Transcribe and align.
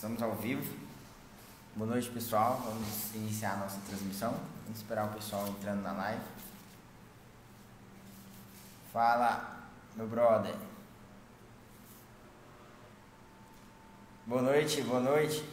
Estamos 0.00 0.22
ao 0.22 0.34
vivo. 0.34 0.74
Boa 1.76 1.90
noite, 1.90 2.08
pessoal. 2.08 2.58
Vamos 2.64 3.14
iniciar 3.14 3.52
a 3.52 3.56
nossa 3.58 3.78
transmissão. 3.86 4.32
Vamos 4.62 4.78
esperar 4.78 5.04
o 5.04 5.12
pessoal 5.12 5.46
entrando 5.46 5.82
na 5.82 5.92
live. 5.92 6.22
Fala, 8.94 9.60
meu 9.94 10.08
brother. 10.08 10.54
Boa 14.24 14.40
noite, 14.40 14.80
boa 14.80 15.00
noite. 15.00 15.44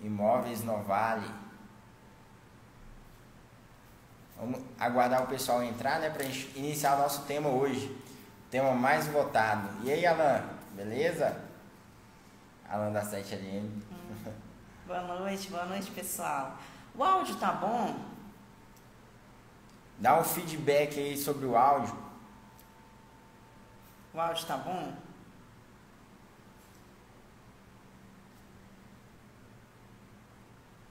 Imóveis 0.00 0.62
Novale. 0.62 1.28
Vamos 4.38 4.60
aguardar 4.78 5.24
o 5.24 5.26
pessoal 5.26 5.60
entrar, 5.64 5.98
né, 5.98 6.08
para 6.08 6.22
iniciar 6.24 6.94
o 6.94 6.98
nosso 6.98 7.22
tema 7.22 7.48
hoje. 7.48 8.00
Tema 8.48 8.74
mais 8.74 9.08
votado. 9.08 9.68
E 9.82 9.90
aí, 9.90 10.06
Alan, 10.06 10.51
beleza? 10.74 11.40
Alan 12.68 12.92
da 12.92 13.02
7LM. 13.02 13.68
Hum. 13.90 14.32
Boa 14.86 15.02
noite, 15.02 15.50
boa 15.50 15.64
noite, 15.66 15.90
pessoal. 15.90 16.58
O 16.94 17.04
áudio 17.04 17.36
tá 17.36 17.52
bom? 17.52 17.98
Dá 19.98 20.18
um 20.18 20.24
feedback 20.24 20.98
aí 20.98 21.16
sobre 21.16 21.46
o 21.46 21.56
áudio. 21.56 21.96
O 24.12 24.20
áudio 24.20 24.46
tá 24.46 24.56
bom? 24.56 24.92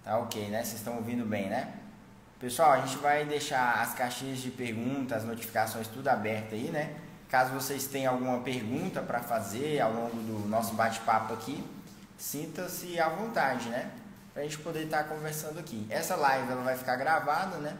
Tá 0.03 0.17
ok, 0.17 0.49
né? 0.49 0.63
Vocês 0.63 0.79
estão 0.79 0.95
ouvindo 0.95 1.25
bem, 1.25 1.49
né? 1.49 1.77
Pessoal, 2.39 2.71
a 2.71 2.85
gente 2.85 2.97
vai 2.97 3.25
deixar 3.25 3.81
as 3.81 3.93
caixinhas 3.93 4.39
de 4.39 4.49
perguntas, 4.49 5.19
as 5.19 5.23
notificações 5.25 5.87
tudo 5.87 6.07
aberto 6.07 6.55
aí, 6.55 6.71
né? 6.71 7.00
Caso 7.31 7.53
vocês 7.53 7.87
tenham 7.87 8.11
alguma 8.11 8.41
pergunta 8.41 9.01
para 9.01 9.21
fazer 9.21 9.79
ao 9.79 9.93
longo 9.93 10.17
do 10.17 10.49
nosso 10.49 10.73
bate-papo 10.73 11.33
aqui, 11.33 11.63
sinta-se 12.17 12.99
à 12.99 13.07
vontade, 13.07 13.69
né? 13.69 13.89
Para 14.33 14.41
a 14.41 14.45
gente 14.45 14.57
poder 14.57 14.83
estar 14.83 15.03
tá 15.03 15.15
conversando 15.15 15.57
aqui. 15.57 15.87
Essa 15.89 16.17
live 16.17 16.51
ela 16.51 16.61
vai 16.61 16.75
ficar 16.75 16.97
gravada, 16.97 17.55
né? 17.59 17.77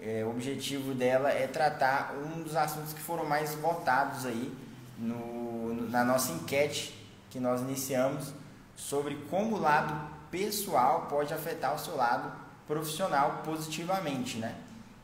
É, 0.00 0.24
o 0.24 0.30
objetivo 0.30 0.94
dela 0.94 1.30
é 1.30 1.46
tratar 1.46 2.14
um 2.14 2.42
dos 2.42 2.56
assuntos 2.56 2.94
que 2.94 3.00
foram 3.00 3.26
mais 3.26 3.54
votados 3.56 4.24
aí 4.24 4.50
no, 4.96 5.74
na 5.90 6.02
nossa 6.02 6.32
enquete 6.32 7.06
que 7.28 7.38
nós 7.38 7.60
iniciamos 7.60 8.32
sobre 8.74 9.16
como 9.28 9.56
o 9.56 9.60
lado 9.60 9.94
pessoal 10.30 11.08
pode 11.10 11.34
afetar 11.34 11.74
o 11.74 11.78
seu 11.78 11.94
lado 11.94 12.32
profissional 12.66 13.42
positivamente, 13.44 14.38
né? 14.38 14.54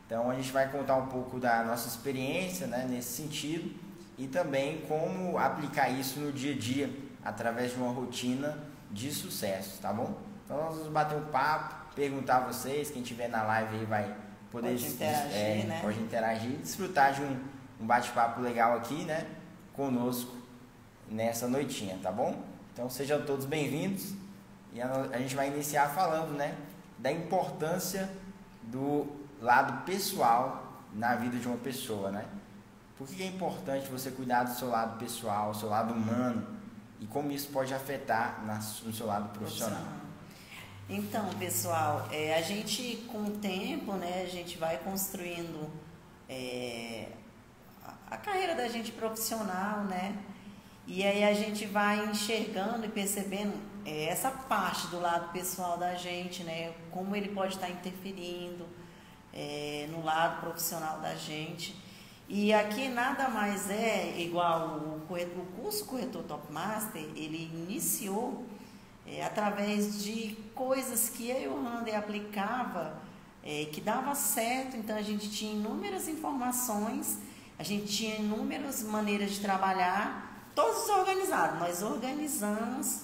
Então 0.05 0.29
a 0.29 0.35
gente 0.35 0.51
vai 0.51 0.71
contar 0.71 0.97
um 0.97 1.07
pouco 1.07 1.39
da 1.39 1.63
nossa 1.63 1.87
experiência 1.87 2.67
né, 2.67 2.85
nesse 2.87 3.13
sentido 3.13 3.71
e 4.17 4.27
também 4.27 4.81
como 4.81 5.37
aplicar 5.37 5.89
isso 5.89 6.19
no 6.19 6.31
dia 6.31 6.53
a 6.53 6.57
dia 6.57 6.89
através 7.23 7.71
de 7.71 7.77
uma 7.77 7.91
rotina 7.91 8.57
de 8.91 9.11
sucesso, 9.11 9.81
tá 9.81 9.91
bom? 9.91 10.15
Então 10.45 10.57
nós 10.57 10.75
vamos 10.75 10.91
bater 10.91 11.17
um 11.17 11.25
papo, 11.25 11.95
perguntar 11.95 12.37
a 12.37 12.39
vocês, 12.41 12.91
quem 12.91 13.01
estiver 13.01 13.27
na 13.27 13.41
live 13.43 13.77
aí 13.77 13.85
vai 13.85 14.15
poder 14.51 14.69
pode 14.69 14.87
interagir, 14.87 15.35
é, 15.35 15.63
né? 15.63 15.79
pode 15.81 15.99
interagir, 15.99 16.57
desfrutar 16.57 17.13
de 17.13 17.21
um, 17.21 17.39
um 17.81 17.85
bate-papo 17.85 18.41
legal 18.41 18.77
aqui, 18.77 19.03
né? 19.05 19.25
Conosco 19.73 20.35
nessa 21.09 21.47
noitinha, 21.47 21.97
tá 22.01 22.11
bom? 22.11 22.43
Então 22.71 22.89
sejam 22.89 23.25
todos 23.25 23.45
bem-vindos 23.45 24.13
e 24.71 24.79
a, 24.79 25.09
a 25.11 25.17
gente 25.17 25.35
vai 25.35 25.47
iniciar 25.47 25.89
falando, 25.89 26.37
né? 26.37 26.55
Da 26.99 27.11
importância 27.11 28.09
do 28.61 29.24
lado 29.45 29.85
pessoal 29.85 30.81
na 30.93 31.15
vida 31.15 31.37
de 31.37 31.47
uma 31.47 31.57
pessoa, 31.57 32.11
né? 32.11 32.25
Por 32.97 33.07
que 33.07 33.21
é 33.21 33.27
importante 33.27 33.87
você 33.87 34.09
cuidar 34.09 34.43
do 34.43 34.53
seu 34.55 34.69
lado 34.69 34.97
pessoal, 34.97 35.51
do 35.51 35.57
seu 35.57 35.69
lado 35.69 35.93
humano 35.93 36.47
e 36.99 37.05
como 37.05 37.31
isso 37.31 37.49
pode 37.49 37.73
afetar 37.73 38.41
no 38.83 38.93
seu 38.93 39.05
lado 39.05 39.29
profissional? 39.29 39.83
Então, 40.87 41.27
pessoal, 41.39 42.07
é, 42.11 42.35
a 42.35 42.41
gente 42.41 43.05
com 43.11 43.23
o 43.23 43.31
tempo, 43.31 43.93
né, 43.93 44.23
a 44.23 44.29
gente 44.29 44.57
vai 44.57 44.77
construindo 44.77 45.69
é, 46.29 47.09
a, 47.83 48.15
a 48.15 48.17
carreira 48.17 48.55
da 48.55 48.67
gente 48.67 48.91
profissional, 48.91 49.83
né? 49.83 50.15
E 50.87 51.03
aí 51.03 51.23
a 51.23 51.33
gente 51.33 51.65
vai 51.65 52.05
enxergando 52.05 52.85
e 52.85 52.89
percebendo 52.89 53.53
é, 53.83 54.05
essa 54.05 54.29
parte 54.29 54.87
do 54.87 54.99
lado 54.99 55.31
pessoal 55.31 55.77
da 55.77 55.95
gente, 55.95 56.43
né? 56.43 56.73
Como 56.91 57.15
ele 57.15 57.29
pode 57.29 57.55
estar 57.55 57.69
interferindo 57.69 58.65
é, 59.35 59.87
no 59.91 60.03
lado 60.03 60.39
profissional 60.39 60.99
da 60.99 61.13
gente. 61.13 61.75
E 62.27 62.53
aqui 62.53 62.87
nada 62.87 63.29
mais 63.29 63.69
é 63.69 64.19
igual 64.19 64.77
o, 64.77 65.01
corretor, 65.07 65.43
o 65.43 65.61
curso 65.61 65.85
Corretor 65.85 66.23
Top 66.23 66.51
Master, 66.51 67.01
ele 67.15 67.51
iniciou 67.53 68.45
é, 69.05 69.23
através 69.23 70.03
de 70.03 70.35
coisas 70.55 71.09
que 71.09 71.29
eu 71.29 71.41
e 71.41 71.47
o 71.47 71.95
aplicava, 71.95 72.99
é, 73.43 73.65
que 73.65 73.79
dava 73.79 74.15
certo, 74.15 74.75
então 74.75 74.97
a 74.97 75.03
gente 75.03 75.29
tinha 75.29 75.53
inúmeras 75.53 76.07
informações, 76.07 77.19
a 77.59 77.63
gente 77.63 77.85
tinha 77.85 78.15
inúmeras 78.15 78.81
maneiras 78.81 79.31
de 79.31 79.41
trabalhar, 79.41 80.49
todos 80.55 80.89
organizados. 80.89 81.59
Nós 81.59 81.83
organizamos, 81.83 83.03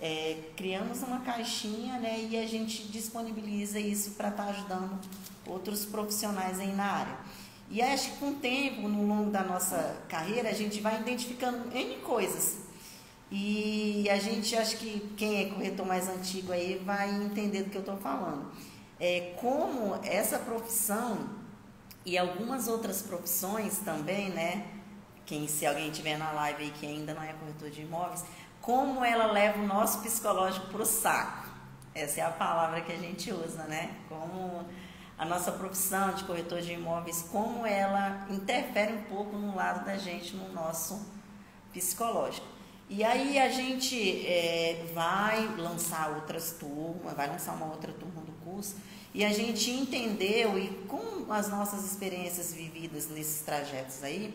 é, 0.00 0.38
criamos 0.56 1.02
uma 1.02 1.18
caixinha 1.20 1.98
né, 1.98 2.28
e 2.30 2.38
a 2.38 2.46
gente 2.46 2.84
disponibiliza 2.84 3.80
isso 3.80 4.12
para 4.12 4.28
estar 4.28 4.44
tá 4.44 4.50
ajudando 4.50 5.00
outros 5.46 5.84
profissionais 5.84 6.58
aí 6.60 6.72
na 6.72 6.84
área. 6.84 7.16
E 7.70 7.80
acho 7.80 8.12
que 8.12 8.16
com 8.18 8.30
o 8.30 8.34
tempo, 8.34 8.88
no 8.88 9.06
longo 9.06 9.30
da 9.30 9.42
nossa 9.42 9.96
carreira, 10.08 10.50
a 10.50 10.52
gente 10.52 10.80
vai 10.80 11.00
identificando 11.00 11.74
N 11.74 11.96
coisas. 11.96 12.58
E 13.30 14.06
a 14.10 14.18
gente, 14.18 14.54
acho 14.54 14.76
que 14.76 15.10
quem 15.16 15.40
é 15.40 15.48
corretor 15.48 15.86
mais 15.86 16.06
antigo 16.06 16.52
aí 16.52 16.82
vai 16.84 17.10
entender 17.10 17.62
do 17.62 17.70
que 17.70 17.76
eu 17.76 17.80
estou 17.80 17.96
falando. 17.96 18.52
É, 19.00 19.34
como 19.40 19.98
essa 20.04 20.38
profissão 20.38 21.30
e 22.04 22.18
algumas 22.18 22.68
outras 22.68 23.00
profissões 23.00 23.78
também, 23.78 24.28
né? 24.28 24.66
Quem, 25.24 25.48
se 25.48 25.64
alguém 25.64 25.90
tiver 25.90 26.18
na 26.18 26.30
live 26.32 26.64
aí 26.64 26.70
que 26.72 26.84
ainda 26.84 27.14
não 27.14 27.22
é 27.22 27.32
corretor 27.32 27.70
de 27.70 27.80
imóveis, 27.80 28.22
como 28.60 29.02
ela 29.02 29.32
leva 29.32 29.58
o 29.60 29.66
nosso 29.66 30.02
psicológico 30.02 30.66
para 30.66 30.82
o 30.82 30.86
saco. 30.86 31.48
Essa 31.94 32.20
é 32.20 32.24
a 32.24 32.30
palavra 32.30 32.82
que 32.82 32.92
a 32.92 32.96
gente 32.96 33.32
usa, 33.32 33.64
né? 33.64 33.96
Como 34.10 34.66
a 35.22 35.24
nossa 35.24 35.52
profissão 35.52 36.12
de 36.14 36.24
corretor 36.24 36.60
de 36.60 36.72
imóveis, 36.72 37.24
como 37.30 37.64
ela 37.64 38.26
interfere 38.28 38.92
um 38.92 39.02
pouco 39.04 39.36
no 39.36 39.54
lado 39.54 39.84
da 39.84 39.96
gente, 39.96 40.34
no 40.34 40.52
nosso 40.52 41.00
psicológico. 41.72 42.44
E 42.90 43.04
aí 43.04 43.38
a 43.38 43.48
gente 43.48 44.26
é, 44.26 44.84
vai 44.92 45.46
lançar 45.56 46.10
outras 46.10 46.56
turmas, 46.58 47.14
vai 47.14 47.28
lançar 47.28 47.52
uma 47.52 47.66
outra 47.66 47.92
turma 47.92 48.20
do 48.22 48.32
curso, 48.44 48.74
e 49.14 49.24
a 49.24 49.32
gente 49.32 49.70
entendeu, 49.70 50.58
e 50.58 50.66
com 50.88 51.32
as 51.32 51.48
nossas 51.48 51.84
experiências 51.84 52.52
vividas 52.52 53.08
nesses 53.08 53.42
trajetos 53.42 54.02
aí, 54.02 54.34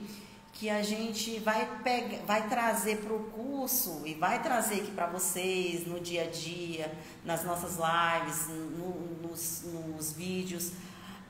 que 0.59 0.71
a 0.71 0.81
gente 0.81 1.37
vai, 1.39 1.67
pegar, 1.83 2.17
vai 2.25 2.49
trazer 2.49 2.97
para 2.97 3.13
o 3.13 3.25
curso 3.25 4.01
e 4.05 4.15
vai 4.15 4.41
trazer 4.41 4.81
aqui 4.81 4.91
para 4.91 5.05
vocês 5.05 5.85
no 5.85 5.99
dia 5.99 6.23
a 6.23 6.27
dia, 6.27 6.91
nas 7.23 7.43
nossas 7.43 7.77
lives, 7.77 8.47
no, 8.47 8.89
nos, 9.21 9.61
nos 9.63 10.13
vídeos, 10.13 10.71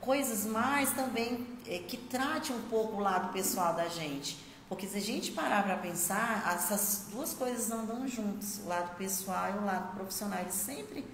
coisas 0.00 0.46
mais 0.46 0.92
também 0.92 1.46
é, 1.66 1.78
que 1.78 1.98
trate 1.98 2.54
um 2.54 2.62
pouco 2.70 2.96
o 2.96 3.00
lado 3.00 3.30
pessoal 3.30 3.74
da 3.74 3.86
gente. 3.88 4.38
Porque 4.66 4.86
se 4.86 4.96
a 4.96 5.00
gente 5.00 5.32
parar 5.32 5.62
para 5.62 5.76
pensar, 5.76 6.50
essas 6.54 7.08
duas 7.10 7.34
coisas 7.34 7.70
andam 7.70 8.08
juntos, 8.08 8.60
o 8.64 8.68
lado 8.68 8.96
pessoal 8.96 9.54
e 9.54 9.58
o 9.58 9.64
lado 9.64 9.94
profissional. 9.94 10.40
Ele 10.40 10.52
sempre 10.52 11.04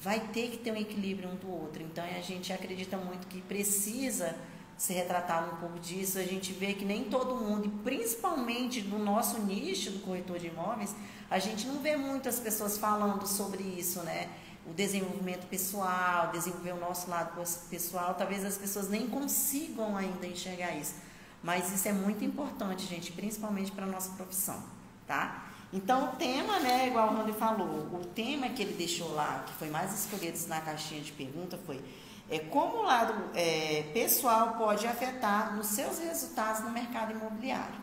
vai 0.00 0.20
ter 0.20 0.50
que 0.50 0.58
ter 0.58 0.70
um 0.70 0.76
equilíbrio 0.76 1.28
um 1.28 1.36
do 1.36 1.50
outro. 1.50 1.82
Então 1.82 2.04
a 2.04 2.20
gente 2.20 2.52
acredita 2.52 2.96
muito 2.96 3.26
que 3.26 3.40
precisa 3.42 4.36
ser 4.78 4.94
retratado 4.94 5.52
um 5.52 5.56
pouco 5.56 5.78
disso. 5.80 6.18
A 6.18 6.22
gente 6.22 6.52
vê 6.52 6.72
que 6.72 6.84
nem 6.84 7.04
todo 7.04 7.34
mundo, 7.34 7.66
e 7.66 7.68
principalmente 7.68 8.80
no 8.82 8.98
nosso 8.98 9.38
nicho 9.40 9.90
do 9.90 9.98
corretor 9.98 10.38
de 10.38 10.46
imóveis, 10.46 10.94
a 11.28 11.38
gente 11.38 11.66
não 11.66 11.80
vê 11.80 11.96
muitas 11.96 12.38
pessoas 12.38 12.78
falando 12.78 13.26
sobre 13.26 13.62
isso, 13.62 14.00
né? 14.02 14.30
O 14.64 14.72
desenvolvimento 14.72 15.46
pessoal, 15.48 16.30
desenvolver 16.30 16.72
o 16.72 16.80
nosso 16.80 17.10
lado 17.10 17.32
pessoal, 17.68 18.14
talvez 18.14 18.44
as 18.44 18.56
pessoas 18.56 18.88
nem 18.88 19.08
consigam 19.08 19.96
ainda 19.96 20.26
enxergar 20.26 20.76
isso. 20.76 20.94
Mas 21.42 21.72
isso 21.72 21.88
é 21.88 21.92
muito 21.92 22.24
importante, 22.24 22.86
gente, 22.86 23.12
principalmente 23.12 23.72
para 23.72 23.84
a 23.84 23.88
nossa 23.88 24.10
profissão, 24.12 24.62
tá? 25.06 25.44
Então, 25.72 26.10
o 26.10 26.16
tema, 26.16 26.58
né, 26.60 26.88
igual 26.88 27.12
o 27.12 27.16
Rony 27.16 27.32
falou, 27.32 27.88
o 27.92 28.04
tema 28.14 28.48
que 28.48 28.62
ele 28.62 28.74
deixou 28.74 29.12
lá, 29.14 29.44
que 29.46 29.52
foi 29.54 29.68
mais 29.68 29.92
escolhido 29.92 30.38
na 30.48 30.60
caixinha 30.60 31.00
de 31.00 31.12
pergunta, 31.12 31.58
foi 31.66 31.80
é, 32.30 32.38
como 32.38 32.78
o 32.78 32.82
lado 32.82 33.14
é, 33.34 33.84
pessoal 33.92 34.54
pode 34.54 34.86
afetar 34.86 35.56
nos 35.56 35.66
seus 35.66 35.98
resultados 35.98 36.62
no 36.62 36.70
mercado 36.70 37.12
imobiliário. 37.12 37.80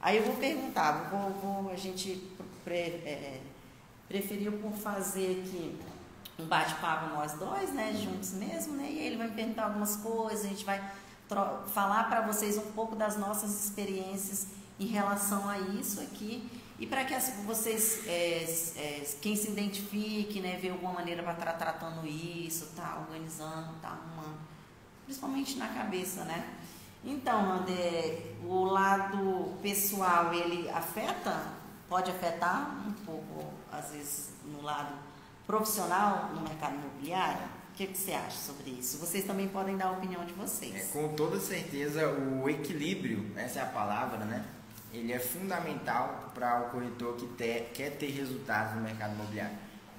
Aí 0.00 0.18
eu 0.18 0.24
vou 0.24 0.36
perguntar, 0.36 1.10
vou, 1.10 1.30
vou 1.30 1.70
a 1.72 1.76
gente 1.76 2.30
pre, 2.64 2.76
é, 2.76 3.40
preferiu 4.08 4.52
por 4.52 4.72
fazer 4.72 5.42
aqui 5.42 5.78
um 6.38 6.46
bate-papo 6.46 7.14
nós 7.14 7.34
dois, 7.34 7.70
né, 7.72 7.92
juntos 7.94 8.32
mesmo, 8.32 8.74
né, 8.74 8.88
e 8.90 8.98
ele 8.98 9.16
vai 9.16 9.28
me 9.28 9.34
perguntar 9.34 9.64
algumas 9.64 9.96
coisas, 9.96 10.46
a 10.46 10.48
gente 10.48 10.64
vai 10.64 10.82
falar 11.72 12.04
para 12.08 12.22
vocês 12.22 12.56
um 12.56 12.72
pouco 12.72 12.96
das 12.96 13.16
nossas 13.16 13.64
experiências 13.64 14.48
em 14.78 14.86
relação 14.86 15.48
a 15.48 15.58
isso 15.58 16.00
aqui 16.00 16.50
E 16.80 16.86
para 16.86 17.04
que 17.04 17.14
vocês, 17.44 18.06
é, 18.06 18.42
é, 18.76 19.06
quem 19.20 19.36
se 19.36 19.50
identifique, 19.50 20.40
né, 20.40 20.58
ver 20.60 20.70
alguma 20.70 20.94
maneira 20.94 21.22
para 21.22 21.34
estar 21.34 21.52
tá 21.52 21.52
tratando 21.52 22.06
isso, 22.06 22.72
tá 22.74 23.04
organizando, 23.06 23.74
tá 23.82 23.88
arrumando, 23.88 24.38
principalmente 25.04 25.58
na 25.58 25.68
cabeça, 25.68 26.24
né? 26.24 26.56
Então, 27.04 27.52
André, 27.52 28.32
o 28.42 28.64
lado 28.64 29.58
pessoal, 29.62 30.32
ele 30.32 30.70
afeta, 30.70 31.52
pode 31.86 32.10
afetar 32.10 32.82
um 32.88 32.92
pouco, 33.04 33.52
às 33.70 33.90
vezes, 33.90 34.30
no 34.46 34.62
lado 34.62 34.94
profissional 35.46 36.30
no 36.34 36.40
mercado 36.42 36.76
imobiliário? 36.76 37.44
O 37.72 37.74
que, 37.74 37.86
que 37.88 37.98
você 37.98 38.12
acha 38.12 38.38
sobre 38.38 38.70
isso? 38.70 38.98
Vocês 38.98 39.24
também 39.24 39.48
podem 39.48 39.76
dar 39.76 39.88
a 39.88 39.92
opinião 39.92 40.24
de 40.24 40.32
vocês. 40.32 40.74
É, 40.74 40.92
com 40.92 41.14
toda 41.14 41.40
certeza, 41.40 42.08
o 42.08 42.48
equilíbrio, 42.48 43.30
essa 43.36 43.58
é 43.58 43.62
a 43.62 43.66
palavra, 43.66 44.24
né? 44.24 44.44
Ele 44.92 45.12
é 45.12 45.18
fundamental 45.18 46.30
para 46.34 46.60
o 46.62 46.70
corretor 46.70 47.16
que 47.16 47.26
ter, 47.28 47.70
quer 47.74 47.90
ter 47.96 48.10
resultados 48.10 48.74
no 48.74 48.82
mercado 48.82 49.14
imobiliário. 49.14 49.56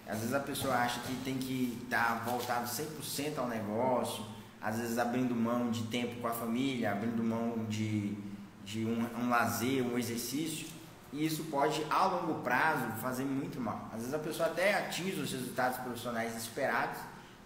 Às 0.08 0.20
vezes 0.20 0.34
a 0.34 0.40
pessoa 0.40 0.76
acha 0.76 1.00
que 1.02 1.16
tem 1.24 1.38
que 1.38 1.80
estar 1.84 2.20
tá 2.20 2.30
voltado 2.30 2.68
100% 2.68 3.38
ao 3.38 3.48
negócio, 3.48 4.26
às 4.62 4.78
vezes 4.78 4.98
abrindo 4.98 5.34
mão 5.34 5.72
de 5.72 5.84
tempo 5.84 6.20
com 6.20 6.28
a 6.28 6.34
família, 6.34 6.92
abrindo 6.92 7.24
mão 7.24 7.66
de, 7.70 8.18
de 8.66 8.86
um, 8.86 9.08
um 9.18 9.30
lazer, 9.30 9.84
um 9.84 9.98
exercício, 9.98 10.68
e 11.14 11.26
isso 11.26 11.46
pode, 11.46 11.86
a 11.90 12.06
longo 12.06 12.42
prazo, 12.42 12.86
fazer 13.02 13.24
muito 13.24 13.60
mal. 13.60 13.90
Às 13.92 14.00
vezes 14.00 14.14
a 14.14 14.20
pessoa 14.20 14.50
até 14.50 14.76
atinge 14.76 15.20
os 15.20 15.32
resultados 15.32 15.78
profissionais 15.80 16.36
esperados, 16.36 17.00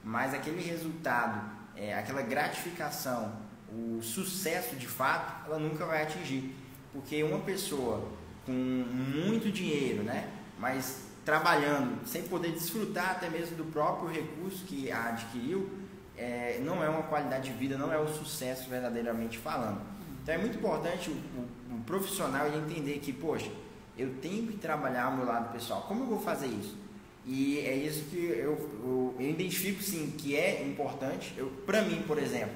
mas 0.04 0.34
aquele 0.34 0.62
resultado, 0.62 1.42
é, 1.76 1.96
aquela 1.96 2.22
gratificação, 2.22 3.34
o 3.72 4.02
sucesso 4.02 4.76
de 4.76 4.88
fato, 4.88 5.48
ela 5.48 5.60
nunca 5.60 5.86
vai 5.86 6.04
atingir. 6.04 6.56
Porque 6.96 7.22
uma 7.22 7.40
pessoa 7.40 8.08
com 8.46 8.54
muito 8.54 9.52
dinheiro, 9.52 10.02
né, 10.02 10.30
mas 10.58 11.08
trabalhando 11.26 12.08
sem 12.08 12.24
poder 12.24 12.54
desfrutar 12.54 13.12
até 13.12 13.30
mesmo 13.30 13.58
do 13.58 13.66
próprio 13.66 14.10
recurso 14.10 14.64
que 14.64 14.90
a 14.90 15.10
adquiriu, 15.10 15.70
é, 16.16 16.62
não 16.64 16.82
é 16.82 16.88
uma 16.88 17.04
qualidade 17.04 17.52
de 17.52 17.58
vida, 17.58 17.78
não 17.78 17.92
é 17.92 18.00
o 18.00 18.08
sucesso 18.08 18.70
verdadeiramente 18.70 19.38
falando. 19.38 19.82
Então 20.24 20.34
é 20.34 20.38
muito 20.38 20.58
importante 20.58 21.10
o, 21.10 21.14
o, 21.74 21.76
o 21.76 21.82
profissional 21.82 22.48
entender 22.48 23.00
que, 23.00 23.12
poxa, 23.12 23.52
eu 23.98 24.14
tenho 24.22 24.48
que 24.48 24.58
trabalhar 24.58 25.06
ao 25.06 25.18
meu 25.18 25.26
lado 25.26 25.52
pessoal. 25.52 25.82
Como 25.90 26.04
eu 26.04 26.08
vou 26.08 26.20
fazer 26.22 26.48
isso? 26.48 26.78
E 27.26 27.60
é 27.60 27.76
isso 27.76 28.06
que 28.06 28.18
eu, 28.18 28.38
eu, 28.84 29.16
eu 29.20 29.30
identifico 29.30 29.84
sim 29.84 30.14
que 30.18 30.34
é 30.34 30.64
importante. 30.64 31.34
Eu, 31.36 31.48
para 31.66 31.82
mim, 31.82 32.04
por 32.08 32.18
exemplo, 32.18 32.56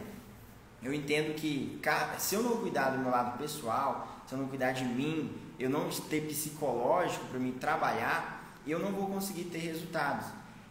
eu 0.82 0.94
entendo 0.94 1.36
que 1.36 1.78
se 2.18 2.36
eu 2.36 2.44
não 2.44 2.58
cuidar 2.58 2.92
do 2.92 3.00
meu 3.00 3.10
lado 3.10 3.38
pessoal, 3.38 4.19
se 4.30 4.36
eu 4.36 4.40
não 4.40 4.48
cuidar 4.48 4.74
de 4.74 4.86
mim, 4.86 5.36
eu 5.58 5.72
não 5.72 5.90
ter 5.90 6.22
psicológico 6.28 7.26
para 7.26 7.40
me 7.40 7.52
trabalhar, 7.54 8.54
eu 8.68 8.78
não 8.78 8.92
vou 8.92 9.08
conseguir 9.08 9.46
ter 9.46 9.58
resultados. 9.58 10.28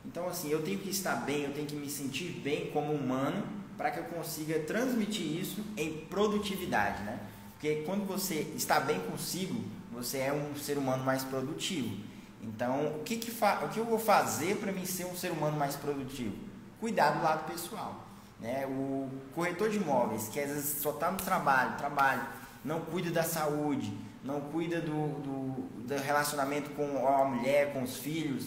Então, 0.07 0.29
assim, 0.29 0.49
eu 0.49 0.63
tenho 0.63 0.79
que 0.79 0.91
estar 0.91 1.17
bem, 1.17 1.43
eu 1.43 1.53
tenho 1.53 1.67
que 1.67 1.75
me 1.75 1.91
sentir 1.91 2.41
bem 2.41 2.71
como 2.71 2.93
humano 2.93 3.45
para 3.77 3.91
que 3.91 3.99
eu 3.99 4.05
consiga 4.05 4.61
transmitir 4.61 5.27
isso 5.41 5.65
em 5.77 6.07
produtividade, 6.07 7.03
né? 7.03 7.19
Porque 7.55 7.83
quando 7.85 8.07
você 8.07 8.47
está 8.55 8.79
bem 8.79 9.01
consigo, 9.01 9.61
você 9.91 10.19
é 10.19 10.33
um 10.33 10.55
ser 10.55 10.79
humano 10.79 11.03
mais 11.05 11.25
produtivo. 11.25 11.97
Então, 12.41 12.87
o 12.95 13.03
que, 13.03 13.17
que, 13.17 13.33
o 13.33 13.69
que 13.71 13.81
eu 13.81 13.85
vou 13.85 13.99
fazer 13.99 14.59
para 14.59 14.71
mim 14.71 14.87
ser 14.87 15.05
um 15.07 15.17
ser 15.17 15.33
humano 15.33 15.57
mais 15.57 15.75
produtivo? 15.75 16.37
Cuidar 16.79 17.11
do 17.11 17.25
lado 17.25 17.51
pessoal. 17.51 18.05
Né? 18.39 18.65
O 18.67 19.11
corretor 19.35 19.69
de 19.69 19.79
imóveis, 19.79 20.29
que 20.29 20.39
às 20.39 20.49
vezes 20.49 20.81
só 20.81 20.91
está 20.91 21.11
no 21.11 21.17
trabalho, 21.17 21.77
trabalho, 21.77 22.39
não 22.65 22.81
cuida 22.81 23.11
da 23.11 23.23
saúde, 23.23 23.93
não 24.23 24.41
cuida 24.41 24.81
do, 24.81 25.09
do, 25.21 25.87
do 25.87 26.03
relacionamento 26.03 26.71
com 26.71 27.07
a 27.07 27.25
mulher, 27.25 27.73
com 27.73 27.83
os 27.83 27.97
filhos, 27.97 28.47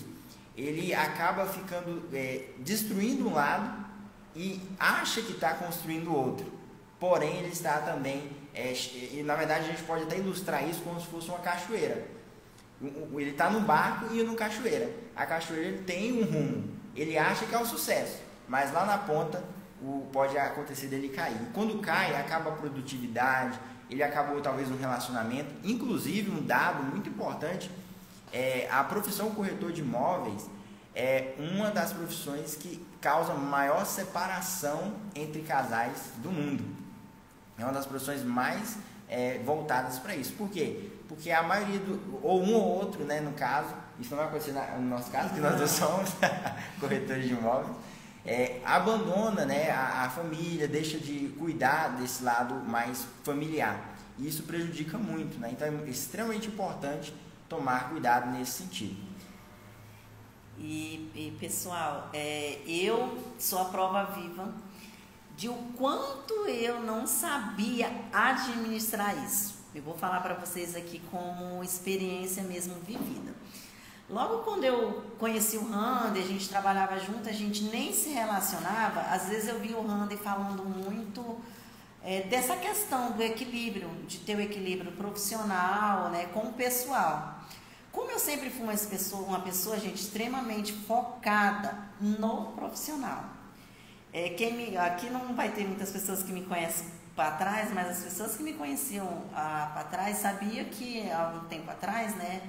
ele 0.55 0.93
acaba 0.93 1.45
ficando 1.45 2.03
é, 2.13 2.49
destruindo 2.59 3.27
um 3.27 3.33
lado 3.33 3.85
e 4.35 4.61
acha 4.79 5.21
que 5.21 5.31
está 5.31 5.53
construindo 5.53 6.13
outro. 6.13 6.51
Porém, 6.99 7.37
ele 7.37 7.51
está 7.51 7.79
também, 7.79 8.29
é, 8.53 8.73
e 9.13 9.23
na 9.25 9.35
verdade 9.35 9.65
a 9.65 9.67
gente 9.71 9.83
pode 9.83 10.03
até 10.03 10.17
ilustrar 10.17 10.67
isso 10.67 10.81
como 10.81 10.99
se 10.99 11.07
fosse 11.07 11.29
uma 11.29 11.39
cachoeira. 11.39 12.05
Ele 12.81 13.31
está 13.31 13.49
no 13.49 13.61
barco 13.61 14.13
e 14.13 14.23
no 14.23 14.35
cachoeira. 14.35 14.89
A 15.15 15.25
cachoeira 15.25 15.79
tem 15.83 16.21
um 16.21 16.25
rumo. 16.25 16.71
Ele 16.95 17.17
acha 17.17 17.45
que 17.45 17.55
é 17.55 17.57
um 17.57 17.65
sucesso, 17.65 18.19
mas 18.47 18.73
lá 18.73 18.85
na 18.85 18.97
ponta 18.97 19.43
o, 19.81 20.07
pode 20.11 20.37
acontecer 20.37 20.87
dele 20.87 21.09
cair. 21.09 21.37
Quando 21.53 21.79
cai, 21.79 22.15
acaba 22.15 22.51
a 22.51 22.53
produtividade, 22.53 23.59
ele 23.91 24.01
acabou 24.01 24.39
talvez 24.39 24.71
um 24.71 24.77
relacionamento. 24.77 25.53
Inclusive, 25.63 26.31
um 26.31 26.41
dado 26.41 26.81
muito 26.83 27.09
importante, 27.09 27.69
é, 28.31 28.67
a 28.71 28.83
profissão 28.85 29.31
corretor 29.31 29.73
de 29.73 29.81
imóveis 29.81 30.49
é 30.95 31.35
uma 31.37 31.69
das 31.69 31.91
profissões 31.91 32.55
que 32.55 32.83
causa 33.01 33.33
maior 33.33 33.85
separação 33.85 34.93
entre 35.13 35.41
casais 35.41 36.11
do 36.17 36.31
mundo. 36.31 36.63
É 37.57 37.63
uma 37.63 37.73
das 37.73 37.85
profissões 37.85 38.23
mais 38.23 38.77
é, 39.09 39.39
voltadas 39.39 39.99
para 39.99 40.15
isso. 40.15 40.33
Por 40.33 40.49
quê? 40.49 40.89
Porque 41.09 41.29
a 41.29 41.43
maioria, 41.43 41.79
do, 41.79 42.19
ou 42.23 42.41
um 42.41 42.53
ou 42.55 42.63
outro, 42.63 43.03
né, 43.03 43.19
no 43.19 43.33
caso, 43.33 43.73
isso 43.99 44.11
não 44.11 44.17
vai 44.17 44.27
acontecer 44.27 44.53
no 44.53 44.89
nosso 44.89 45.11
caso, 45.11 45.33
que 45.33 45.41
nós 45.41 45.57
dois 45.57 45.69
somos 45.69 46.11
corretores 46.79 47.27
de 47.27 47.33
imóveis, 47.33 47.75
é, 48.25 48.61
abandona 48.63 49.45
né, 49.45 49.71
a, 49.71 50.05
a, 50.05 50.09
família, 50.09 50.67
deixa 50.67 50.97
de 50.97 51.29
cuidar 51.39 51.97
desse 51.97 52.23
lado 52.23 52.55
mais 52.55 53.07
familiar. 53.23 53.95
E 54.17 54.27
isso 54.27 54.43
prejudica 54.43 54.97
muito, 54.97 55.39
né? 55.39 55.49
Então 55.51 55.67
é 55.67 55.89
extremamente 55.89 56.47
importante 56.47 57.13
tomar 57.49 57.89
cuidado 57.89 58.29
nesse 58.31 58.63
sentido. 58.63 58.95
E, 60.59 61.09
e 61.15 61.37
pessoal, 61.39 62.09
é, 62.13 62.59
eu 62.67 63.17
sou 63.39 63.59
a 63.59 63.65
prova 63.65 64.03
viva 64.03 64.53
de 65.35 65.49
o 65.49 65.55
quanto 65.75 66.33
eu 66.47 66.81
não 66.81 67.07
sabia 67.07 67.91
administrar 68.13 69.25
isso. 69.25 69.55
Eu 69.73 69.81
vou 69.81 69.97
falar 69.97 70.19
para 70.19 70.35
vocês 70.35 70.75
aqui 70.75 71.01
como 71.09 71.63
experiência 71.63 72.43
mesmo 72.43 72.75
vivida. 72.85 73.33
Logo 74.09 74.39
quando 74.39 74.63
eu 74.63 75.03
conheci 75.17 75.57
o 75.57 75.69
Randy, 75.69 76.19
a 76.19 76.23
gente 76.23 76.49
trabalhava 76.49 76.99
junto, 76.99 77.29
a 77.29 77.31
gente 77.31 77.63
nem 77.63 77.93
se 77.93 78.09
relacionava. 78.09 79.01
Às 79.01 79.29
vezes 79.29 79.47
eu 79.47 79.59
vi 79.59 79.73
o 79.73 79.81
Randy 79.81 80.17
falando 80.17 80.63
muito 80.65 81.39
é, 82.03 82.21
dessa 82.23 82.55
questão 82.55 83.11
do 83.11 83.23
equilíbrio, 83.23 83.89
de 84.07 84.19
ter 84.19 84.35
o 84.35 84.41
equilíbrio 84.41 84.91
profissional 84.93 86.09
né, 86.09 86.25
com 86.33 86.41
o 86.41 86.53
pessoal. 86.53 87.39
Como 87.91 88.09
eu 88.09 88.19
sempre 88.19 88.49
fui 88.49 88.63
uma 88.63 88.73
pessoa, 88.73 89.27
uma 89.27 89.39
pessoa 89.41 89.77
gente, 89.79 90.01
extremamente 90.01 90.73
focada 90.73 91.77
no 91.99 92.47
profissional. 92.53 93.25
É, 94.13 94.29
quem 94.29 94.53
me, 94.53 94.77
aqui 94.77 95.09
não 95.09 95.33
vai 95.35 95.49
ter 95.51 95.65
muitas 95.65 95.91
pessoas 95.91 96.23
que 96.23 96.31
me 96.31 96.43
conhecem 96.43 96.87
para 97.15 97.31
trás, 97.31 97.73
mas 97.73 97.89
as 97.89 98.03
pessoas 98.03 98.35
que 98.35 98.43
me 98.43 98.53
conheciam 98.53 99.23
ah, 99.33 99.71
para 99.73 99.83
trás 99.85 100.17
sabia 100.17 100.65
que 100.65 101.09
há 101.11 101.33
um 101.35 101.47
tempo 101.47 101.69
atrás, 101.69 102.15
né? 102.15 102.41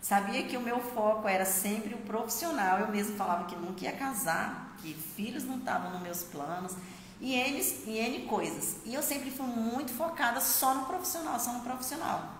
Sabia 0.00 0.44
que 0.44 0.56
o 0.56 0.60
meu 0.60 0.80
foco 0.80 1.26
era 1.26 1.44
sempre 1.44 1.94
o 1.94 1.98
profissional. 1.98 2.78
Eu 2.78 2.88
mesmo 2.88 3.16
falava 3.16 3.44
que 3.44 3.56
nunca 3.56 3.84
ia 3.84 3.92
casar, 3.92 4.76
que 4.80 4.94
filhos 4.94 5.44
não 5.44 5.58
estavam 5.58 5.90
nos 5.90 6.02
meus 6.02 6.22
planos 6.22 6.74
e 7.20 7.34
N, 7.34 7.60
e 7.86 7.98
N 7.98 8.26
coisas. 8.26 8.76
E 8.84 8.94
eu 8.94 9.02
sempre 9.02 9.30
fui 9.30 9.46
muito 9.46 9.92
focada 9.92 10.40
só 10.40 10.74
no 10.74 10.86
profissional, 10.86 11.40
só 11.40 11.52
no 11.52 11.60
profissional. 11.60 12.36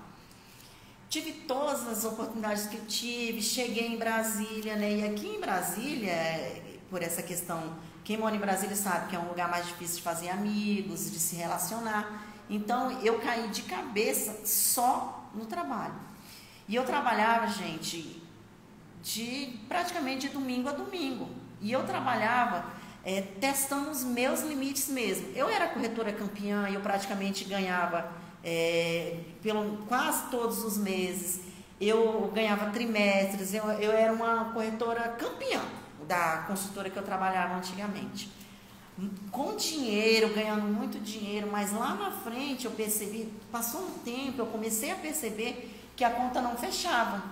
Tive 1.09 1.33
todas 1.33 1.87
as 1.87 2.05
oportunidades 2.05 2.67
que 2.67 2.79
tive, 2.79 3.41
cheguei 3.41 3.87
em 3.87 3.97
Brasília, 3.97 4.77
né? 4.77 4.97
E 4.97 5.05
aqui 5.05 5.27
em 5.29 5.41
Brasília, 5.41 6.13
por 6.91 7.03
essa 7.03 7.23
questão, 7.23 7.75
quem 8.05 8.19
mora 8.19 8.37
em 8.37 8.41
Brasília 8.41 8.77
sabe 8.77 9.09
que 9.09 9.17
é 9.17 9.19
um 9.19 9.29
lugar 9.29 9.49
mais 9.49 9.67
difícil 9.67 9.97
de 9.97 10.03
fazer 10.03 10.29
amigos, 10.29 11.11
de 11.11 11.19
se 11.19 11.37
relacionar. 11.37 12.25
Então 12.51 12.91
eu 13.03 13.19
caí 13.21 13.49
de 13.49 13.63
cabeça 13.63 14.45
só 14.45 15.31
no 15.35 15.47
trabalho. 15.47 15.95
E 16.69 16.75
eu 16.75 16.85
trabalhava, 16.85 17.47
gente, 17.47 18.21
de 19.03 19.59
praticamente 19.69 20.29
de 20.29 20.35
domingo 20.35 20.69
a 20.69 20.73
domingo. 20.73 21.29
E 21.61 21.71
eu 21.71 21.85
trabalhava 21.85 22.67
é, 23.05 23.23
testando 23.41 23.91
os 23.91 24.03
meus 24.03 24.41
limites 24.43 24.89
mesmo. 24.89 25.29
Eu 25.35 25.49
era 25.49 25.69
corretora 25.69 26.13
campeã, 26.13 26.69
eu 26.69 26.81
praticamente 26.81 27.45
ganhava 27.45 28.11
é, 28.43 29.19
pelo, 29.43 29.79
quase 29.87 30.29
todos 30.29 30.65
os 30.65 30.77
meses. 30.77 31.41
Eu 31.81 32.33
ganhava 32.35 32.71
trimestres, 32.71 33.55
eu, 33.55 33.65
eu 33.65 33.93
era 33.93 34.13
uma 34.13 34.47
corretora 34.47 35.09
campeã 35.11 35.61
da 36.07 36.45
consultora 36.49 36.91
que 36.91 36.97
eu 36.97 37.03
trabalhava 37.03 37.55
antigamente. 37.55 38.29
Com 39.31 39.55
dinheiro, 39.55 40.33
ganhando 40.35 40.63
muito 40.63 40.99
dinheiro, 40.99 41.49
mas 41.53 41.73
lá 41.73 41.95
na 41.95 42.11
frente 42.11 42.65
eu 42.65 42.71
percebi, 42.71 43.31
passou 43.53 43.83
um 43.83 43.99
tempo, 43.99 44.41
eu 44.41 44.47
comecei 44.47 44.91
a 44.91 44.97
perceber 44.97 45.76
que 45.97 46.05
a 46.05 46.11
conta 46.11 46.41
não 46.41 46.57
fechava. 46.57 47.23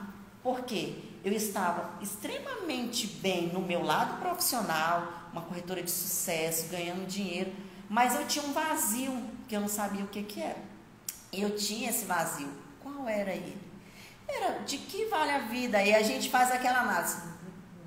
Por 0.43 0.63
quê? 0.63 0.95
Eu 1.23 1.33
estava 1.33 1.91
extremamente 2.01 3.07
bem 3.07 3.49
no 3.49 3.61
meu 3.61 3.83
lado 3.83 4.21
profissional, 4.21 5.13
uma 5.33 5.43
corretora 5.43 5.83
de 5.83 5.91
sucesso, 5.91 6.69
ganhando 6.69 7.07
dinheiro, 7.07 7.53
mas 7.89 8.15
eu 8.15 8.27
tinha 8.27 8.45
um 8.45 8.53
vazio 8.53 9.13
que 9.47 9.55
eu 9.55 9.61
não 9.61 9.69
sabia 9.69 10.05
o 10.05 10.09
que, 10.09 10.23
que 10.23 10.41
era. 10.41 10.59
Eu 11.33 11.57
tinha 11.57 11.91
esse 11.91 12.05
vazio. 12.05 12.49
Qual 12.83 13.09
era 13.09 13.33
ele? 13.33 13.59
Era 14.29 14.59
de 14.61 14.79
que 14.79 15.07
vale 15.07 15.31
a 15.31 15.39
vida? 15.41 15.83
E 15.83 15.95
a 15.95 16.03
gente 16.03 16.31
faz 16.31 16.51
aquela 16.51 16.81
análise 16.81 17.19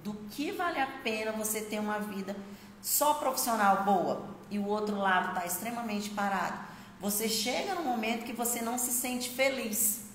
do 0.04 0.14
que 0.32 0.52
vale 0.52 0.80
a 0.80 0.88
pena 1.04 1.32
você 1.32 1.62
ter 1.62 1.80
uma 1.80 2.00
vida 2.00 2.36
só 2.82 3.16
profissional 3.16 3.84
boa 3.84 4.26
e 4.50 4.58
o 4.58 4.66
outro 4.66 4.98
lado 4.98 5.30
está 5.30 5.46
extremamente 5.46 6.10
parado. 6.12 6.58
Você 7.00 7.28
chega 7.28 7.76
no 7.76 7.84
momento 7.84 8.24
que 8.24 8.34
você 8.34 8.62
não 8.62 8.78
se 8.78 8.92
sente 8.92 9.30
feliz. 9.30 10.07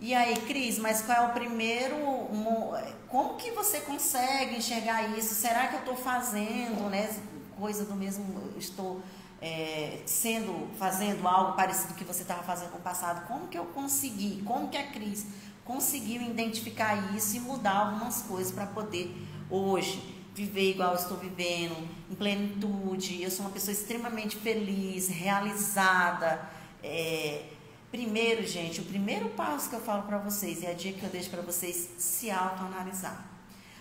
E 0.00 0.14
aí, 0.14 0.36
Cris, 0.42 0.78
mas 0.78 1.02
qual 1.02 1.24
é 1.24 1.26
o 1.26 1.32
primeiro. 1.32 1.96
Como 3.08 3.36
que 3.36 3.50
você 3.50 3.80
consegue 3.80 4.56
enxergar 4.56 5.18
isso? 5.18 5.34
Será 5.34 5.68
que 5.68 5.74
eu 5.74 5.80
estou 5.80 5.96
fazendo, 5.96 6.88
né? 6.88 7.10
Coisa 7.58 7.84
do 7.84 7.94
mesmo. 7.94 8.24
Estou 8.56 9.02
é, 9.42 10.00
sendo, 10.06 10.68
fazendo 10.78 11.26
algo 11.26 11.56
parecido 11.56 11.94
que 11.94 12.04
você 12.04 12.22
estava 12.22 12.42
fazendo 12.42 12.72
no 12.72 12.80
passado. 12.80 13.26
Como 13.26 13.48
que 13.48 13.58
eu 13.58 13.66
consegui? 13.66 14.42
Como 14.44 14.68
que 14.68 14.76
a 14.76 14.86
Cris 14.86 15.26
conseguiu 15.64 16.22
identificar 16.22 17.14
isso 17.14 17.36
e 17.36 17.40
mudar 17.40 17.88
algumas 17.88 18.22
coisas 18.22 18.52
para 18.52 18.66
poder 18.66 19.14
hoje 19.50 20.16
viver 20.34 20.70
igual 20.70 20.90
eu 20.90 20.98
estou 20.98 21.16
vivendo, 21.16 21.76
em 22.08 22.14
plenitude. 22.14 23.20
Eu 23.20 23.30
sou 23.30 23.44
uma 23.44 23.50
pessoa 23.50 23.72
extremamente 23.72 24.36
feliz, 24.36 25.08
realizada. 25.08 26.40
É, 26.82 27.42
primeiro, 27.90 28.46
gente, 28.46 28.80
o 28.80 28.84
primeiro 28.84 29.28
passo 29.30 29.68
que 29.68 29.76
eu 29.76 29.80
falo 29.80 30.02
para 30.02 30.18
vocês 30.18 30.62
e 30.62 30.66
a 30.66 30.72
dica 30.72 31.00
que 31.00 31.04
eu 31.06 31.10
deixo 31.10 31.30
para 31.30 31.42
vocês 31.42 31.90
se 31.98 32.30
autoanalisar. 32.30 33.26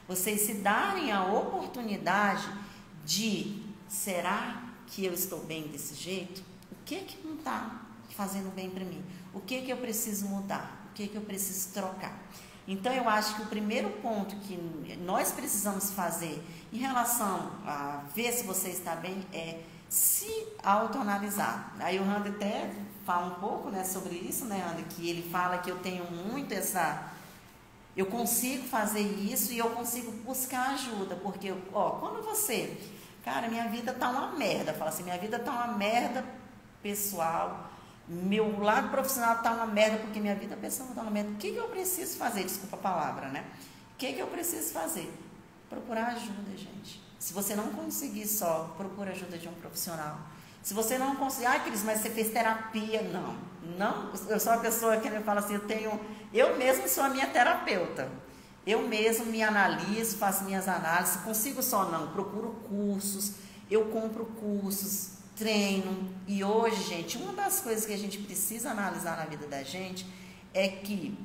Vocês 0.07 0.41
se 0.41 0.55
darem 0.55 1.11
a 1.11 1.25
oportunidade 1.25 2.47
de 3.05 3.63
será 3.87 4.63
que 4.87 5.03
eu 5.05 5.13
estou 5.13 5.43
bem 5.43 5.67
desse 5.67 5.95
jeito? 5.95 6.41
O 6.71 6.75
que 6.85 6.99
que 7.01 7.27
não 7.27 7.35
está 7.35 7.81
fazendo 8.15 8.53
bem 8.55 8.69
para 8.69 8.85
mim? 8.85 9.03
O 9.33 9.39
que 9.41 9.61
que 9.61 9.71
eu 9.71 9.77
preciso 9.77 10.27
mudar? 10.27 10.87
O 10.89 10.93
que 10.93 11.07
que 11.07 11.15
eu 11.15 11.21
preciso 11.21 11.73
trocar? 11.73 12.17
Então, 12.67 12.91
eu 12.91 13.07
acho 13.07 13.35
que 13.35 13.43
o 13.43 13.45
primeiro 13.45 13.89
ponto 14.01 14.35
que 14.37 14.57
nós 14.97 15.31
precisamos 15.31 15.91
fazer 15.91 16.43
em 16.73 16.77
relação 16.77 17.51
a 17.65 18.03
ver 18.13 18.33
se 18.33 18.43
você 18.43 18.69
está 18.69 18.95
bem 18.95 19.25
é 19.31 19.61
se 19.87 20.47
autoanalisar. 20.61 21.73
Aí 21.79 21.97
o 21.97 22.03
Randy 22.03 22.29
até 22.29 22.73
fala 23.07 23.27
um 23.27 23.39
pouco 23.39 23.69
né, 23.69 23.83
sobre 23.83 24.15
isso, 24.15 24.45
né, 24.45 24.63
Randy? 24.67 24.83
Que 24.83 25.09
ele 25.09 25.27
fala 25.31 25.57
que 25.57 25.71
eu 25.71 25.79
tenho 25.79 26.03
muito 26.11 26.53
essa. 26.53 27.11
Eu 27.95 28.05
consigo 28.05 28.67
fazer 28.67 29.01
isso 29.01 29.51
e 29.51 29.57
eu 29.57 29.71
consigo 29.71 30.11
buscar 30.11 30.71
ajuda, 30.71 31.15
porque, 31.15 31.51
ó, 31.73 31.91
quando 31.91 32.23
você. 32.23 32.77
Cara, 33.23 33.47
minha 33.47 33.67
vida 33.69 33.93
tá 33.93 34.09
uma 34.09 34.33
merda. 34.33 34.73
Fala 34.73 34.91
assim, 34.91 35.03
minha 35.03 35.17
vida 35.17 35.39
tá 35.39 35.51
uma 35.51 35.67
merda 35.75 36.23
pessoal 36.83 37.67
meu 38.07 38.59
lado 38.61 38.89
profissional 38.89 39.35
está 39.35 39.51
uma 39.51 39.65
merda 39.65 39.97
porque 39.97 40.19
minha 40.19 40.35
vida 40.35 40.55
pessoal 40.55 40.89
está 40.89 41.01
uma 41.01 41.11
merda. 41.11 41.31
O 41.31 41.35
que, 41.35 41.51
que 41.51 41.57
eu 41.57 41.67
preciso 41.67 42.17
fazer? 42.17 42.43
Desculpa 42.43 42.77
a 42.77 42.79
palavra, 42.79 43.27
né? 43.27 43.45
O 43.93 43.97
que, 43.97 44.13
que 44.13 44.19
eu 44.19 44.27
preciso 44.27 44.71
fazer? 44.71 45.11
Procurar 45.69 46.07
ajuda, 46.07 46.55
gente. 46.55 47.03
Se 47.19 47.33
você 47.33 47.55
não 47.55 47.71
conseguir 47.71 48.25
só, 48.25 48.73
procura 48.77 49.11
ajuda 49.11 49.37
de 49.37 49.49
um 49.49 49.53
profissional. 49.53 50.19
Se 50.67 50.73
você 50.73 50.97
não 50.97 51.15
conseguir, 51.15 51.45
ah, 51.45 51.59
Cris, 51.61 51.81
mas 51.81 52.01
você 52.01 52.09
fez 52.09 52.29
terapia. 52.29 53.01
Não, 53.01 53.37
não. 53.77 54.11
Eu 54.27 54.37
sou 54.37 54.51
uma 54.51 54.59
pessoa 54.59 54.97
que 54.97 55.09
fala 55.21 55.39
assim, 55.39 55.53
eu 55.53 55.65
tenho, 55.65 55.97
eu 56.33 56.57
mesmo 56.57 56.89
sou 56.89 57.05
a 57.05 57.09
minha 57.09 57.25
terapeuta. 57.25 58.11
Eu 58.65 58.85
mesmo 58.85 59.27
me 59.27 59.41
analiso, 59.41 60.17
faço 60.17 60.43
minhas 60.43 60.67
análises. 60.67 61.21
Consigo 61.21 61.63
só 61.63 61.85
não, 61.85 62.11
procuro 62.11 62.49
cursos, 62.67 63.35
eu 63.71 63.85
compro 63.85 64.25
cursos, 64.25 65.11
treino. 65.37 66.13
E 66.27 66.43
hoje, 66.43 66.83
gente, 66.83 67.17
uma 67.17 67.31
das 67.31 67.61
coisas 67.61 67.85
que 67.85 67.93
a 67.93 67.97
gente 67.97 68.17
precisa 68.17 68.71
analisar 68.71 69.15
na 69.15 69.23
vida 69.23 69.47
da 69.47 69.63
gente 69.63 70.05
é 70.53 70.67
que 70.67 71.17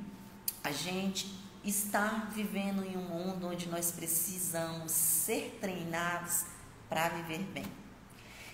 a 0.62 0.70
gente 0.70 1.36
está 1.64 2.28
vivendo 2.32 2.84
em 2.84 2.96
um 2.96 3.08
mundo 3.08 3.48
onde 3.48 3.68
nós 3.68 3.90
precisamos 3.90 4.92
ser 4.92 5.58
treinados 5.60 6.44
para 6.88 7.08
viver 7.08 7.40
bem. 7.52 7.81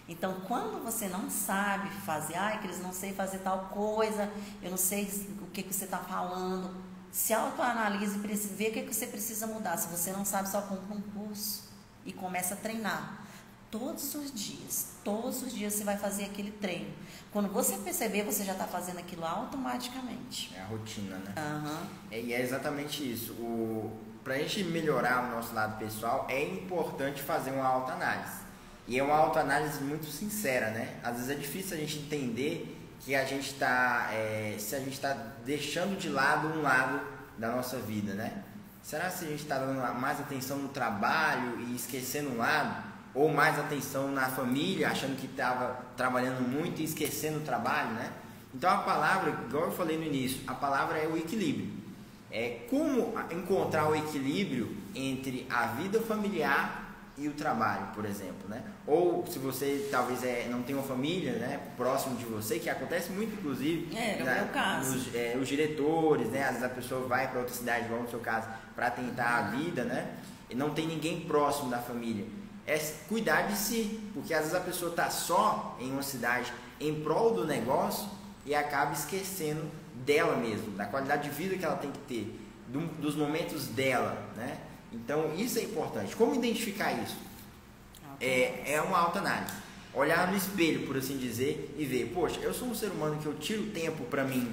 Então, 0.09 0.41
quando 0.47 0.83
você 0.83 1.07
não 1.07 1.29
sabe 1.29 1.91
fazer, 2.01 2.35
ai, 2.37 2.61
que 2.61 2.67
eles 2.67 2.81
não 2.81 2.93
sei 2.93 3.13
fazer 3.13 3.39
tal 3.39 3.67
coisa, 3.67 4.31
eu 4.63 4.71
não 4.71 4.79
sei 4.79 5.05
o 5.43 5.47
que, 5.49 5.63
que 5.63 5.75
você 5.75 5.85
está 5.85 5.99
falando, 5.99 6.75
se 7.13 7.35
autoanalise 7.35 8.17
e 8.17 8.37
vê 8.55 8.69
o 8.69 8.73
que, 8.73 8.83
que 8.83 8.95
você 8.95 9.07
precisa 9.07 9.47
mudar. 9.47 9.77
Se 9.77 9.89
você 9.89 10.11
não 10.13 10.25
sabe, 10.25 10.49
só 10.49 10.63
compra 10.63 10.97
um 10.97 11.01
curso 11.01 11.69
e 12.07 12.13
começa 12.13 12.55
a 12.55 12.57
treinar. 12.57 13.23
Todos 13.71 14.15
os 14.15 14.33
dias, 14.33 14.93
todos 15.05 15.43
os 15.43 15.55
dias 15.55 15.75
você 15.75 15.85
vai 15.85 15.99
fazer 15.99 16.25
aquele 16.25 16.53
treino. 16.53 16.91
Quando 17.31 17.53
você 17.53 17.77
perceber, 17.77 18.23
você 18.23 18.43
já 18.43 18.53
está 18.53 18.67
fazendo 18.67 18.99
aquilo 18.99 19.27
automaticamente. 19.27 20.55
É 20.57 20.63
a 20.63 20.65
rotina, 20.65 21.19
né? 21.19 21.35
Uhum. 21.37 21.87
É, 22.11 22.19
e 22.19 22.33
é 22.33 22.41
exatamente 22.41 23.13
isso. 23.13 23.35
Para 24.25 24.35
a 24.35 24.39
gente 24.39 24.65
melhorar 24.65 25.25
o 25.25 25.37
nosso 25.37 25.55
lado 25.55 25.79
pessoal, 25.79 26.27
é 26.31 26.43
importante 26.43 27.21
fazer 27.21 27.51
uma 27.51 27.67
autoanálise. 27.67 28.48
E 28.89 28.99
é 28.99 29.03
uma 29.03 29.17
autoanálise 29.17 29.83
muito 29.85 30.07
sincera, 30.07 30.71
né? 30.71 30.97
Às 31.03 31.17
vezes 31.17 31.31
é 31.31 31.35
difícil 31.35 31.77
a 31.77 31.81
gente 31.81 31.99
entender 31.99 32.77
que 33.01 33.15
a 33.15 33.25
gente 33.25 33.53
está, 33.53 34.09
é, 34.13 34.57
se 34.59 34.75
a 34.75 34.79
gente 34.79 34.95
está 34.95 35.13
deixando 35.45 35.97
de 35.97 36.09
lado 36.09 36.49
um 36.49 36.63
lado 36.63 37.01
da 37.39 37.51
nossa 37.53 37.77
vida, 37.79 38.15
né? 38.15 38.43
Será 38.83 39.11
que 39.11 39.25
a 39.25 39.29
gente 39.29 39.43
está 39.43 39.59
dando 39.59 39.79
mais 40.01 40.19
atenção 40.19 40.57
no 40.57 40.69
trabalho 40.71 41.61
e 41.61 41.77
esquecendo 41.77 42.31
um 42.31 42.39
lado? 42.39 42.89
ou 43.15 43.29
mais 43.29 43.59
atenção 43.59 44.13
na 44.13 44.29
família, 44.29 44.89
achando 44.89 45.17
que 45.17 45.27
estava 45.27 45.81
trabalhando 45.97 46.41
muito 46.41 46.81
e 46.81 46.85
esquecendo 46.85 47.39
o 47.39 47.43
trabalho, 47.43 47.91
né? 47.91 48.13
Então 48.55 48.71
a 48.71 48.79
palavra, 48.79 49.31
igual 49.31 49.65
eu 49.65 49.73
falei 49.73 49.97
no 49.97 50.05
início, 50.05 50.41
a 50.47 50.55
palavra 50.55 50.99
é 50.99 51.07
o 51.09 51.17
equilíbrio. 51.17 51.69
É 52.31 52.67
como 52.71 53.15
encontrar 53.31 53.89
o 53.89 53.95
equilíbrio 53.97 54.77
entre 54.95 55.47
a 55.51 55.67
vida 55.67 56.01
familiar 56.01 56.88
e 57.19 57.29
o 57.29 57.33
trabalho, 57.33 57.89
por 57.95 58.05
exemplo, 58.05 58.49
né? 58.49 58.63
Ou 58.87 59.27
se 59.27 59.39
você 59.39 59.89
talvez 59.91 60.23
é, 60.23 60.47
não 60.49 60.63
tem 60.63 60.75
uma 60.75 60.85
família, 60.85 61.33
né, 61.33 61.61
próximo 61.77 62.17
de 62.17 62.25
você, 62.25 62.59
que 62.59 62.71
acontece 62.71 63.11
muito, 63.11 63.35
inclusive, 63.35 63.95
é, 63.97 64.19
no 64.19 64.25
né, 64.25 64.41
meu 64.43 64.49
caso. 64.49 64.97
Os, 64.97 65.15
é, 65.15 65.37
os 65.37 65.49
diretores, 65.49 66.29
né? 66.29 66.45
Às 66.45 66.51
vezes 66.51 66.65
a 66.65 66.69
pessoa 66.69 67.07
vai 67.07 67.29
para 67.29 67.41
outra 67.41 67.55
cidade, 67.55 67.87
igual 67.87 68.03
no 68.03 68.09
seu 68.09 68.21
caso, 68.21 68.49
para 68.75 68.91
tentar 68.91 69.39
a 69.39 69.43
vida, 69.51 69.85
né? 69.85 70.15
E 70.49 70.55
não 70.55 70.71
tem 70.71 70.87
ninguém 70.87 71.21
próximo 71.21 71.71
da 71.71 71.79
família 71.79 72.25
é 72.69 72.79
cuidar 73.09 73.49
de 73.49 73.57
si, 73.57 73.99
porque 74.13 74.35
às 74.35 74.41
vezes 74.41 74.55
a 74.55 74.61
pessoa 74.61 74.91
está 74.91 75.09
só 75.09 75.75
em 75.81 75.91
uma 75.91 76.03
cidade 76.03 76.53
em 76.79 77.03
prol 77.03 77.33
do 77.33 77.47
negócio 77.47 78.07
e 78.45 78.55
acaba 78.55 78.93
esquecendo 78.93 79.63
dela 80.05 80.37
mesmo, 80.37 80.77
da 80.77 80.85
qualidade 80.85 81.23
de 81.23 81.35
vida 81.35 81.57
que 81.57 81.65
ela 81.65 81.77
tem 81.77 81.91
que 81.91 81.99
ter, 82.01 82.39
do, 82.69 82.81
dos 83.01 83.17
momentos 83.17 83.69
dela, 83.69 84.23
né? 84.37 84.59
Então 84.93 85.35
isso 85.37 85.59
é 85.59 85.63
importante. 85.63 86.17
Como 86.17 86.35
identificar 86.35 86.93
isso? 86.93 87.17
É, 88.21 88.75
é 88.75 88.83
uma 88.83 88.99
autoanálise. 88.99 89.55
Olhar 89.95 90.31
no 90.31 90.37
espelho, 90.37 90.87
por 90.87 90.97
assim 90.97 91.17
dizer, 91.17 91.75
e 91.77 91.85
ver, 91.85 92.13
poxa, 92.15 92.39
eu 92.41 92.53
sou 92.53 92.69
um 92.69 92.75
ser 92.75 92.91
humano 92.91 93.21
que 93.21 93.27
eu 93.27 93.35
tiro 93.35 93.67
tempo 93.71 94.05
para 94.05 94.25
mim 94.25 94.53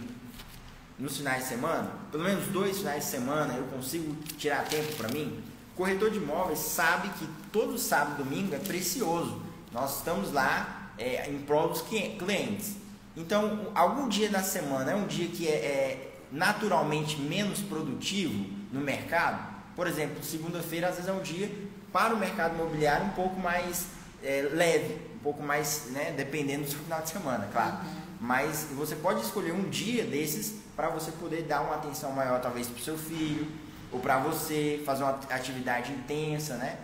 nos 0.97 1.17
finais 1.17 1.43
de 1.43 1.49
semana, 1.49 1.91
pelo 2.09 2.23
menos 2.23 2.47
dois 2.47 2.77
finais 2.77 3.03
de 3.03 3.09
semana 3.09 3.53
eu 3.55 3.65
consigo 3.65 4.15
tirar 4.37 4.63
tempo 4.63 4.93
para 4.95 5.09
mim 5.09 5.43
corretor 5.75 6.09
de 6.09 6.17
imóveis 6.17 6.59
sabe 6.59 7.09
que 7.09 7.27
todo 7.51 7.77
sábado 7.77 8.21
e 8.21 8.23
domingo 8.23 8.55
é 8.55 8.59
precioso. 8.59 9.41
Nós 9.71 9.97
estamos 9.97 10.31
lá 10.31 10.91
é, 10.97 11.29
em 11.29 11.39
prol 11.39 11.69
dos 11.69 11.81
clientes. 11.81 12.77
Então, 13.15 13.71
algum 13.75 14.07
dia 14.07 14.29
da 14.29 14.41
semana 14.41 14.91
é 14.91 14.95
um 14.95 15.05
dia 15.05 15.27
que 15.27 15.47
é, 15.47 15.51
é 15.51 16.11
naturalmente 16.31 17.19
menos 17.19 17.59
produtivo 17.59 18.45
no 18.71 18.79
mercado. 18.79 19.54
Por 19.75 19.87
exemplo, 19.87 20.23
segunda-feira 20.23 20.87
às 20.87 20.95
vezes 20.95 21.09
é 21.09 21.13
um 21.13 21.21
dia 21.21 21.51
para 21.91 22.13
o 22.13 22.17
mercado 22.17 22.55
imobiliário 22.55 23.05
um 23.05 23.11
pouco 23.11 23.39
mais 23.39 23.87
é, 24.23 24.49
leve, 24.51 24.97
um 25.15 25.19
pouco 25.19 25.43
mais, 25.43 25.87
né, 25.91 26.13
dependendo 26.15 26.63
do 26.63 26.69
seu 26.69 26.79
final 26.79 27.01
de 27.01 27.09
semana, 27.09 27.47
claro. 27.51 27.77
Uhum. 27.77 28.05
Mas 28.19 28.67
você 28.75 28.95
pode 28.95 29.21
escolher 29.21 29.51
um 29.51 29.69
dia 29.69 30.03
desses 30.03 30.55
para 30.75 30.89
você 30.89 31.11
poder 31.11 31.43
dar 31.43 31.61
uma 31.61 31.75
atenção 31.75 32.11
maior, 32.11 32.41
talvez 32.41 32.67
para 32.67 32.79
o 32.79 32.83
seu 32.83 32.97
filho, 32.97 33.47
ou 33.91 33.99
para 33.99 34.17
você 34.19 34.81
fazer 34.85 35.03
uma 35.03 35.19
atividade 35.29 35.91
intensa, 35.91 36.55
né? 36.55 36.77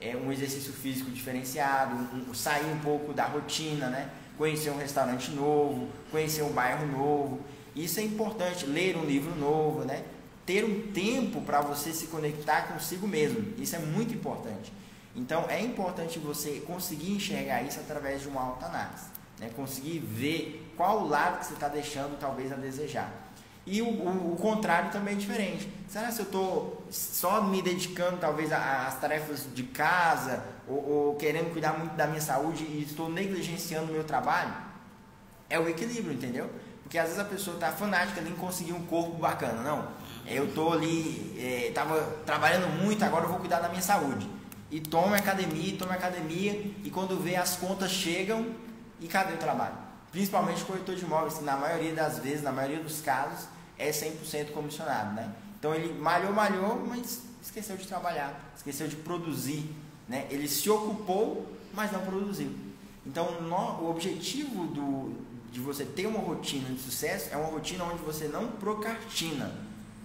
É, 0.00 0.16
um 0.16 0.30
exercício 0.30 0.72
físico 0.72 1.10
diferenciado, 1.10 1.94
um, 1.94 2.34
sair 2.34 2.66
um 2.66 2.78
pouco 2.80 3.12
da 3.12 3.24
rotina, 3.24 3.88
né? 3.88 4.10
Conhecer 4.36 4.70
um 4.70 4.76
restaurante 4.76 5.30
novo, 5.30 5.88
conhecer 6.10 6.42
um 6.42 6.52
bairro 6.52 6.86
novo. 6.86 7.40
Isso 7.74 8.00
é 8.00 8.02
importante, 8.02 8.66
ler 8.66 8.96
um 8.96 9.04
livro 9.04 9.34
novo, 9.34 9.84
né? 9.84 10.04
Ter 10.48 10.64
um 10.64 10.90
tempo 10.92 11.42
para 11.42 11.60
você 11.60 11.92
se 11.92 12.06
conectar 12.06 12.68
consigo 12.68 13.06
mesmo. 13.06 13.52
Isso 13.58 13.76
é 13.76 13.78
muito 13.78 14.14
importante. 14.14 14.72
Então 15.14 15.44
é 15.46 15.60
importante 15.60 16.18
você 16.18 16.62
conseguir 16.66 17.12
enxergar 17.12 17.62
isso 17.64 17.78
através 17.78 18.22
de 18.22 18.28
uma 18.28 18.40
autoanálise, 18.40 19.08
né? 19.38 19.50
Conseguir 19.54 19.98
ver 19.98 20.72
qual 20.74 21.02
o 21.02 21.06
lado 21.06 21.40
que 21.40 21.44
você 21.44 21.52
está 21.52 21.68
deixando 21.68 22.18
talvez 22.18 22.50
a 22.50 22.56
desejar. 22.56 23.12
E 23.66 23.82
o, 23.82 23.88
o, 23.88 24.32
o, 24.32 24.36
contrário 24.36 24.90
também 24.90 25.12
é 25.12 25.18
diferente. 25.18 25.70
Será 25.86 26.10
se 26.10 26.20
eu 26.20 26.24
estou 26.24 26.82
só 26.90 27.42
me 27.42 27.60
dedicando 27.60 28.16
talvez 28.16 28.50
às 28.50 28.98
tarefas 28.98 29.46
de 29.54 29.64
casa 29.64 30.42
ou, 30.66 30.90
ou, 30.90 31.16
querendo 31.16 31.52
cuidar 31.52 31.78
muito 31.78 31.94
da 31.94 32.06
minha 32.06 32.22
saúde 32.22 32.64
e 32.64 32.84
estou 32.88 33.10
negligenciando 33.10 33.90
o 33.90 33.94
meu 33.94 34.04
trabalho? 34.04 34.54
É 35.50 35.60
o 35.60 35.68
equilíbrio, 35.68 36.14
entendeu? 36.14 36.50
Porque 36.82 36.96
às 36.96 37.08
vezes 37.08 37.20
a 37.20 37.24
pessoa 37.26 37.56
está 37.56 37.70
fanática 37.70 38.18
ali 38.18 38.30
em 38.30 38.36
conseguir 38.36 38.72
um 38.72 38.86
corpo 38.86 39.18
bacana. 39.18 39.60
Não, 39.62 39.97
eu 40.30 40.52
tô 40.52 40.72
ali, 40.72 41.34
é, 41.38 41.70
tava 41.72 42.00
trabalhando 42.24 42.68
muito, 42.82 43.04
agora 43.04 43.24
eu 43.24 43.28
vou 43.28 43.38
cuidar 43.38 43.60
da 43.60 43.68
minha 43.68 43.82
saúde. 43.82 44.28
E 44.70 44.80
toma 44.80 45.16
academia, 45.16 45.76
toma 45.78 45.94
academia, 45.94 46.52
e 46.84 46.90
quando 46.90 47.18
vê 47.18 47.36
as 47.36 47.56
contas 47.56 47.90
chegam, 47.90 48.46
e 49.00 49.06
cadê 49.06 49.34
o 49.34 49.38
trabalho? 49.38 49.76
Principalmente 50.12 50.64
corretor 50.64 50.94
de 50.94 51.04
imóveis, 51.04 51.40
na 51.40 51.56
maioria 51.56 51.94
das 51.94 52.18
vezes, 52.18 52.42
na 52.42 52.52
maioria 52.52 52.82
dos 52.82 53.00
casos, 53.00 53.48
é 53.78 53.90
100% 53.90 54.52
comissionado, 54.52 55.14
né? 55.14 55.32
Então 55.58 55.74
ele 55.74 55.92
malhou, 55.98 56.32
malhou, 56.32 56.84
mas 56.86 57.22
esqueceu 57.42 57.76
de 57.76 57.86
trabalhar, 57.86 58.52
esqueceu 58.56 58.88
de 58.88 58.96
produzir, 58.96 59.70
né? 60.08 60.26
Ele 60.30 60.48
se 60.48 60.68
ocupou, 60.68 61.50
mas 61.72 61.92
não 61.92 62.00
produziu. 62.00 62.54
Então 63.06 63.40
no, 63.40 63.82
o 63.82 63.90
objetivo 63.90 64.66
do, 64.66 65.14
de 65.50 65.60
você 65.60 65.84
ter 65.84 66.06
uma 66.06 66.20
rotina 66.20 66.68
de 66.68 66.80
sucesso 66.80 67.28
é 67.32 67.36
uma 67.36 67.48
rotina 67.48 67.84
onde 67.84 68.02
você 68.02 68.28
não 68.28 68.48
procrastina. 68.48 69.52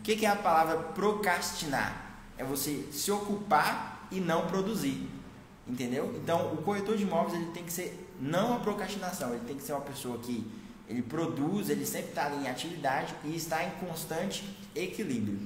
O 0.03 0.05
que, 0.05 0.17
que 0.17 0.25
é 0.25 0.29
a 0.29 0.35
palavra 0.35 0.75
procrastinar? 0.79 2.17
É 2.37 2.43
você 2.43 2.89
se 2.91 3.09
ocupar 3.09 4.05
e 4.11 4.19
não 4.19 4.47
produzir. 4.47 5.09
Entendeu? 5.65 6.13
Então, 6.21 6.53
o 6.53 6.57
corretor 6.57 6.97
de 6.97 7.03
imóveis 7.03 7.41
ele 7.41 7.51
tem 7.51 7.63
que 7.63 7.71
ser 7.71 8.11
não 8.19 8.53
a 8.53 8.59
procrastinação, 8.59 9.33
ele 9.33 9.45
tem 9.47 9.55
que 9.55 9.63
ser 9.63 9.71
uma 9.71 9.79
pessoa 9.79 10.17
que 10.17 10.45
ele 10.89 11.01
produz, 11.01 11.69
ele 11.69 11.85
sempre 11.85 12.09
está 12.09 12.29
em 12.35 12.49
atividade 12.49 13.15
e 13.23 13.33
está 13.33 13.63
em 13.63 13.69
constante 13.79 14.43
equilíbrio. 14.75 15.39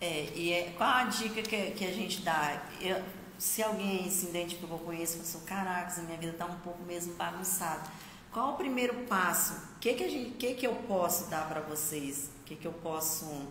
É, 0.00 0.32
e 0.34 0.52
é, 0.52 0.74
qual 0.76 0.90
a 0.90 1.04
dica 1.04 1.40
que, 1.40 1.70
que 1.70 1.84
a 1.84 1.92
gente 1.92 2.22
dá? 2.22 2.60
Eu, 2.80 3.00
se 3.38 3.62
alguém 3.62 4.10
se 4.10 4.26
identificou 4.26 4.80
com 4.80 4.92
isso, 4.92 5.18
pensou, 5.18 5.42
caraca, 5.42 6.00
a 6.00 6.02
minha 6.02 6.18
vida 6.18 6.32
está 6.32 6.46
um 6.46 6.58
pouco 6.58 6.82
mesmo 6.82 7.14
bagunçada. 7.14 7.88
Qual 8.32 8.54
o 8.54 8.56
primeiro 8.56 8.94
passo? 9.06 9.52
O 9.76 9.78
que, 9.78 9.94
que, 9.94 10.02
a 10.02 10.08
gente, 10.08 10.30
que, 10.32 10.54
que 10.54 10.66
eu 10.66 10.74
posso 10.88 11.30
dar 11.30 11.48
para 11.48 11.60
vocês? 11.60 12.30
O 12.40 12.44
que, 12.44 12.56
que 12.56 12.66
eu 12.66 12.72
posso 12.72 13.46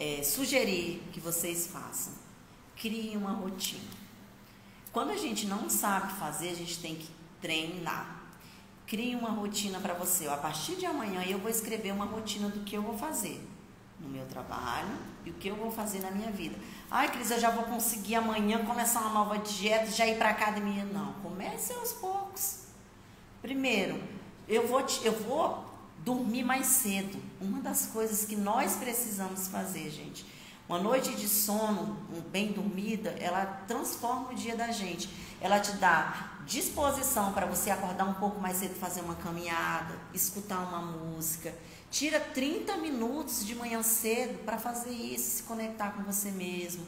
é, 0.00 0.22
sugerir 0.22 1.02
que 1.12 1.20
vocês 1.20 1.66
façam? 1.66 2.14
Crie 2.74 3.14
uma 3.16 3.32
rotina. 3.32 4.00
Quando 4.90 5.10
a 5.10 5.16
gente 5.16 5.46
não 5.46 5.68
sabe 5.68 6.14
fazer, 6.14 6.48
a 6.48 6.54
gente 6.54 6.80
tem 6.80 6.96
que 6.96 7.10
treinar. 7.40 8.22
Crie 8.86 9.14
uma 9.14 9.30
rotina 9.30 9.78
para 9.78 9.92
você. 9.92 10.26
A 10.26 10.36
partir 10.38 10.76
de 10.76 10.86
amanhã 10.86 11.22
eu 11.24 11.38
vou 11.38 11.50
escrever 11.50 11.92
uma 11.92 12.06
rotina 12.06 12.48
do 12.48 12.60
que 12.60 12.74
eu 12.74 12.82
vou 12.82 12.96
fazer 12.96 13.46
no 14.00 14.08
meu 14.08 14.24
trabalho 14.26 14.96
e 15.26 15.30
o 15.30 15.34
que 15.34 15.48
eu 15.48 15.54
vou 15.54 15.70
fazer 15.70 16.00
na 16.00 16.10
minha 16.10 16.30
vida. 16.30 16.56
Ai, 16.90 17.12
Cris, 17.12 17.30
eu 17.30 17.38
já 17.38 17.50
vou 17.50 17.64
conseguir 17.64 18.14
amanhã 18.14 18.64
começar 18.64 19.00
uma 19.00 19.10
nova 19.10 19.38
dieta, 19.38 19.90
já 19.90 20.06
ir 20.06 20.16
para 20.16 20.30
academia. 20.30 20.84
Não, 20.86 21.12
comece 21.22 21.74
aos 21.74 21.92
poucos. 21.92 22.60
Primeiro, 23.42 24.02
eu 24.48 24.66
vou, 24.66 24.80
eu 25.04 25.12
vou 25.12 25.69
dormir 26.04 26.44
mais 26.44 26.66
cedo. 26.66 27.18
Uma 27.40 27.60
das 27.60 27.86
coisas 27.86 28.24
que 28.24 28.36
nós 28.36 28.76
precisamos 28.76 29.48
fazer, 29.48 29.90
gente 29.90 30.24
uma 30.70 30.78
noite 30.78 31.16
de 31.16 31.28
sono 31.28 31.96
bem 32.30 32.52
dormida, 32.52 33.10
ela 33.18 33.44
transforma 33.66 34.30
o 34.30 34.34
dia 34.36 34.54
da 34.54 34.70
gente. 34.70 35.10
Ela 35.40 35.58
te 35.58 35.72
dá 35.72 36.30
disposição 36.46 37.32
para 37.32 37.44
você 37.44 37.70
acordar 37.70 38.04
um 38.04 38.14
pouco 38.14 38.40
mais 38.40 38.58
cedo, 38.58 38.76
fazer 38.76 39.00
uma 39.00 39.16
caminhada, 39.16 39.98
escutar 40.14 40.60
uma 40.60 40.80
música. 40.80 41.52
Tira 41.90 42.20
30 42.20 42.76
minutos 42.76 43.44
de 43.44 43.56
manhã 43.56 43.82
cedo 43.82 44.44
para 44.44 44.58
fazer 44.58 44.92
isso, 44.92 45.38
se 45.38 45.42
conectar 45.42 45.90
com 45.90 46.04
você 46.04 46.30
mesmo, 46.30 46.86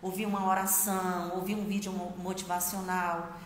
ouvir 0.00 0.26
uma 0.26 0.48
oração, 0.48 1.32
ouvir 1.34 1.56
um 1.56 1.64
vídeo 1.64 1.92
motivacional. 2.16 3.36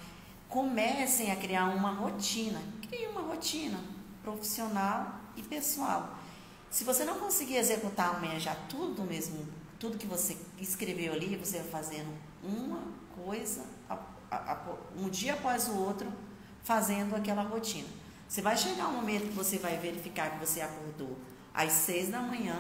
Comecem 0.51 1.33
a 1.33 1.37
criar 1.37 1.65
uma 1.65 1.93
rotina. 1.95 2.61
Crie 2.91 3.07
uma 3.07 3.23
rotina 3.23 3.98
profissional 4.29 5.21
e 5.37 5.43
pessoal. 5.43 6.19
Se 6.71 6.85
você 6.85 7.05
não 7.05 7.19
conseguir 7.19 7.57
executar 7.57 8.17
amanhã 8.17 8.39
já 8.39 8.55
tudo 8.69 9.03
mesmo 9.03 9.47
tudo 9.79 9.97
que 9.97 10.07
você 10.07 10.37
escreveu 10.59 11.13
ali, 11.13 11.37
você 11.37 11.59
vai 11.59 11.69
fazendo 11.69 12.13
uma 12.43 12.83
coisa, 13.25 13.65
um 14.97 15.09
dia 15.09 15.35
após 15.35 15.69
o 15.69 15.77
outro, 15.77 16.13
fazendo 16.65 17.15
aquela 17.15 17.43
rotina. 17.43 17.89
Você 18.29 18.43
vai 18.43 18.57
chegar 18.57 18.89
um 18.89 18.95
momento 18.95 19.29
que 19.29 19.35
você 19.35 19.57
vai 19.57 19.79
verificar 19.79 20.33
que 20.33 20.45
você 20.45 20.61
acordou 20.61 21.17
às 21.55 21.73
seis 21.73 22.09
da 22.09 22.21
manhã, 22.21 22.59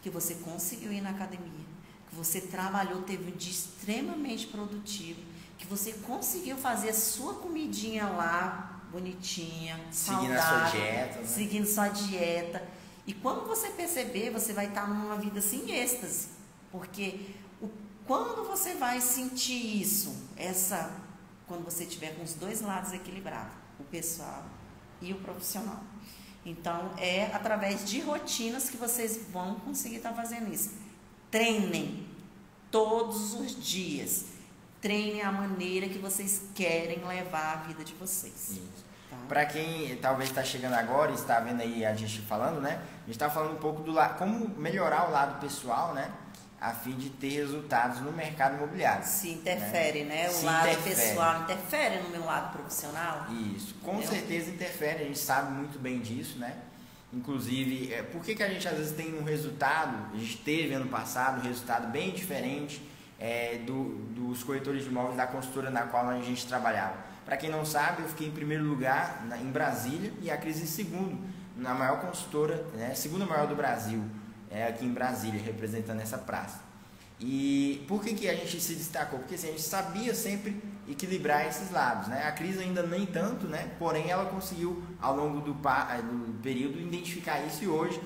que 0.00 0.08
você 0.08 0.36
conseguiu 0.36 0.92
ir 0.92 1.00
na 1.00 1.10
academia, 1.10 1.66
que 2.08 2.14
você 2.14 2.40
trabalhou, 2.40 3.02
teve 3.02 3.32
um 3.32 3.36
dia 3.36 3.50
extremamente 3.50 4.46
produtivo, 4.46 5.20
que 5.58 5.66
você 5.66 5.92
conseguiu 5.92 6.56
fazer 6.56 6.90
a 6.90 6.94
sua 6.94 7.34
comidinha 7.34 8.06
lá, 8.06 8.73
bonitinha, 8.94 9.78
seguindo 9.90 10.36
saudável, 10.36 10.38
a 10.38 10.70
sua 10.70 10.80
dieta, 10.80 11.18
né? 11.18 11.26
seguindo 11.26 11.66
sua 11.66 11.88
dieta. 11.88 12.62
E 13.04 13.12
quando 13.12 13.46
você 13.46 13.70
perceber, 13.70 14.30
você 14.30 14.52
vai 14.52 14.68
estar 14.68 14.88
numa 14.88 15.16
vida 15.16 15.40
assim 15.40 15.70
êxtase. 15.70 16.28
Porque 16.70 17.34
o, 17.60 17.68
quando 18.06 18.46
você 18.46 18.74
vai 18.74 19.00
sentir 19.00 19.82
isso, 19.82 20.14
essa 20.36 21.02
quando 21.46 21.64
você 21.64 21.84
tiver 21.84 22.14
com 22.16 22.22
os 22.22 22.34
dois 22.34 22.62
lados 22.62 22.92
equilibrados, 22.92 23.52
o 23.78 23.84
pessoal 23.84 24.46
e 25.02 25.12
o 25.12 25.16
profissional. 25.16 25.82
Então, 26.46 26.92
é 26.96 27.26
através 27.34 27.84
de 27.84 28.00
rotinas 28.00 28.70
que 28.70 28.76
vocês 28.76 29.26
vão 29.30 29.56
conseguir 29.56 29.96
estar 29.96 30.12
fazendo 30.12 30.52
isso. 30.52 30.72
Treinem 31.30 32.06
todos 32.70 33.34
os 33.34 33.62
dias. 33.62 34.26
Treinem 34.84 35.22
a 35.22 35.32
maneira 35.32 35.88
que 35.88 35.98
vocês 35.98 36.42
querem 36.54 37.02
levar 37.02 37.54
a 37.54 37.56
vida 37.66 37.82
de 37.82 37.94
vocês. 37.94 38.50
Isso. 38.50 38.84
Tá? 39.08 39.16
Para 39.26 39.46
quem 39.46 39.96
talvez 39.96 40.28
está 40.28 40.44
chegando 40.44 40.74
agora 40.74 41.10
e 41.10 41.14
está 41.14 41.40
vendo 41.40 41.62
aí 41.62 41.86
a 41.86 41.94
gente 41.94 42.20
falando, 42.20 42.60
né? 42.60 42.82
A 42.96 43.06
gente 43.06 43.12
está 43.12 43.30
falando 43.30 43.54
um 43.54 43.60
pouco 43.60 43.82
do 43.82 43.92
lado, 43.92 44.18
como 44.18 44.46
melhorar 44.58 45.08
o 45.08 45.10
lado 45.10 45.40
pessoal, 45.40 45.94
né? 45.94 46.12
a 46.60 46.72
fim 46.72 46.92
de 46.92 47.08
ter 47.08 47.30
resultados 47.30 48.00
no 48.02 48.12
mercado 48.12 48.56
imobiliário. 48.56 49.06
Se 49.06 49.30
interfere, 49.30 50.04
né? 50.04 50.24
né? 50.24 50.28
O 50.28 50.32
Se 50.32 50.44
lado 50.44 50.68
interfere. 50.68 50.94
pessoal 50.94 51.42
interfere 51.42 52.02
no 52.02 52.10
meu 52.10 52.24
lado 52.26 52.52
profissional? 52.52 53.26
Isso, 53.56 53.74
com 53.82 53.96
Entendeu? 53.96 54.10
certeza 54.10 54.50
interfere, 54.50 55.02
a 55.02 55.06
gente 55.06 55.18
sabe 55.18 55.52
muito 55.52 55.78
bem 55.78 56.00
disso, 56.00 56.38
né? 56.38 56.56
Inclusive, 57.10 57.90
é, 57.90 58.02
por 58.02 58.22
que, 58.22 58.34
que 58.34 58.42
a 58.42 58.48
gente 58.48 58.68
às 58.68 58.76
vezes 58.76 58.92
tem 58.92 59.18
um 59.18 59.24
resultado, 59.24 60.10
a 60.12 60.18
gente 60.18 60.38
teve 60.38 60.74
ano 60.74 60.88
passado 60.88 61.40
um 61.40 61.42
resultado 61.42 61.88
bem 61.88 62.12
diferente 62.12 62.82
é, 63.24 63.56
do, 63.56 63.84
dos 64.14 64.44
corretores 64.44 64.84
de 64.84 64.90
imóveis 64.90 65.16
da 65.16 65.26
consultora 65.26 65.70
na 65.70 65.84
qual 65.84 66.06
a 66.06 66.20
gente 66.20 66.46
trabalhava. 66.46 66.96
Para 67.24 67.38
quem 67.38 67.48
não 67.48 67.64
sabe, 67.64 68.02
eu 68.02 68.08
fiquei 68.08 68.28
em 68.28 68.30
primeiro 68.30 68.62
lugar 68.64 69.24
na, 69.26 69.38
em 69.38 69.50
Brasília 69.50 70.12
e 70.20 70.30
a 70.30 70.36
Cris 70.36 70.60
em 70.60 70.66
segundo, 70.66 71.18
na 71.56 71.72
maior 71.72 72.02
consultora, 72.02 72.66
né, 72.74 72.94
segunda 72.94 73.24
maior 73.24 73.46
do 73.46 73.56
Brasil 73.56 74.04
é, 74.50 74.66
aqui 74.66 74.84
em 74.84 74.92
Brasília, 74.92 75.40
representando 75.42 76.00
essa 76.00 76.18
praça. 76.18 76.60
E 77.18 77.82
por 77.88 78.04
que, 78.04 78.12
que 78.12 78.28
a 78.28 78.34
gente 78.34 78.60
se 78.60 78.74
destacou? 78.74 79.20
Porque 79.20 79.36
assim, 79.36 79.48
a 79.48 79.50
gente 79.52 79.62
sabia 79.62 80.14
sempre 80.14 80.62
equilibrar 80.86 81.46
esses 81.46 81.70
lados. 81.70 82.08
Né? 82.08 82.26
A 82.26 82.32
crise 82.32 82.58
ainda 82.58 82.82
nem 82.82 83.06
tanto, 83.06 83.46
né? 83.46 83.70
porém 83.78 84.10
ela 84.10 84.26
conseguiu, 84.26 84.82
ao 85.00 85.16
longo 85.16 85.40
do, 85.40 85.52
eh, 85.52 86.02
do 86.02 86.42
período, 86.42 86.78
identificar 86.78 87.40
isso 87.46 87.64
e 87.64 87.68
hoje 87.68 87.98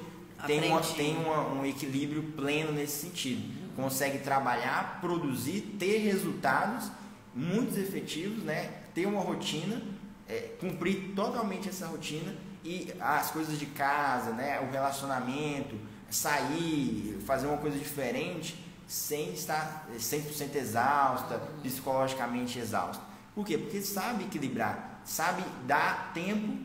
tem, 0.46 0.70
uma, 0.70 0.80
tem 0.80 1.16
uma, 1.16 1.48
um 1.54 1.66
equilíbrio 1.66 2.22
pleno 2.36 2.70
nesse 2.70 3.06
sentido. 3.06 3.57
Consegue 3.78 4.18
trabalhar, 4.18 4.98
produzir, 5.00 5.76
ter 5.78 5.98
resultados 5.98 6.90
muito 7.32 7.78
efetivos, 7.78 8.42
né? 8.42 8.72
ter 8.92 9.06
uma 9.06 9.20
rotina, 9.20 9.80
é, 10.28 10.56
cumprir 10.58 11.12
totalmente 11.14 11.68
essa 11.68 11.86
rotina 11.86 12.34
e 12.64 12.92
as 12.98 13.30
coisas 13.30 13.56
de 13.56 13.66
casa, 13.66 14.32
né? 14.32 14.60
o 14.60 14.72
relacionamento, 14.72 15.78
sair, 16.10 17.20
fazer 17.24 17.46
uma 17.46 17.58
coisa 17.58 17.78
diferente 17.78 18.58
sem 18.88 19.32
estar 19.32 19.86
100% 19.96 20.56
exausta, 20.56 21.38
psicologicamente 21.62 22.58
exausta. 22.58 23.00
Por 23.32 23.46
quê? 23.46 23.56
Porque 23.56 23.80
sabe 23.80 24.24
equilibrar, 24.24 25.02
sabe 25.04 25.44
dar 25.68 26.12
tempo 26.12 26.58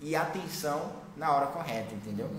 e 0.00 0.16
atenção 0.16 0.92
na 1.14 1.30
hora 1.30 1.48
correta, 1.48 1.94
entendeu? 1.94 2.30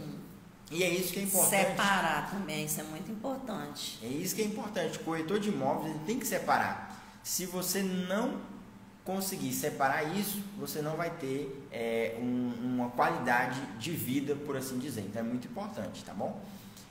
E 0.71 0.83
é 0.83 0.89
isso 0.89 1.13
que 1.13 1.19
é 1.19 1.23
importante. 1.23 1.67
Separar 1.67 2.31
também, 2.31 2.65
isso 2.65 2.81
é 2.81 2.83
muito 2.83 3.11
importante. 3.11 3.99
É 4.03 4.07
isso 4.07 4.35
que 4.35 4.41
é 4.41 4.45
importante. 4.45 4.97
O 4.97 5.01
corretor 5.01 5.39
de 5.39 5.49
imóveis 5.49 5.93
ele 5.93 6.03
tem 6.05 6.19
que 6.19 6.25
separar. 6.25 7.19
Se 7.23 7.45
você 7.45 7.83
não 7.83 8.39
conseguir 9.03 9.53
separar 9.53 10.03
isso, 10.17 10.41
você 10.57 10.81
não 10.81 10.95
vai 10.95 11.11
ter 11.11 11.67
é, 11.71 12.17
um, 12.19 12.51
uma 12.61 12.89
qualidade 12.89 13.61
de 13.77 13.91
vida, 13.91 14.35
por 14.35 14.57
assim 14.57 14.79
dizer. 14.79 15.01
Então 15.01 15.21
é 15.21 15.25
muito 15.25 15.47
importante, 15.47 16.03
tá 16.03 16.13
bom? 16.13 16.41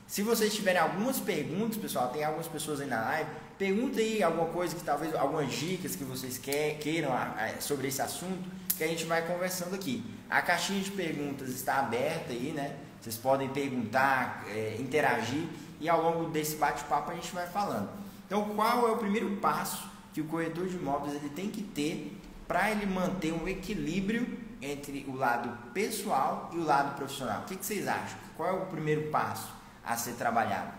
Se 0.07 0.23
vocês 0.23 0.55
tiverem 0.55 0.81
algumas 0.81 1.19
perguntas, 1.19 1.77
pessoal, 1.77 2.09
tem 2.11 2.23
algumas 2.23 2.47
pessoas 2.47 2.81
aí 2.81 2.87
na 2.87 3.01
live, 3.01 3.31
pergunta 3.59 3.99
aí 3.99 4.23
alguma 4.23 4.47
coisa 4.47 4.77
que 4.77 4.85
talvez, 4.85 5.13
algumas 5.15 5.53
dicas 5.53 5.97
que 5.97 6.05
vocês 6.05 6.39
queiram 6.39 7.11
sobre 7.59 7.89
esse 7.89 8.01
assunto, 8.01 8.49
que 8.77 8.85
a 8.85 8.87
gente 8.87 9.05
vai 9.07 9.27
conversando 9.27 9.75
aqui. 9.75 10.05
A 10.31 10.41
caixinha 10.41 10.81
de 10.81 10.91
perguntas 10.93 11.49
está 11.49 11.79
aberta 11.79 12.33
aí, 12.33 12.53
né? 12.53 12.77
Vocês 13.05 13.19
podem 13.19 13.51
perguntar, 13.51 14.45
é, 14.49 14.79
interagir 14.81 15.47
e 15.79 15.91
ao 15.91 16.01
longo 16.01 16.31
desse 16.31 16.57
bate-papo 16.57 17.11
a 17.11 17.15
gente 17.15 17.35
vai 17.35 17.47
falando. 17.47 17.91
Então, 18.27 18.55
qual 18.55 18.89
é 18.89 18.93
o 18.93 18.97
primeiro 18.97 19.37
passo 19.37 19.87
que 20.15 20.23
o 20.23 20.25
corretor 20.25 20.67
de 20.67 20.77
imóveis 20.77 21.15
ele 21.15 21.29
tem 21.29 21.51
que 21.51 21.63
ter 21.63 22.19
para 22.49 22.71
ele 22.71 22.87
manter 22.87 23.35
um 23.35 23.47
equilíbrio 23.47 24.27
entre 24.63 25.05
o 25.07 25.15
lado 25.15 25.55
pessoal 25.75 26.49
e 26.55 26.57
o 26.57 26.65
lado 26.65 26.97
profissional? 26.97 27.43
O 27.43 27.45
que, 27.45 27.57
que 27.57 27.67
vocês 27.67 27.87
acham? 27.87 28.19
Qual 28.39 28.49
é 28.49 28.53
o 28.53 28.65
primeiro 28.65 29.11
passo 29.11 29.53
a 29.85 29.99
ser 29.99 30.13
trabalhado? 30.13 30.73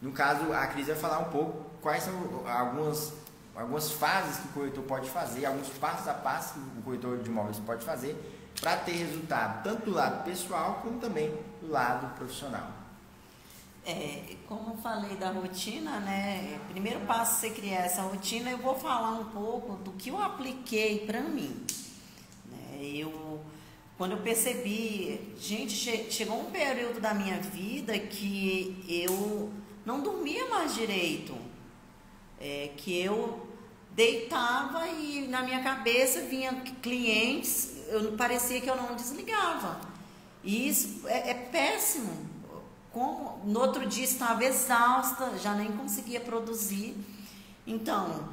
No 0.00 0.12
caso, 0.12 0.50
a 0.50 0.66
Cris 0.68 0.86
vai 0.86 0.96
falar 0.96 1.18
um 1.18 1.30
pouco 1.30 1.72
quais 1.82 2.04
são 2.04 2.14
algumas, 2.48 3.12
algumas 3.54 3.92
fases 3.92 4.38
que 4.38 4.48
o 4.48 4.52
corretor 4.52 4.84
pode 4.84 5.10
fazer, 5.10 5.44
alguns 5.44 5.68
passos 5.68 6.08
a 6.08 6.14
passo 6.14 6.54
que 6.54 6.78
o 6.78 6.82
corretor 6.82 7.18
de 7.18 7.28
imóveis 7.28 7.58
pode 7.58 7.84
fazer 7.84 8.16
para 8.60 8.76
ter 8.76 8.92
resultado 8.92 9.62
tanto 9.64 9.86
do 9.86 9.92
lado 9.92 10.24
pessoal 10.24 10.80
como 10.82 10.98
também 11.00 11.32
do 11.60 11.70
lado 11.70 12.14
profissional. 12.16 12.82
É, 13.84 14.36
como 14.46 14.76
falei 14.76 15.16
da 15.16 15.30
rotina, 15.30 15.98
né? 15.98 16.60
Primeiro 16.70 17.00
passo 17.00 17.40
você 17.40 17.50
criar 17.50 17.80
essa 17.80 18.02
rotina, 18.02 18.50
eu 18.50 18.58
vou 18.58 18.76
falar 18.76 19.10
um 19.10 19.24
pouco 19.24 19.74
do 19.82 19.90
que 19.92 20.10
eu 20.10 20.20
apliquei 20.20 21.04
para 21.04 21.20
mim. 21.20 21.66
Né? 22.46 22.78
Eu, 22.94 23.40
quando 23.98 24.12
eu 24.12 24.18
percebi, 24.18 25.34
gente, 25.36 25.72
che 25.72 26.10
chegou 26.10 26.40
um 26.40 26.50
período 26.52 27.00
da 27.00 27.12
minha 27.12 27.40
vida 27.40 27.98
que 27.98 28.84
eu 28.88 29.52
não 29.84 30.00
dormia 30.00 30.48
mais 30.48 30.76
direito, 30.76 31.34
é, 32.40 32.70
que 32.76 33.00
eu 33.00 33.51
deitava 33.94 34.88
e 34.88 35.26
na 35.28 35.42
minha 35.42 35.62
cabeça 35.62 36.22
vinha 36.22 36.52
clientes, 36.82 37.72
eu 37.88 38.12
parecia 38.12 38.60
que 38.60 38.68
eu 38.68 38.76
não 38.76 38.94
desligava. 38.94 39.80
E 40.42 40.68
isso 40.68 41.02
é, 41.06 41.30
é 41.30 41.34
péssimo 41.34 42.32
como 42.92 43.40
no 43.44 43.60
outro 43.60 43.86
dia 43.86 44.04
estava 44.04 44.44
exausta, 44.44 45.38
já 45.38 45.54
nem 45.54 45.72
conseguia 45.72 46.20
produzir. 46.20 46.94
Então, 47.66 48.28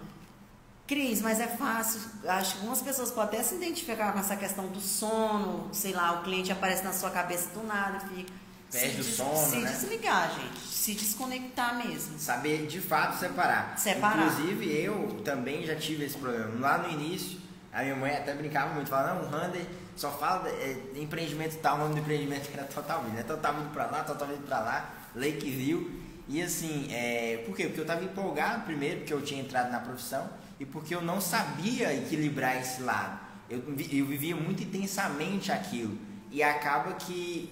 Cris, 0.86 1.22
mas 1.22 1.40
é 1.40 1.48
fácil. 1.48 2.02
Acho 2.28 2.54
que 2.54 2.58
algumas 2.58 2.82
pessoas 2.82 3.12
podem 3.12 3.40
até 3.40 3.48
se 3.48 3.56
identificar 3.56 4.12
com 4.12 4.20
essa 4.20 4.36
questão 4.36 4.68
do 4.68 4.82
sono, 4.82 5.70
sei 5.72 5.94
lá, 5.94 6.20
o 6.20 6.24
cliente 6.24 6.52
aparece 6.52 6.84
na 6.84 6.92
sua 6.92 7.10
cabeça 7.10 7.50
do 7.52 7.66
nada, 7.66 8.00
fica. 8.02 8.34
Perde 8.72 9.04
se, 9.04 9.12
o 9.12 9.16
sono, 9.16 9.50
se 9.50 9.58
né? 9.58 9.72
desligar, 9.72 10.32
gente. 10.40 10.60
Se 10.60 10.94
desconectar 10.94 11.76
mesmo. 11.78 12.18
Saber 12.20 12.68
de 12.68 12.80
fato 12.80 13.20
separar. 13.20 13.78
Separar. 13.78 14.28
Inclusive, 14.28 14.82
eu 14.82 15.22
também 15.24 15.66
já 15.66 15.76
tive 15.76 16.06
esse 16.06 16.18
problema. 16.18 16.60
Lá 16.60 16.78
no 16.78 16.90
início, 16.92 17.40
a 17.74 17.82
minha 17.82 17.96
mãe 17.96 18.16
até 18.16 18.34
brincava 18.34 18.74
muito, 18.74 18.90
falava, 18.90 19.22
não, 19.22 19.28
o 19.28 19.30
Rander 19.32 19.66
só 19.96 20.12
fala 20.12 20.48
é, 20.50 20.78
empreendimento 20.96 21.58
tal, 21.58 21.76
o 21.76 21.80
nome 21.80 21.96
do 21.96 22.00
empreendimento 22.00 22.50
era 22.54 22.64
Total 22.64 23.04
Vida, 23.04 23.18
né? 23.18 23.24
Total 23.24 23.54
Vida 23.54 23.70
pra 23.74 23.86
lá, 23.88 24.04
Total 24.04 24.28
Vida 24.28 24.42
pra 24.46 24.60
lá, 24.60 24.94
Lakeview. 25.16 26.00
E 26.28 26.42
assim, 26.42 26.88
é, 26.92 27.44
por 27.46 27.56
quê? 27.56 27.66
Porque 27.66 27.80
eu 27.80 27.84
estava 27.84 28.04
empolgado 28.04 28.64
primeiro, 28.64 29.00
porque 29.00 29.14
eu 29.14 29.22
tinha 29.22 29.42
entrado 29.42 29.72
na 29.72 29.80
profissão, 29.80 30.30
e 30.60 30.66
porque 30.66 30.94
eu 30.94 31.02
não 31.02 31.20
sabia 31.20 31.94
equilibrar 31.94 32.56
esse 32.62 32.82
lado. 32.82 33.20
Eu, 33.50 33.60
eu 33.60 34.06
vivia 34.06 34.36
muito 34.36 34.62
intensamente 34.62 35.52
aquilo. 35.52 35.98
E 36.32 36.44
acaba 36.44 36.94
que 36.94 37.52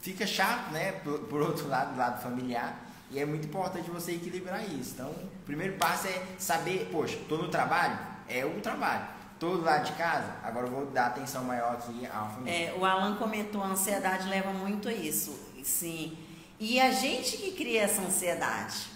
fica 0.00 0.26
chato, 0.26 0.70
né? 0.72 0.92
Por, 0.92 1.20
por 1.20 1.40
outro 1.42 1.68
lado, 1.68 1.92
do 1.92 1.98
lado 1.98 2.22
familiar. 2.22 2.86
E 3.10 3.18
é 3.18 3.24
muito 3.24 3.46
importante 3.46 3.90
você 3.90 4.12
equilibrar 4.12 4.62
isso. 4.64 4.92
Então, 4.94 5.10
o 5.10 5.44
primeiro 5.46 5.76
passo 5.76 6.08
é 6.08 6.22
saber, 6.38 6.88
poxa, 6.92 7.16
estou 7.16 7.38
no 7.38 7.48
trabalho? 7.48 7.98
É 8.28 8.44
o 8.44 8.60
trabalho 8.60 9.18
todo 9.38 9.62
lado 9.62 9.86
de 9.86 9.92
casa, 9.92 10.34
agora 10.42 10.66
eu 10.66 10.70
vou 10.70 10.86
dar 10.86 11.06
atenção 11.06 11.44
maior 11.44 11.74
aqui 11.74 12.06
à 12.06 12.24
família. 12.24 12.70
É, 12.70 12.74
o 12.76 12.84
Alan 12.84 13.16
comentou, 13.16 13.62
a 13.62 13.68
ansiedade 13.68 14.28
leva 14.28 14.52
muito 14.52 14.88
a 14.88 14.92
isso, 14.92 15.38
sim. 15.62 16.18
E 16.58 16.80
a 16.80 16.90
gente 16.90 17.36
que 17.36 17.52
cria 17.52 17.82
essa 17.82 18.02
ansiedade. 18.02 18.86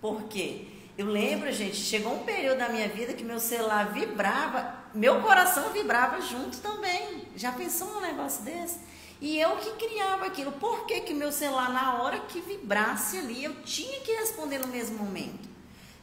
Por 0.00 0.24
quê? 0.24 0.68
Eu 0.96 1.06
lembro, 1.06 1.52
gente, 1.52 1.76
chegou 1.76 2.14
um 2.14 2.24
período 2.24 2.58
da 2.58 2.68
minha 2.68 2.88
vida 2.88 3.12
que 3.12 3.24
meu 3.24 3.38
celular 3.38 3.92
vibrava, 3.92 4.74
meu 4.94 5.20
coração 5.20 5.70
vibrava 5.72 6.20
junto 6.20 6.58
também. 6.58 7.28
Já 7.36 7.52
pensou 7.52 7.92
num 7.94 8.00
negócio 8.00 8.42
desse? 8.44 8.78
E 9.22 9.38
eu 9.38 9.54
que 9.58 9.70
criava 9.74 10.26
aquilo. 10.26 10.50
Por 10.50 10.84
que, 10.84 11.00
que 11.02 11.14
meu 11.14 11.30
celular, 11.30 11.72
na 11.72 12.02
hora 12.02 12.18
que 12.18 12.40
vibrasse 12.40 13.18
ali, 13.18 13.44
eu 13.44 13.54
tinha 13.62 14.00
que 14.00 14.10
responder 14.10 14.58
no 14.58 14.66
mesmo 14.66 14.98
momento? 14.98 15.48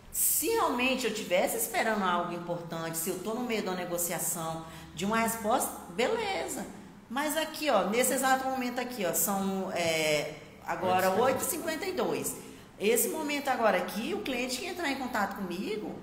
Se 0.10 0.48
realmente 0.48 1.06
eu 1.06 1.12
estivesse 1.12 1.58
esperando 1.58 2.02
algo 2.02 2.32
importante, 2.32 2.98
se 2.98 3.10
eu 3.10 3.18
estou 3.18 3.36
no 3.36 3.42
meio 3.42 3.62
da 3.62 3.74
negociação, 3.74 4.66
de 4.96 5.04
uma 5.04 5.20
resposta, 5.20 5.70
beleza. 5.90 6.66
Mas 7.10 7.36
aqui, 7.36 7.70
ó, 7.70 7.90
nesse 7.90 8.14
exato 8.14 8.48
momento 8.48 8.80
aqui, 8.80 9.06
ó, 9.06 9.14
são 9.14 9.70
é, 9.74 10.36
agora 10.66 11.12
8h52. 11.18 12.36
Esse 12.80 13.10
momento 13.10 13.50
agora 13.50 13.80
aqui, 13.80 14.14
o 14.14 14.22
cliente 14.22 14.60
que 14.60 14.66
entrar 14.66 14.90
em 14.90 14.98
contato 14.98 15.36
comigo, 15.36 15.94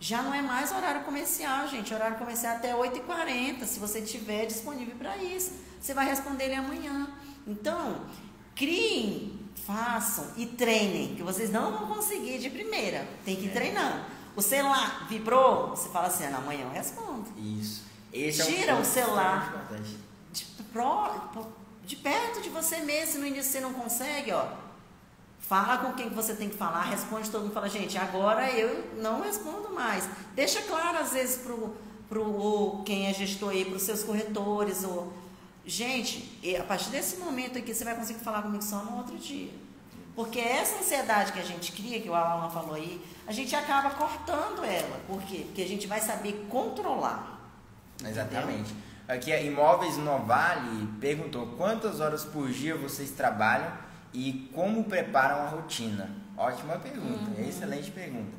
já 0.00 0.22
não 0.22 0.34
é 0.34 0.42
mais 0.42 0.72
horário 0.72 1.04
comercial, 1.04 1.68
gente. 1.68 1.94
Horário 1.94 2.18
comercial 2.18 2.54
é 2.54 2.56
até 2.56 2.74
8h40, 2.74 3.64
se 3.64 3.78
você 3.78 4.02
tiver 4.02 4.46
disponível 4.46 4.96
para 4.96 5.16
isso. 5.18 5.67
Você 5.80 5.94
vai 5.94 6.06
responder 6.06 6.44
ele 6.44 6.54
amanhã. 6.54 7.08
Então, 7.46 8.02
criem 8.54 9.38
façam 9.68 10.26
e 10.34 10.46
treinem, 10.46 11.14
que 11.14 11.22
vocês 11.22 11.50
não 11.52 11.72
vão 11.72 11.94
conseguir 11.94 12.38
de 12.38 12.48
primeira. 12.48 13.06
Tem 13.22 13.36
que 13.36 13.44
ir 13.44 13.50
é. 13.50 13.52
treinando. 13.52 14.02
O 14.34 14.40
celular 14.40 15.06
vibrou, 15.10 15.70
você 15.70 15.90
fala 15.90 16.06
assim, 16.06 16.24
ah, 16.24 16.38
amanhã 16.38 16.62
eu 16.62 16.70
respondo. 16.70 17.26
Isso. 17.36 17.84
Esse 18.10 18.46
Tira 18.46 18.72
é 18.72 18.74
um 18.74 18.80
o 18.80 18.84
celular 18.84 19.68
de, 20.32 20.46
pro, 20.72 21.46
de 21.84 21.96
perto 21.96 22.40
de 22.40 22.48
você 22.48 22.78
mesmo, 22.78 23.20
no 23.20 23.26
início 23.26 23.52
você 23.52 23.60
não 23.60 23.74
consegue, 23.74 24.32
ó. 24.32 24.46
Fala 25.38 25.78
com 25.78 25.92
quem 25.92 26.08
você 26.08 26.34
tem 26.34 26.48
que 26.48 26.56
falar, 26.56 26.84
responde 26.84 27.30
todo 27.30 27.42
mundo, 27.42 27.52
fala, 27.52 27.68
gente, 27.68 27.98
agora 27.98 28.50
eu 28.50 28.94
não 29.02 29.20
respondo 29.20 29.70
mais. 29.74 30.08
Deixa 30.34 30.62
claro, 30.62 30.98
às 30.98 31.12
vezes, 31.12 31.42
pro, 31.42 31.76
pro 32.08 32.82
quem 32.86 33.06
é 33.06 33.12
gestor 33.12 33.50
aí, 33.50 33.66
pros 33.66 33.82
seus 33.82 34.02
corretores, 34.02 34.82
ou 34.84 35.12
Gente, 35.68 36.40
a 36.58 36.62
partir 36.62 36.88
desse 36.88 37.18
momento 37.18 37.58
aqui, 37.58 37.74
você 37.74 37.84
vai 37.84 37.94
conseguir 37.94 38.20
falar 38.20 38.40
comigo 38.40 38.64
só 38.64 38.82
no 38.82 38.96
outro 38.96 39.18
dia. 39.18 39.50
Porque 40.16 40.40
essa 40.40 40.78
ansiedade 40.78 41.30
que 41.30 41.38
a 41.38 41.44
gente 41.44 41.72
cria, 41.72 42.00
que 42.00 42.08
o 42.08 42.14
Alan 42.14 42.48
falou 42.48 42.74
aí, 42.74 42.98
a 43.26 43.32
gente 43.32 43.54
acaba 43.54 43.90
cortando 43.90 44.64
ela. 44.64 44.98
Por 45.06 45.20
quê? 45.24 45.42
Porque 45.44 45.60
a 45.60 45.68
gente 45.68 45.86
vai 45.86 46.00
saber 46.00 46.46
controlar. 46.48 47.38
Exatamente. 48.02 48.72
Entendeu? 48.72 48.76
Aqui 49.06 49.30
a 49.30 49.42
Imóveis 49.42 49.98
Novale 49.98 50.88
perguntou 50.98 51.46
quantas 51.58 52.00
horas 52.00 52.24
por 52.24 52.48
dia 52.50 52.74
vocês 52.74 53.10
trabalham 53.10 53.70
e 54.14 54.50
como 54.54 54.84
preparam 54.84 55.42
a 55.42 55.48
rotina. 55.48 56.10
Ótima 56.34 56.78
pergunta, 56.78 57.30
uhum. 57.30 57.46
excelente 57.46 57.90
pergunta. 57.90 58.32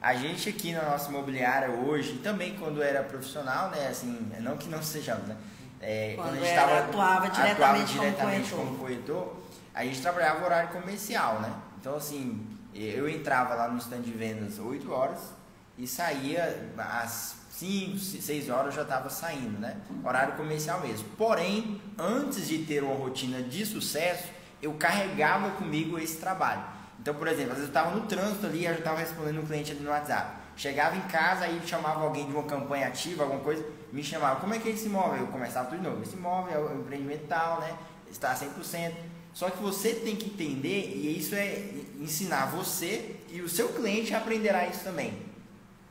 A 0.00 0.14
gente 0.14 0.48
aqui 0.48 0.72
na 0.72 0.82
nossa 0.84 1.08
imobiliária 1.08 1.68
hoje, 1.68 2.18
também 2.18 2.54
quando 2.56 2.80
era 2.80 3.02
profissional, 3.02 3.70
né, 3.70 3.88
assim, 3.88 4.30
não 4.40 4.56
que 4.56 4.68
não 4.68 4.80
sejamos, 4.82 5.26
né, 5.26 5.36
é, 5.80 6.14
quando, 6.16 6.28
quando, 6.28 6.42
a 6.42 6.46
gente 6.46 6.54
tava, 6.54 6.78
atuava 6.78 7.28
diretamente, 7.28 7.58
atuava 7.58 7.84
diretamente 7.84 8.50
como, 8.50 8.64
como 8.66 8.78
corretor, 8.78 9.36
a 9.74 9.84
gente 9.84 10.00
trabalhava 10.00 10.44
horário 10.44 10.70
comercial, 10.70 11.40
né? 11.40 11.52
Então, 11.78 11.96
assim, 11.96 12.46
eu 12.74 13.08
entrava 13.08 13.54
lá 13.54 13.68
no 13.68 13.78
stand 13.78 14.00
de 14.00 14.10
vendas 14.10 14.58
8 14.58 14.90
horas 14.90 15.34
e 15.78 15.86
saía 15.86 16.70
às 16.78 17.36
5, 17.50 17.98
6 17.98 18.50
horas 18.50 18.66
eu 18.66 18.72
já 18.72 18.82
estava 18.82 19.08
saindo, 19.08 19.58
né? 19.58 19.76
Horário 20.04 20.34
comercial 20.34 20.80
mesmo. 20.80 21.08
Porém, 21.16 21.80
antes 21.98 22.46
de 22.48 22.58
ter 22.64 22.82
uma 22.82 22.94
rotina 22.94 23.42
de 23.42 23.64
sucesso, 23.64 24.28
eu 24.60 24.74
carregava 24.74 25.50
comigo 25.50 25.98
esse 25.98 26.16
trabalho. 26.18 26.62
Então, 27.00 27.14
por 27.14 27.28
exemplo, 27.28 27.52
às 27.52 27.58
vezes 27.58 27.72
eu 27.72 27.80
estava 27.80 27.94
no 27.94 28.06
trânsito 28.06 28.46
ali, 28.46 28.64
eu 28.64 28.72
já 28.72 28.78
estava 28.78 28.98
respondendo 28.98 29.40
um 29.40 29.46
cliente 29.46 29.72
ali 29.72 29.80
no 29.80 29.90
WhatsApp. 29.90 30.45
Chegava 30.56 30.96
em 30.96 31.02
casa, 31.02 31.44
aí 31.44 31.60
chamava 31.66 32.02
alguém 32.02 32.26
de 32.26 32.32
uma 32.32 32.44
campanha 32.44 32.88
ativa, 32.88 33.24
alguma 33.24 33.40
coisa, 33.40 33.64
me 33.92 34.02
chamava, 34.02 34.40
como 34.40 34.54
é 34.54 34.58
que 34.58 34.68
é 34.68 34.72
esse 34.72 34.86
imóvel? 34.86 35.20
Eu 35.20 35.26
começava 35.26 35.68
tudo 35.68 35.78
de 35.78 35.86
novo, 35.86 36.02
esse 36.02 36.16
imóvel 36.16 36.54
é 36.54 36.58
o 36.58 36.80
empreendimento 36.80 37.26
tal, 37.28 37.60
né? 37.60 37.76
Está 38.10 38.34
100%. 38.34 38.94
Só 39.34 39.50
que 39.50 39.62
você 39.62 39.92
tem 39.92 40.16
que 40.16 40.30
entender, 40.30 40.92
e 40.94 41.18
isso 41.18 41.34
é 41.34 41.62
ensinar 42.00 42.46
você 42.46 43.16
e 43.30 43.42
o 43.42 43.48
seu 43.48 43.68
cliente 43.68 44.14
aprenderá 44.14 44.66
isso 44.66 44.82
também, 44.82 45.26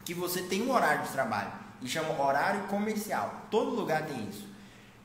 que 0.03 0.15
você 0.15 0.41
tem 0.41 0.63
um 0.63 0.71
horário 0.71 1.03
de 1.03 1.09
trabalho, 1.09 1.51
e 1.79 1.87
chama 1.87 2.19
horário 2.19 2.61
comercial. 2.63 3.45
Todo 3.51 3.75
lugar 3.75 4.07
tem 4.07 4.27
isso. 4.27 4.47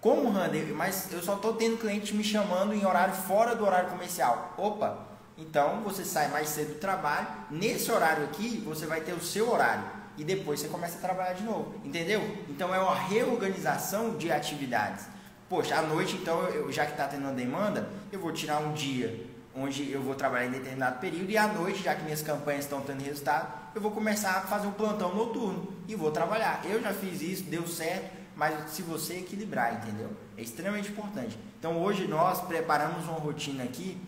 Como 0.00 0.30
Rander, 0.30 0.74
mas 0.74 1.12
eu 1.12 1.22
só 1.22 1.36
estou 1.36 1.52
tendo 1.52 1.76
cliente 1.76 2.14
me 2.14 2.24
chamando 2.24 2.72
em 2.72 2.86
horário 2.86 3.12
fora 3.12 3.54
do 3.54 3.66
horário 3.66 3.90
comercial. 3.90 4.54
Opa, 4.56 5.09
então 5.40 5.80
você 5.80 6.04
sai 6.04 6.28
mais 6.28 6.48
cedo 6.48 6.74
do 6.74 6.78
trabalho. 6.78 7.26
Nesse 7.50 7.90
horário 7.90 8.24
aqui, 8.24 8.62
você 8.64 8.86
vai 8.86 9.00
ter 9.00 9.12
o 9.12 9.22
seu 9.22 9.50
horário. 9.50 9.82
E 10.18 10.22
depois 10.22 10.60
você 10.60 10.68
começa 10.68 10.98
a 10.98 11.00
trabalhar 11.00 11.32
de 11.32 11.42
novo. 11.42 11.74
Entendeu? 11.82 12.20
Então 12.48 12.74
é 12.74 12.78
uma 12.78 12.94
reorganização 12.94 14.16
de 14.16 14.30
atividades. 14.30 15.06
Poxa, 15.48 15.76
à 15.76 15.82
noite, 15.82 16.14
então, 16.14 16.42
eu, 16.48 16.70
já 16.70 16.84
que 16.84 16.92
está 16.92 17.08
tendo 17.08 17.22
uma 17.22 17.32
demanda, 17.32 17.88
eu 18.12 18.20
vou 18.20 18.32
tirar 18.32 18.58
um 18.58 18.72
dia 18.72 19.26
onde 19.54 19.90
eu 19.90 20.00
vou 20.00 20.14
trabalhar 20.14 20.46
em 20.46 20.50
determinado 20.50 21.00
período 21.00 21.30
e 21.30 21.36
à 21.36 21.48
noite, 21.48 21.82
já 21.82 21.94
que 21.94 22.04
minhas 22.04 22.22
campanhas 22.22 22.64
estão 22.64 22.80
tendo 22.82 23.02
resultado, 23.02 23.52
eu 23.74 23.80
vou 23.80 23.90
começar 23.90 24.36
a 24.36 24.40
fazer 24.42 24.68
um 24.68 24.72
plantão 24.72 25.12
noturno 25.12 25.72
e 25.88 25.94
vou 25.96 26.12
trabalhar. 26.12 26.60
Eu 26.64 26.80
já 26.80 26.92
fiz 26.92 27.20
isso, 27.20 27.42
deu 27.44 27.66
certo, 27.66 28.16
mas 28.36 28.70
se 28.70 28.82
você 28.82 29.14
equilibrar, 29.18 29.74
entendeu? 29.74 30.10
É 30.38 30.42
extremamente 30.42 30.90
importante. 30.90 31.36
Então 31.58 31.82
hoje 31.82 32.06
nós 32.06 32.40
preparamos 32.42 33.04
uma 33.08 33.18
rotina 33.18 33.64
aqui 33.64 34.00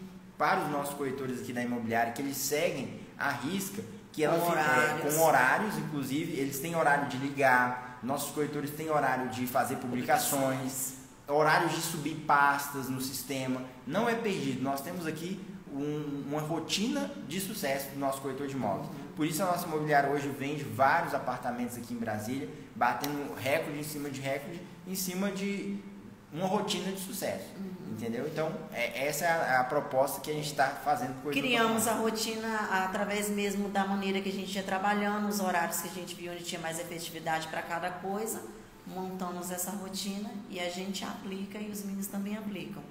para 0.43 0.63
os 0.63 0.71
nossos 0.73 0.95
corretores 0.95 1.41
aqui 1.41 1.53
da 1.53 1.63
imobiliária, 1.63 2.13
que 2.13 2.21
eles 2.21 2.37
seguem 2.37 2.99
a 3.17 3.31
risca, 3.31 3.81
que 4.11 4.25
ela 4.25 4.37
com, 4.41 4.51
horários. 4.51 5.15
É, 5.15 5.17
com 5.17 5.23
horários, 5.23 5.79
inclusive, 5.79 6.33
eles 6.33 6.59
têm 6.59 6.75
horário 6.75 7.07
de 7.09 7.17
ligar, 7.17 8.01
nossos 8.03 8.33
corretores 8.33 8.73
têm 8.73 8.91
horário 8.91 9.29
de 9.29 9.47
fazer 9.47 9.77
publicações, 9.77 10.95
horários 11.29 11.77
de 11.77 11.81
subir 11.81 12.17
pastas 12.27 12.89
no 12.89 13.01
sistema. 13.01 13.63
Não 13.87 14.09
é 14.09 14.17
perdido. 14.17 14.65
Nós 14.65 14.81
temos 14.81 15.07
aqui 15.07 15.41
um, 15.73 16.25
uma 16.27 16.41
rotina 16.41 17.09
de 17.29 17.41
sucesso 17.41 17.91
do 17.91 18.01
nosso 18.01 18.21
corretor 18.21 18.49
de 18.49 18.57
imóveis. 18.57 18.91
Por 19.15 19.25
isso 19.25 19.45
a 19.45 19.47
nossa 19.47 19.69
imobiliária 19.69 20.11
hoje 20.11 20.27
vende 20.27 20.65
vários 20.65 21.15
apartamentos 21.15 21.77
aqui 21.77 21.95
em 21.95 21.99
Brasília, 21.99 22.49
batendo 22.75 23.33
recorde 23.37 23.79
em 23.79 23.85
cima 23.85 24.11
de 24.11 24.21
recorde, 24.21 24.61
em 24.89 24.95
cima 24.97 25.31
de 25.31 25.79
uma 26.33 26.49
rotina 26.49 26.91
de 26.91 26.99
sucesso. 26.99 27.47
Uhum. 27.57 27.82
Entendeu? 27.93 28.27
Então, 28.27 28.51
é, 28.73 29.07
essa 29.07 29.25
é 29.25 29.29
a, 29.29 29.61
a, 29.61 29.65
proposta 29.65 30.21
que 30.21 30.31
a 30.31 30.35
gente 30.35 30.51
está 30.51 30.67
fazendo 30.67 31.23
com 31.23 31.31
Criamos 31.31 31.87
a 31.87 31.93
rotina 31.93 32.69
através 32.71 33.29
mesmo 33.29 33.69
da 33.69 33.85
maneira 33.85 34.21
que 34.21 34.31
a 34.31 34.33
gente 34.33 34.55
ia 34.55 34.63
trabalhando, 34.63 35.29
os 35.29 35.41
horários 35.41 35.81
que 35.81 35.89
a 35.89 35.91
gente 35.91 36.15
viu 36.15 36.33
onde 36.33 36.43
tinha 36.43 36.61
mais 36.61 36.79
efetividade 36.79 37.49
para 37.49 37.61
cada 37.61 37.91
coisa. 37.91 38.43
Montamos 38.87 39.51
essa 39.51 39.71
rotina 39.73 40.31
e 40.49 40.59
a 40.59 40.71
gente 40.71 41.05
aplica 41.05 41.59
e 41.59 41.71
os 41.71 41.85
meninos 41.85 42.07
também 42.07 42.37
aplicam. 42.37 42.83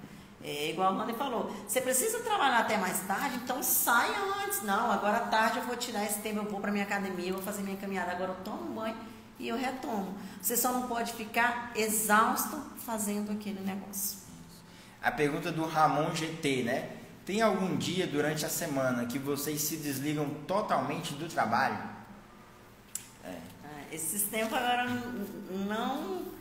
É 0.44 0.70
igual 0.70 0.94
o 0.94 0.98
Wander 0.98 1.14
falou, 1.14 1.52
você 1.66 1.80
precisa 1.80 2.18
trabalhar 2.20 2.60
até 2.60 2.76
mais 2.76 3.00
tarde, 3.00 3.36
então 3.36 3.62
saia 3.62 4.18
antes. 4.44 4.62
Não, 4.62 4.90
agora 4.90 5.18
à 5.18 5.26
tarde 5.26 5.58
eu 5.58 5.64
vou 5.64 5.76
tirar 5.76 6.04
esse 6.04 6.20
tempo, 6.20 6.38
eu 6.38 6.44
vou 6.44 6.60
para 6.60 6.72
minha 6.72 6.84
academia, 6.84 7.28
eu 7.28 7.34
vou 7.34 7.42
fazer 7.42 7.62
minha 7.62 7.76
caminhada, 7.76 8.12
agora 8.12 8.32
eu 8.32 8.44
tomo 8.44 8.72
banho 8.72 8.96
e 9.38 9.48
eu 9.48 9.56
retomo. 9.56 10.14
Você 10.40 10.56
só 10.56 10.72
não 10.72 10.88
pode 10.88 11.12
ficar 11.12 11.72
exausto 11.74 12.56
fazendo 12.78 13.32
aquele 13.32 13.60
negócio. 13.60 14.21
A 15.02 15.10
pergunta 15.10 15.50
do 15.50 15.64
Ramon 15.64 16.14
GT, 16.14 16.62
né? 16.62 16.90
Tem 17.24 17.40
algum 17.40 17.76
dia 17.76 18.06
durante 18.06 18.44
a 18.44 18.48
semana 18.48 19.06
que 19.06 19.18
vocês 19.18 19.60
se 19.60 19.76
desligam 19.76 20.28
totalmente 20.46 21.14
do 21.14 21.28
trabalho? 21.28 21.78
É. 23.24 23.36
Ah, 23.64 23.82
esses 23.92 24.22
tempos 24.24 24.54
agora 24.54 24.84
não 25.66 26.32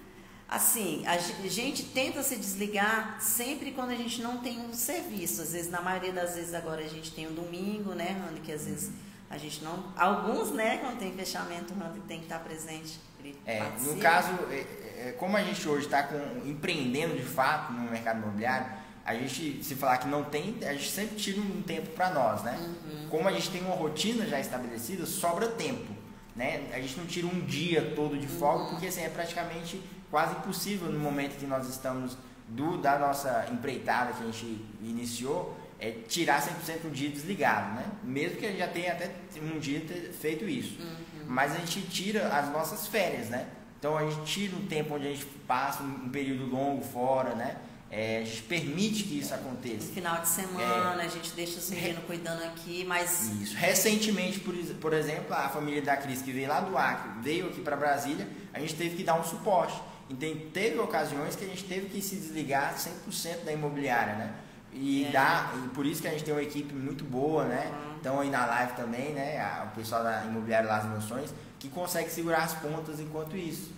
assim, 0.52 1.02
a 1.08 1.17
gente 1.17 1.84
tenta 1.86 2.21
se 2.21 2.36
desligar 2.36 3.21
sempre 3.21 3.71
quando 3.71 3.91
a 3.91 3.95
gente 3.95 4.21
não 4.21 4.39
tem 4.39 4.60
um 4.60 4.74
serviço. 4.74 5.41
Às 5.41 5.54
vezes, 5.54 5.71
na 5.71 5.82
maioria 5.82 6.12
das 6.12 6.36
vezes 6.36 6.54
agora 6.54 6.82
a 6.82 6.88
gente 6.88 7.10
tem 7.12 7.26
um 7.26 7.34
domingo, 7.34 7.93
né, 7.93 8.21
Rando, 8.21 8.41
que 8.41 8.52
às 8.52 8.65
vezes 8.65 8.91
a 9.30 9.38
gente 9.38 9.63
não. 9.63 9.93
Alguns, 9.95 10.52
né, 10.52 10.80
quando 10.80 11.00
tem 11.00 11.13
fechamento, 11.13 11.74
Rando 11.74 12.02
tem 12.02 12.19
que 12.19 12.26
estar 12.26 12.39
presente. 12.39 13.00
É, 13.45 13.63
no 13.80 13.95
caso, 13.97 14.32
é, 14.50 14.56
é, 14.56 14.90
como 15.18 15.38
a 15.38 15.44
gente 15.44 15.68
hoje 15.68 15.86
está 15.86 16.08
empreendendo 16.46 17.16
de 17.16 17.24
fato 17.24 17.74
no 17.74 17.90
mercado 17.90 18.20
imobiliário, 18.20 18.68
a 19.06 19.16
gente, 19.16 19.64
se 19.64 19.76
falar 19.76 19.98
que 19.98 20.08
não 20.08 20.24
tem, 20.24 20.58
a 20.62 20.74
gente 20.74 20.90
sempre 20.90 21.16
tira 21.16 21.42
um 21.42 21.62
tempo 21.62 21.90
para 21.92 22.12
nós, 22.12 22.44
né? 22.44 22.58
Uhum. 22.60 23.08
Como 23.10 23.28
a 23.28 23.32
gente 23.32 23.50
tem 23.50 23.62
uma 23.62 23.76
rotina 23.76 24.26
já 24.28 24.40
estabelecida, 24.40 25.06
sobra 25.06 25.48
tempo, 25.48 25.92
né? 26.36 26.68
A 26.72 26.80
gente 26.80 26.98
não 26.98 27.06
tira 27.06 27.28
um 27.28 27.42
dia 27.42 27.94
todo 27.96 28.18
de 28.18 28.28
folga, 28.28 28.64
uhum. 28.64 28.70
porque 28.72 28.88
assim, 28.88 29.02
é 29.02 29.10
praticamente 29.10 29.82
quase 30.10 30.36
impossível 30.36 30.92
no 30.92 31.00
momento 31.00 31.38
que 31.38 31.46
nós 31.46 31.68
estamos 31.68 32.18
do, 32.48 32.78
da 32.78 33.00
nossa 33.00 33.48
empreitada 33.52 34.14
que 34.14 34.24
a 34.24 34.26
gente 34.28 34.66
iniciou, 34.82 35.58
é 35.80 35.92
tirar 36.08 36.40
100% 36.40 36.86
um 36.86 36.90
dia 36.92 37.10
desligado, 37.10 37.74
né? 37.74 37.86
Mesmo 38.04 38.38
que 38.38 38.46
a 38.46 38.50
gente 38.50 38.60
já 38.60 38.68
tenha 38.68 38.92
até 38.92 39.10
um 39.42 39.58
dia 39.58 39.82
feito 40.20 40.46
isso. 40.46 40.80
Uhum. 40.80 41.26
Mas 41.26 41.54
a 41.54 41.58
gente 41.58 41.82
tira 41.88 42.28
as 42.28 42.52
nossas 42.52 42.86
férias, 42.88 43.30
né? 43.30 43.48
Então 43.82 43.98
a 43.98 44.08
gente 44.08 44.22
tira 44.26 44.56
um 44.56 44.67
tempo 44.67 44.94
onde 44.94 45.08
a 45.08 45.10
gente 45.10 45.26
passa 45.48 45.82
um 45.82 46.08
período 46.10 46.46
longo 46.46 46.84
fora, 46.84 47.34
né? 47.34 47.58
É, 47.89 48.20
a 48.20 48.24
gente 48.24 48.44
permite 48.44 49.04
que 49.06 49.17
isso 49.17 49.34
aconteça. 49.34 49.88
No 49.88 49.94
final 49.94 50.22
de 50.22 50.30
semana, 50.30 51.02
é, 51.02 51.06
a 51.06 51.10
gente 51.10 51.32
deixa 51.32 51.58
os 51.58 51.72
meninos 51.72 52.04
cuidando 52.06 52.44
aqui, 52.44 52.86
mas. 52.88 53.32
Isso. 53.41 53.58
Recentemente, 53.58 54.39
por, 54.39 54.54
por 54.76 54.94
exemplo, 54.94 55.34
a 55.34 55.50
família 55.50 55.82
da 55.82 55.98
Cris, 55.98 56.22
que 56.22 56.32
veio 56.32 56.48
lá 56.48 56.60
do 56.60 56.78
Acre, 56.78 57.10
veio 57.24 57.48
aqui 57.48 57.60
para 57.60 57.76
Brasília, 57.76 58.28
a 58.54 58.60
gente 58.60 58.76
teve 58.76 58.98
que 58.98 59.04
dar 59.04 59.20
um 59.20 59.24
suporte. 59.24 59.82
Então, 60.08 60.30
teve 60.54 60.78
ocasiões 60.78 61.36
que 61.36 61.44
a 61.44 61.48
gente 61.48 61.63
teve 61.63 61.89
que 61.89 62.02
se 62.04 62.17
desligar 62.17 62.76
100% 62.76 63.46
da 63.46 63.52
imobiliária, 63.52 64.13
né? 64.13 64.34
E, 64.72 65.06
é. 65.06 65.10
dá, 65.10 65.52
e 65.56 65.70
por 65.70 65.88
isso 65.88 66.04
que 66.04 66.08
a 66.08 66.12
gente 66.12 66.24
tem 66.24 66.34
uma 66.34 66.44
equipe 66.44 66.74
muito 66.76 67.04
boa, 67.04 67.46
né? 67.46 67.72
Uhum. 67.72 67.98
Então 68.00 68.20
aí 68.20 68.30
na 68.30 68.46
live 68.46 68.74
também, 68.74 69.12
né? 69.12 69.65
O 69.65 69.76
pessoal 69.76 70.04
da 70.04 70.24
imobiliária 70.24 70.70
Las 70.70 70.86
Emoções, 70.86 71.34
que 71.62 71.69
consegue 71.69 72.10
segurar 72.10 72.43
as 72.43 72.56
pontas 72.56 73.00
enquanto 73.00 73.38
isso. 73.38 73.71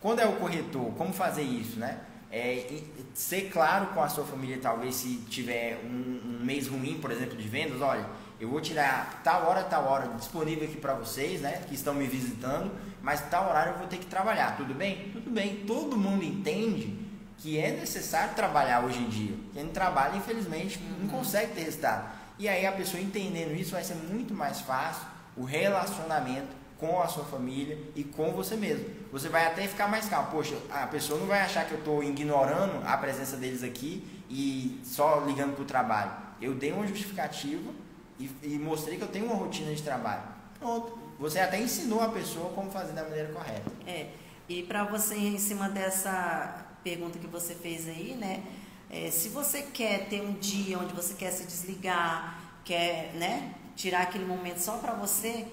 Quando 0.00 0.20
é 0.20 0.26
o 0.26 0.36
corretor, 0.36 0.90
como 0.94 1.12
fazer 1.12 1.42
isso, 1.42 1.78
né? 1.78 2.00
É, 2.32 2.80
ser 3.12 3.50
claro 3.50 3.88
com 3.88 4.02
a 4.02 4.08
sua 4.08 4.24
família, 4.24 4.58
talvez 4.60 4.94
se 4.94 5.16
tiver 5.28 5.78
um, 5.84 6.38
um 6.40 6.44
mês 6.44 6.66
ruim, 6.66 6.98
por 7.00 7.10
exemplo, 7.10 7.36
de 7.36 7.46
vendas, 7.46 7.82
olha, 7.82 8.06
eu 8.40 8.48
vou 8.48 8.60
tirar 8.62 9.20
tal 9.22 9.46
hora, 9.46 9.62
tal 9.62 9.84
hora 9.84 10.08
disponível 10.16 10.64
aqui 10.64 10.78
para 10.78 10.94
vocês, 10.94 11.42
né, 11.42 11.62
que 11.68 11.74
estão 11.74 11.92
me 11.92 12.06
visitando, 12.06 12.70
mas 13.02 13.20
tal 13.28 13.50
horário 13.50 13.72
eu 13.72 13.78
vou 13.78 13.86
ter 13.86 13.98
que 13.98 14.06
trabalhar, 14.06 14.56
tudo 14.56 14.72
bem? 14.72 15.10
Tudo 15.12 15.30
bem, 15.30 15.64
todo 15.66 15.98
mundo 15.98 16.24
entende 16.24 16.98
que 17.36 17.58
é 17.58 17.72
necessário 17.72 18.34
trabalhar 18.34 18.84
hoje 18.84 19.00
em 19.00 19.08
dia. 19.08 19.36
Quem 19.52 19.64
não 19.64 19.72
trabalha, 19.72 20.16
infelizmente, 20.16 20.80
não 20.98 21.06
uhum. 21.06 21.18
consegue 21.18 21.52
ter 21.52 21.64
resultado. 21.64 22.10
E 22.38 22.48
aí 22.48 22.64
a 22.64 22.72
pessoa 22.72 23.02
entendendo 23.02 23.54
isso 23.54 23.72
vai 23.72 23.84
ser 23.84 23.96
muito 23.96 24.32
mais 24.32 24.60
fácil 24.60 25.06
o 25.36 25.44
relacionamento 25.44 26.57
com 26.78 27.00
a 27.00 27.08
sua 27.08 27.24
família 27.24 27.76
e 27.94 28.04
com 28.04 28.32
você 28.32 28.56
mesmo. 28.56 28.86
Você 29.12 29.28
vai 29.28 29.46
até 29.46 29.66
ficar 29.66 29.88
mais 29.88 30.08
calmo. 30.08 30.30
Poxa, 30.30 30.56
a 30.70 30.86
pessoa 30.86 31.18
não 31.18 31.26
vai 31.26 31.40
achar 31.40 31.66
que 31.66 31.72
eu 31.72 31.78
estou 31.78 32.02
ignorando 32.02 32.86
a 32.86 32.96
presença 32.96 33.36
deles 33.36 33.62
aqui 33.62 34.06
e 34.30 34.80
só 34.84 35.24
ligando 35.26 35.54
para 35.54 35.62
o 35.62 35.66
trabalho. 35.66 36.12
Eu 36.40 36.54
dei 36.54 36.72
uma 36.72 36.86
justificativa 36.86 37.70
e, 38.18 38.30
e 38.42 38.58
mostrei 38.58 38.96
que 38.96 39.02
eu 39.02 39.08
tenho 39.08 39.26
uma 39.26 39.34
rotina 39.34 39.74
de 39.74 39.82
trabalho. 39.82 40.22
Pronto. 40.58 40.98
Você 41.18 41.40
até 41.40 41.60
ensinou 41.60 42.00
a 42.00 42.08
pessoa 42.08 42.52
como 42.52 42.70
fazer 42.70 42.92
da 42.92 43.02
maneira 43.02 43.32
correta. 43.32 43.70
É. 43.86 44.10
E 44.48 44.62
para 44.62 44.84
você, 44.84 45.16
em 45.16 45.38
cima 45.38 45.68
dessa 45.68 46.64
pergunta 46.84 47.18
que 47.18 47.26
você 47.26 47.54
fez 47.54 47.88
aí, 47.88 48.16
né? 48.18 48.42
É, 48.90 49.10
se 49.10 49.28
você 49.28 49.62
quer 49.62 50.08
ter 50.08 50.22
um 50.22 50.32
dia 50.34 50.78
onde 50.78 50.94
você 50.94 51.12
quer 51.12 51.30
se 51.30 51.44
desligar, 51.44 52.40
quer, 52.64 53.12
né, 53.14 53.54
tirar 53.76 54.02
aquele 54.02 54.24
momento 54.24 54.58
só 54.58 54.78
para 54.78 54.94
você, 54.94 55.46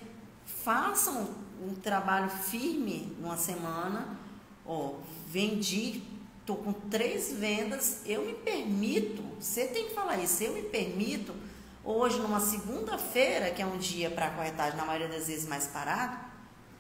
faça 0.65 1.12
um, 1.12 1.69
um, 1.69 1.75
trabalho 1.75 2.28
firme 2.28 3.15
numa 3.19 3.38
semana. 3.38 4.17
Ó, 4.65 4.95
vendi, 5.28 6.01
tô 6.43 6.56
com 6.56 6.73
três 6.73 7.32
vendas, 7.32 8.01
eu 8.04 8.25
me 8.25 8.34
permito. 8.34 9.21
Você 9.39 9.67
tem 9.67 9.89
que 9.89 9.93
falar 9.93 10.17
isso. 10.17 10.43
Eu 10.43 10.54
me 10.54 10.63
permito 10.63 11.36
hoje, 11.84 12.19
numa 12.19 12.39
segunda-feira, 12.39 13.51
que 13.51 13.62
é 13.62 13.65
um 13.65 13.78
dia 13.78 14.10
para 14.10 14.32
corretagem, 14.32 14.75
na 14.75 14.86
maioria 14.86 15.08
das 15.08 15.28
vezes 15.28 15.47
mais 15.47 15.67
parado, 15.67 16.17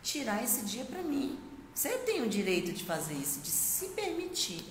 tirar 0.01 0.43
esse 0.43 0.65
dia 0.65 0.83
para 0.83 1.03
mim. 1.03 1.37
Você 1.71 1.89
tem 1.89 2.23
o 2.23 2.27
direito 2.27 2.73
de 2.73 2.83
fazer 2.83 3.13
isso, 3.13 3.39
de 3.41 3.49
se 3.49 3.89
permitir, 3.89 4.65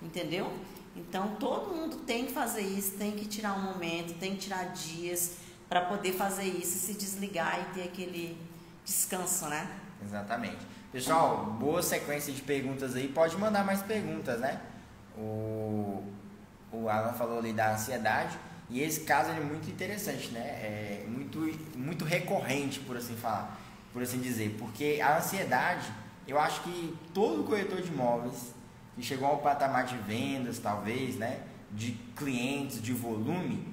entendeu? 0.00 0.52
Então, 0.94 1.34
todo 1.40 1.74
mundo 1.74 1.96
tem 2.06 2.26
que 2.26 2.32
fazer 2.32 2.60
isso, 2.60 2.92
tem 2.92 3.10
que 3.12 3.24
tirar 3.24 3.54
um 3.54 3.62
momento, 3.62 4.16
tem 4.20 4.36
que 4.36 4.42
tirar 4.42 4.66
dias 4.66 5.32
para 5.72 5.80
poder 5.80 6.12
fazer 6.12 6.44
isso, 6.44 6.78
se 6.78 6.92
desligar 6.92 7.58
e 7.58 7.74
ter 7.74 7.84
aquele 7.84 8.36
descanso, 8.84 9.46
né? 9.46 9.66
Exatamente. 10.04 10.58
Pessoal, 10.92 11.46
boa 11.58 11.82
sequência 11.82 12.30
de 12.30 12.42
perguntas 12.42 12.94
aí. 12.94 13.08
Pode 13.08 13.38
mandar 13.38 13.64
mais 13.64 13.80
perguntas, 13.80 14.38
né? 14.38 14.60
O, 15.16 16.04
o 16.70 16.90
Alan 16.90 17.14
falou 17.14 17.38
ali 17.38 17.54
da 17.54 17.72
ansiedade. 17.72 18.38
E 18.68 18.82
esse 18.82 19.00
caso 19.04 19.30
é 19.30 19.40
muito 19.40 19.70
interessante, 19.70 20.28
né? 20.32 20.40
É 20.40 21.06
muito, 21.08 21.38
muito 21.74 22.04
recorrente, 22.04 22.78
por 22.80 22.98
assim 22.98 23.16
falar, 23.16 23.58
por 23.94 24.02
assim 24.02 24.20
dizer, 24.20 24.54
porque 24.58 25.00
a 25.02 25.16
ansiedade, 25.16 25.90
eu 26.28 26.38
acho 26.38 26.60
que 26.64 26.94
todo 27.14 27.44
corretor 27.44 27.80
de 27.80 27.88
imóveis 27.88 28.52
que 28.94 29.02
chegou 29.02 29.26
ao 29.26 29.38
patamar 29.38 29.86
de 29.86 29.96
vendas, 29.96 30.58
talvez, 30.58 31.16
né, 31.16 31.40
de 31.70 31.92
clientes, 32.14 32.82
de 32.82 32.92
volume, 32.92 33.66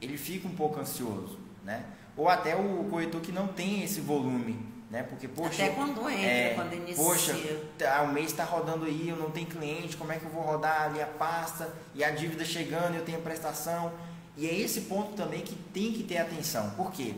ele 0.00 0.16
fica 0.16 0.48
um 0.48 0.54
pouco 0.54 0.80
ansioso, 0.80 1.41
né? 1.64 1.84
Ou 2.16 2.28
até 2.28 2.54
o 2.54 2.84
corretor 2.90 3.20
que 3.20 3.32
não 3.32 3.48
tem 3.48 3.82
esse 3.82 4.00
volume, 4.00 4.58
né? 4.90 5.02
Porque 5.02 5.26
poxa, 5.26 5.64
até 5.64 5.74
quando 5.74 6.08
entra, 6.08 6.22
é, 6.22 6.54
quando 6.54 6.74
inicia. 6.74 7.02
Poxa, 7.02 7.34
tá, 7.78 8.02
o 8.02 8.12
mês 8.12 8.26
está 8.26 8.44
rodando 8.44 8.84
aí, 8.84 9.08
eu 9.08 9.16
não 9.16 9.30
tenho 9.30 9.46
cliente, 9.46 9.96
como 9.96 10.12
é 10.12 10.18
que 10.18 10.24
eu 10.24 10.30
vou 10.30 10.42
rodar 10.42 10.82
ali 10.82 11.00
a 11.00 11.06
pasta 11.06 11.72
e 11.94 12.04
a 12.04 12.10
dívida 12.10 12.44
chegando, 12.44 12.94
eu 12.94 13.04
tenho 13.04 13.20
prestação 13.22 13.92
e 14.36 14.46
é 14.46 14.54
esse 14.54 14.82
ponto 14.82 15.14
também 15.14 15.40
que 15.40 15.54
tem 15.54 15.92
que 15.92 16.02
ter 16.02 16.18
atenção. 16.18 16.70
Por 16.70 16.92
quê? 16.92 17.14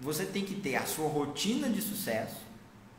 Você 0.00 0.24
tem 0.24 0.44
que 0.44 0.54
ter 0.54 0.76
a 0.76 0.86
sua 0.86 1.08
rotina 1.08 1.68
de 1.68 1.80
sucesso, 1.80 2.40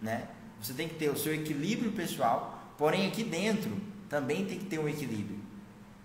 né? 0.02 0.28
Você 0.62 0.74
tem 0.74 0.88
que 0.88 0.96
ter 0.96 1.10
o 1.10 1.18
seu 1.18 1.34
equilíbrio 1.34 1.92
pessoal, 1.92 2.74
porém 2.78 3.08
aqui 3.08 3.24
dentro 3.24 3.76
também 4.08 4.46
tem 4.46 4.60
que 4.60 4.66
ter 4.66 4.80
um 4.80 4.88
equilíbrio, 4.88 5.40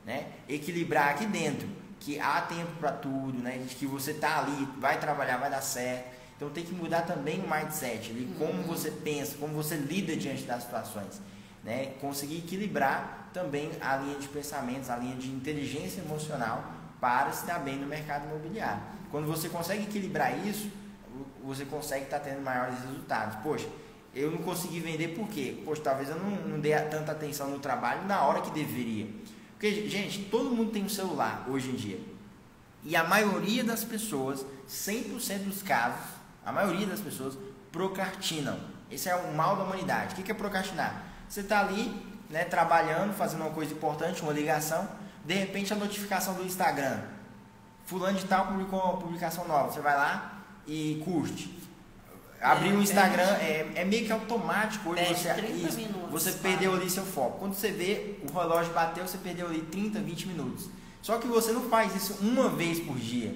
né? 0.05 0.27
Equilibrar 0.49 1.11
aqui 1.11 1.27
dentro 1.27 1.69
que 2.01 2.21
há 2.21 2.41
tempo 2.43 2.73
para 2.79 2.93
tudo, 2.93 3.39
né? 3.39 3.59
De 3.59 3.75
que 3.75 3.87
você 3.87 4.15
tá 4.15 4.39
ali, 4.39 4.69
vai 4.79 4.99
trabalhar, 4.99 5.37
vai 5.39 5.51
dar 5.51 5.63
certo. 5.63 6.17
Então 6.37 6.51
tem 6.51 6.65
que 6.65 6.75
mudar 6.75 7.03
também 7.03 7.41
o 7.41 7.51
mindset, 7.51 8.11
ali, 8.11 8.35
como 8.39 8.53
uhum. 8.53 8.63
você 8.65 8.91
pensa, 8.91 9.37
como 9.39 9.55
você 9.55 9.75
lida 9.77 10.15
diante 10.15 10.43
das 10.43 10.65
situações, 10.65 11.21
né? 11.65 11.95
Conseguir 12.01 12.39
equilibrar 12.39 13.31
também 13.33 13.71
a 13.81 13.97
linha 13.97 14.19
de 14.19 14.29
pensamentos, 14.29 14.91
a 14.91 14.97
linha 14.97 15.17
de 15.17 15.29
inteligência 15.29 16.01
emocional 16.01 16.65
para 17.01 17.33
se 17.33 17.47
dar 17.47 17.59
bem 17.59 17.77
no 17.77 17.87
mercado 17.87 18.27
imobiliário. 18.27 18.83
Quando 19.11 19.27
você 19.27 19.49
consegue 19.49 19.85
equilibrar 19.85 20.47
isso, 20.47 20.71
você 21.43 21.65
consegue 21.65 22.05
estar 22.05 22.21
tendo 22.21 22.43
maiores 22.43 22.79
resultados. 22.81 23.37
Poxa, 23.43 23.69
eu 24.15 24.31
não 24.31 24.39
consegui 24.39 24.81
vender 24.81 25.09
por 25.09 25.29
quê? 25.29 25.63
Poxa, 25.65 25.83
talvez 25.83 26.09
eu 26.09 26.17
não, 26.17 26.31
não 26.31 26.61
dei 26.61 26.75
tanta 26.91 27.13
atenção 27.13 27.51
no 27.51 27.59
trabalho 27.59 28.07
na 28.07 28.23
hora 28.23 28.41
que 28.41 28.51
deveria. 28.51 29.07
Porque, 29.57 29.88
gente, 29.88 30.25
todo 30.25 30.51
mundo 30.51 30.71
tem 30.71 30.85
um 30.85 30.88
celular 30.88 31.47
hoje 31.49 31.71
em 31.71 31.75
dia. 31.75 31.99
E 32.85 32.95
a 32.95 33.03
maioria 33.03 33.64
das 33.64 33.83
pessoas, 33.83 34.45
100% 34.69 35.45
dos 35.45 35.62
casos, 35.62 36.05
a 36.45 36.53
maioria 36.53 36.87
das 36.87 37.01
pessoas 37.01 37.38
procrastinam. 37.73 38.59
Esse 38.90 39.09
é 39.09 39.16
o 39.16 39.35
mal 39.35 39.57
da 39.57 39.64
humanidade. 39.64 40.14
O 40.14 40.23
que 40.23 40.31
é 40.31 40.35
procrastinar? 40.35 41.05
Você 41.27 41.40
está 41.40 41.61
ali, 41.61 41.90
né, 42.29 42.45
trabalhando, 42.45 43.14
fazendo 43.14 43.40
uma 43.40 43.51
coisa 43.51 43.73
importante, 43.73 44.23
uma 44.23 44.33
ligação, 44.33 44.88
de 45.25 45.35
repente 45.35 45.73
a 45.73 45.77
notificação 45.77 46.35
do 46.35 46.45
Instagram. 46.45 47.01
Fulano 47.87 48.19
de 48.19 48.27
tal 48.27 48.49
publicou 48.49 48.79
uma 48.79 48.99
publicação 48.99 49.49
nova. 49.49 49.73
Você 49.73 49.81
vai 49.81 49.97
lá 49.97 50.42
e 50.66 51.03
curte. 51.03 51.59
Abrir 52.40 52.72
o 52.72 52.81
é, 52.81 52.83
Instagram 52.83 53.22
é, 53.22 53.72
é, 53.77 53.85
meio 53.85 54.05
que 54.05 54.12
automático 54.12 54.90
hoje 54.90 55.05
você, 55.14 55.40
isso, 55.40 55.77
minutos, 55.77 56.11
você 56.11 56.33
perdeu 56.33 56.75
ali 56.75 56.88
seu 56.90 57.05
foco. 57.05 57.38
Quando 57.38 57.55
você 57.55 57.70
vê 57.70 58.16
o 58.29 58.33
relógio 58.33 58.72
bateu, 58.72 59.07
você 59.07 59.18
perdeu 59.18 59.46
ali 59.46 59.62
30, 59.62 60.01
20 60.01 60.29
minutos. 60.29 60.68
Só 61.01 61.18
que 61.18 61.27
você 61.27 61.53
não 61.53 61.68
faz 61.68 61.94
isso 61.94 62.18
uma 62.20 62.49
vez 62.49 62.81
por 62.81 62.96
dia. 62.96 63.35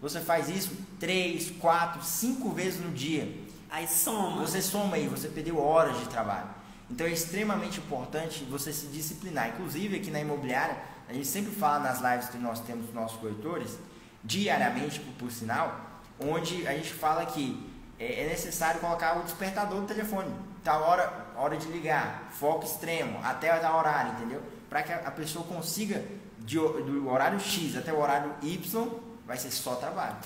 Você 0.00 0.20
faz 0.20 0.48
isso 0.48 0.72
três, 0.98 1.50
quatro, 1.60 2.02
cinco 2.04 2.50
vezes 2.50 2.80
no 2.80 2.90
dia. 2.90 3.32
Aí 3.70 3.86
soma. 3.86 4.42
Você 4.42 4.60
soma 4.60 4.96
aí, 4.96 5.06
você 5.06 5.28
perdeu 5.28 5.58
horas 5.58 5.98
de 5.98 6.08
trabalho. 6.08 6.48
Então 6.90 7.06
é 7.06 7.10
extremamente 7.10 7.78
importante 7.78 8.44
você 8.44 8.72
se 8.72 8.86
disciplinar. 8.88 9.48
Inclusive 9.48 9.96
aqui 9.96 10.10
na 10.10 10.20
imobiliária, 10.20 10.76
a 11.08 11.12
gente 11.12 11.26
sempre 11.26 11.52
fala 11.52 11.78
nas 11.78 12.00
lives 12.00 12.28
que 12.28 12.36
nós 12.38 12.60
temos 12.60 12.90
com 12.90 13.00
nossos 13.00 13.18
corretores, 13.18 13.78
diariamente 14.22 15.00
por, 15.00 15.12
por 15.14 15.30
sinal, 15.30 15.80
onde 16.20 16.66
a 16.66 16.72
gente 16.74 16.92
fala 16.92 17.24
que 17.24 17.71
é, 18.02 18.24
é 18.24 18.28
necessário 18.28 18.80
colocar 18.80 19.18
o 19.20 19.22
despertador 19.22 19.80
do 19.80 19.86
telefone. 19.86 20.34
Tá 20.64 20.76
hora, 20.78 21.28
hora 21.36 21.56
de 21.56 21.66
ligar, 21.68 22.28
foco 22.32 22.64
extremo, 22.64 23.20
até 23.22 23.56
dar 23.60 23.76
horário, 23.76 24.12
entendeu? 24.14 24.42
Para 24.68 24.82
que 24.82 24.92
a 24.92 25.10
pessoa 25.10 25.44
consiga, 25.44 26.04
de, 26.40 26.56
do 26.56 27.08
horário 27.08 27.38
X 27.38 27.76
até 27.76 27.92
o 27.92 28.00
horário 28.00 28.34
Y, 28.42 28.90
vai 29.24 29.36
ser 29.36 29.52
só 29.52 29.76
trabalho. 29.76 30.16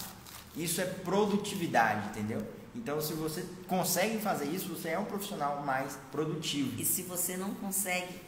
Isso 0.55 0.81
é 0.81 0.85
produtividade, 0.85 2.09
entendeu? 2.09 2.41
Então, 2.75 3.01
se 3.01 3.13
você 3.15 3.45
consegue 3.67 4.19
fazer 4.19 4.47
isso, 4.47 4.69
você 4.69 4.91
é 4.91 4.99
um 4.99 5.05
profissional 5.05 5.63
mais 5.63 5.99
produtivo. 6.11 6.81
E 6.81 6.85
se 6.85 7.03
você 7.03 7.37
não 7.37 7.55
consegue, 7.55 8.21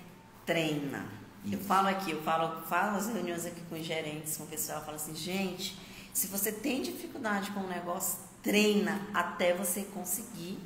treina. 0.44 1.06
Isso. 1.44 1.54
Eu 1.54 1.61
falo 1.61 1.88
aqui, 1.88 2.11
eu 2.11 2.22
falo, 2.22 2.62
falo 2.62 2.92
nas 2.92 3.06
reuniões 3.06 3.46
aqui 3.46 3.61
com 3.68 3.76
os 3.76 3.84
gerentes, 3.84 4.37
com 4.37 4.44
o 4.44 4.46
pessoal, 4.46 4.78
eu 4.78 4.84
falo 4.84 4.96
assim, 4.96 5.14
gente, 5.14 5.78
se 6.12 6.26
você 6.26 6.50
tem 6.50 6.82
dificuldade 6.82 7.50
com 7.52 7.61
o 7.61 7.68
negócio, 7.68 8.28
treina 8.42 9.01
até 9.12 9.55
você 9.55 9.83
conseguir 9.83 10.59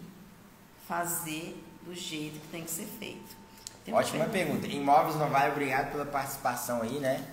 fazer 0.87 1.57
do 1.85 1.95
jeito 1.95 2.41
que 2.41 2.49
tem 2.49 2.65
que 2.65 2.71
ser 2.71 2.87
feito. 2.99 3.37
Tem 3.85 3.93
Ótima 3.93 4.27
pergunta. 4.27 4.67
Imóveis 4.67 5.17
não 5.17 5.29
vai, 5.29 5.51
obrigado 5.51 5.91
pela 5.91 6.05
participação 6.05 6.83
aí, 6.83 6.99
né? 6.99 7.25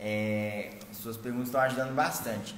É, 0.00 0.70
suas 0.92 1.16
perguntas 1.16 1.48
estão 1.48 1.60
ajudando 1.60 1.94
bastante. 1.94 2.54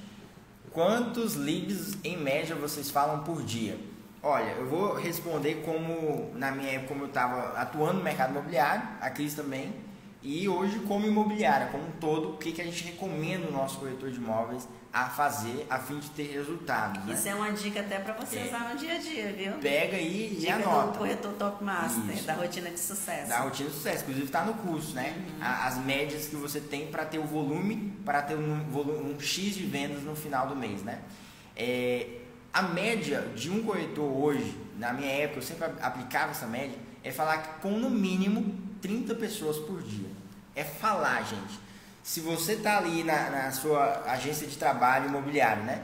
Quantos 0.70 1.34
leads 1.34 1.96
em 2.04 2.16
média 2.16 2.54
vocês 2.54 2.90
falam 2.90 3.24
por 3.24 3.42
dia? 3.42 3.78
Olha, 4.22 4.50
eu 4.50 4.68
vou 4.68 4.94
responder 4.94 5.62
como 5.64 6.30
na 6.34 6.50
minha 6.52 6.72
época 6.72 6.88
como 6.88 7.04
eu 7.04 7.08
estava 7.08 7.58
atuando 7.58 7.94
no 7.94 8.04
mercado 8.04 8.30
imobiliário, 8.30 8.82
a 9.00 9.10
Cris 9.10 9.34
também, 9.34 9.74
e 10.22 10.48
hoje 10.48 10.80
como 10.80 11.06
imobiliária, 11.06 11.68
como 11.68 11.84
um 11.84 11.92
todo, 11.92 12.34
o 12.34 12.36
que, 12.36 12.52
que 12.52 12.60
a 12.60 12.64
gente 12.64 12.84
recomenda 12.84 13.46
no 13.46 13.52
nosso 13.52 13.78
corretor 13.78 14.10
de 14.10 14.18
imóveis 14.18 14.68
a 14.92 15.06
fazer 15.06 15.66
a 15.70 15.78
fim 15.78 15.98
de 15.98 16.10
ter 16.10 16.32
resultados. 16.32 17.04
Né? 17.06 17.14
Isso 17.14 17.28
é 17.28 17.34
uma 17.34 17.50
dica 17.52 17.80
até 17.80 17.98
para 18.00 18.12
você 18.14 18.40
é. 18.40 18.44
usar 18.46 18.70
no 18.70 18.78
dia 18.78 18.94
a 18.94 18.98
dia, 18.98 19.32
viu? 19.32 19.52
Pega 19.54 19.96
aí 19.96 20.36
dica 20.38 20.42
e 20.42 20.50
anota. 20.50 20.92
do 20.92 20.98
corretor 20.98 21.32
Top 21.34 21.64
Master, 21.64 22.14
Isso. 22.14 22.26
da 22.26 22.34
rotina 22.34 22.70
de 22.70 22.80
sucesso. 22.80 23.28
Da 23.28 23.38
rotina 23.38 23.70
de 23.70 23.74
sucesso, 23.74 24.02
inclusive 24.02 24.26
está 24.26 24.44
no 24.44 24.54
curso, 24.54 24.94
né? 24.94 25.14
Uhum. 25.16 25.38
As 25.40 25.78
médias 25.78 26.26
que 26.26 26.36
você 26.36 26.60
tem 26.60 26.88
para 26.88 27.06
ter 27.06 27.18
o 27.18 27.24
volume, 27.24 27.94
para 28.04 28.20
ter 28.20 28.34
um, 28.34 28.64
volume, 28.64 29.14
um 29.14 29.20
X 29.20 29.54
de 29.54 29.64
vendas 29.64 30.02
no 30.02 30.14
final 30.14 30.48
do 30.48 30.56
mês, 30.56 30.82
né? 30.82 31.00
É, 31.56 32.18
a 32.52 32.62
média 32.62 33.20
de 33.34 33.48
um 33.48 33.62
corretor 33.62 34.04
hoje, 34.04 34.58
na 34.76 34.92
minha 34.92 35.10
época, 35.10 35.38
eu 35.38 35.42
sempre 35.42 35.66
aplicava 35.80 36.32
essa 36.32 36.46
média, 36.46 36.76
é 37.02 37.12
falar 37.12 37.60
com 37.62 37.70
no 37.70 37.88
mínimo 37.88 38.69
30 38.80 39.14
pessoas 39.14 39.58
por 39.58 39.82
dia. 39.82 40.08
É 40.54 40.64
falar, 40.64 41.22
gente 41.22 41.70
se 42.02 42.20
você 42.20 42.54
está 42.54 42.78
ali 42.78 43.04
na, 43.04 43.30
na, 43.30 43.50
sua 43.52 44.02
agência 44.06 44.46
de 44.46 44.56
trabalho 44.56 45.08
imobiliário, 45.08 45.62
né? 45.64 45.82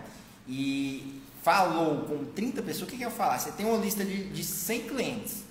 E 0.48 1.22
falou 1.42 2.04
com 2.04 2.24
30 2.24 2.62
pessoas, 2.62 2.88
o 2.88 2.90
que, 2.90 2.96
que 2.96 3.04
eu 3.04 3.10
falar? 3.10 3.38
Você 3.38 3.52
tem 3.52 3.66
uma 3.66 3.78
lista 3.78 4.04
de, 4.04 4.30
de 4.30 4.42
100 4.42 4.88
clientes. 4.88 5.44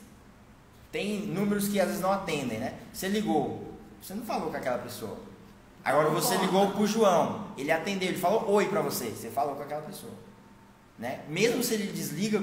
Tem 0.91 1.19
números 1.27 1.67
que 1.67 1.79
às 1.79 1.87
vezes 1.87 2.01
não 2.01 2.11
atendem, 2.11 2.59
né? 2.59 2.73
Você 2.91 3.07
ligou, 3.07 3.73
você 4.01 4.13
não 4.13 4.23
falou 4.23 4.49
com 4.49 4.57
aquela 4.57 4.77
pessoa. 4.79 5.17
Agora 5.83 6.09
você 6.09 6.35
ligou 6.37 6.71
para 6.71 6.81
o 6.81 6.87
João, 6.87 7.47
ele 7.57 7.71
atendeu, 7.71 8.09
ele 8.09 8.17
falou 8.17 8.49
oi 8.49 8.67
para 8.67 8.81
você, 8.81 9.11
você 9.11 9.29
falou 9.29 9.55
com 9.55 9.63
aquela 9.63 9.83
pessoa. 9.83 10.13
Né? 10.97 11.21
Mesmo 11.27 11.61
se 11.61 11.73
ele 11.73 11.91
desliga 11.91 12.41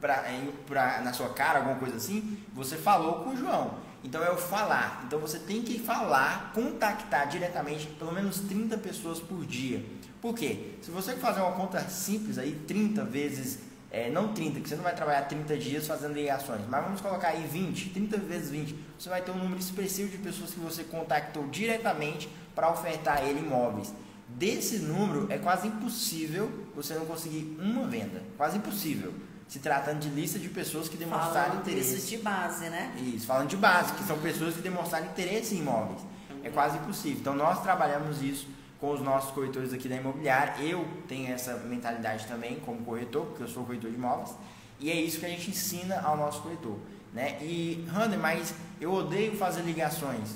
pra, 0.00 0.24
pra, 0.66 1.00
na 1.02 1.12
sua 1.12 1.28
cara, 1.28 1.60
alguma 1.60 1.76
coisa 1.76 1.96
assim, 1.96 2.38
você 2.52 2.76
falou 2.76 3.22
com 3.22 3.30
o 3.30 3.36
João. 3.36 3.74
Então 4.04 4.22
é 4.22 4.30
o 4.30 4.36
falar. 4.36 5.02
Então 5.06 5.18
você 5.18 5.38
tem 5.38 5.62
que 5.62 5.78
falar, 5.78 6.52
contactar 6.54 7.28
diretamente 7.28 7.86
pelo 7.86 8.12
menos 8.12 8.40
30 8.40 8.76
pessoas 8.78 9.20
por 9.20 9.44
dia. 9.46 9.84
Por 10.20 10.34
quê? 10.34 10.74
Se 10.82 10.90
você 10.90 11.14
fazer 11.16 11.40
uma 11.40 11.52
conta 11.52 11.80
simples 11.88 12.38
aí, 12.38 12.52
30 12.66 13.04
vezes, 13.04 13.58
é, 13.90 14.08
não 14.08 14.32
30, 14.32 14.60
que 14.60 14.68
você 14.68 14.76
não 14.76 14.84
vai 14.84 14.94
trabalhar 14.94 15.22
30 15.22 15.56
dias 15.56 15.86
fazendo 15.86 16.14
ligações, 16.14 16.62
mas 16.68 16.84
vamos 16.84 17.00
colocar 17.00 17.28
aí 17.28 17.46
20, 17.46 17.90
30 17.90 18.16
vezes 18.18 18.50
20, 18.50 18.76
você 18.98 19.08
vai 19.08 19.20
ter 19.20 19.30
um 19.32 19.36
número 19.36 19.58
expressivo 19.58 20.10
de 20.10 20.18
pessoas 20.18 20.50
que 20.50 20.60
você 20.60 20.84
contactou 20.84 21.46
diretamente 21.48 22.28
para 22.54 22.70
ofertar 22.70 23.24
ele 23.24 23.40
imóveis. 23.40 23.92
Desse 24.28 24.78
número 24.78 25.26
é 25.30 25.38
quase 25.38 25.68
impossível 25.68 26.50
você 26.74 26.94
não 26.94 27.04
conseguir 27.04 27.56
uma 27.60 27.86
venda. 27.86 28.22
Quase 28.36 28.56
impossível 28.56 29.12
se 29.52 29.58
tratando 29.58 29.98
de 29.98 30.08
lista 30.08 30.38
de 30.38 30.48
pessoas 30.48 30.88
que 30.88 30.96
demonstraram 30.96 31.50
falando 31.50 31.60
interesse. 31.60 31.96
Isso 31.96 32.08
de 32.08 32.16
base, 32.16 32.70
né? 32.70 32.90
Isso, 32.96 33.26
falando 33.26 33.48
de 33.48 33.56
base, 33.58 33.92
que 33.92 34.02
são 34.02 34.18
pessoas 34.18 34.54
que 34.54 34.62
demonstraram 34.62 35.04
interesse 35.04 35.54
em 35.54 35.58
imóveis. 35.58 36.00
É 36.42 36.48
quase 36.48 36.78
impossível. 36.78 37.18
Então 37.20 37.34
nós 37.34 37.62
trabalhamos 37.62 38.22
isso 38.22 38.48
com 38.80 38.92
os 38.92 39.02
nossos 39.02 39.30
corretores 39.32 39.74
aqui 39.74 39.90
da 39.90 39.96
imobiliária. 39.96 40.54
Eu 40.64 40.88
tenho 41.06 41.30
essa 41.30 41.54
mentalidade 41.58 42.26
também 42.26 42.60
como 42.60 42.82
corretor, 42.82 43.26
porque 43.26 43.42
eu 43.42 43.46
sou 43.46 43.62
corretor 43.66 43.90
de 43.90 43.96
imóveis. 43.98 44.34
E 44.80 44.90
é 44.90 44.94
isso 44.94 45.20
que 45.20 45.26
a 45.26 45.28
gente 45.28 45.50
ensina 45.50 46.00
ao 46.00 46.16
nosso 46.16 46.40
corretor. 46.40 46.78
Né? 47.12 47.36
E, 47.42 47.86
Hunter, 47.90 48.18
mas 48.18 48.54
eu 48.80 48.90
odeio 48.90 49.36
fazer 49.36 49.60
ligações. 49.60 50.30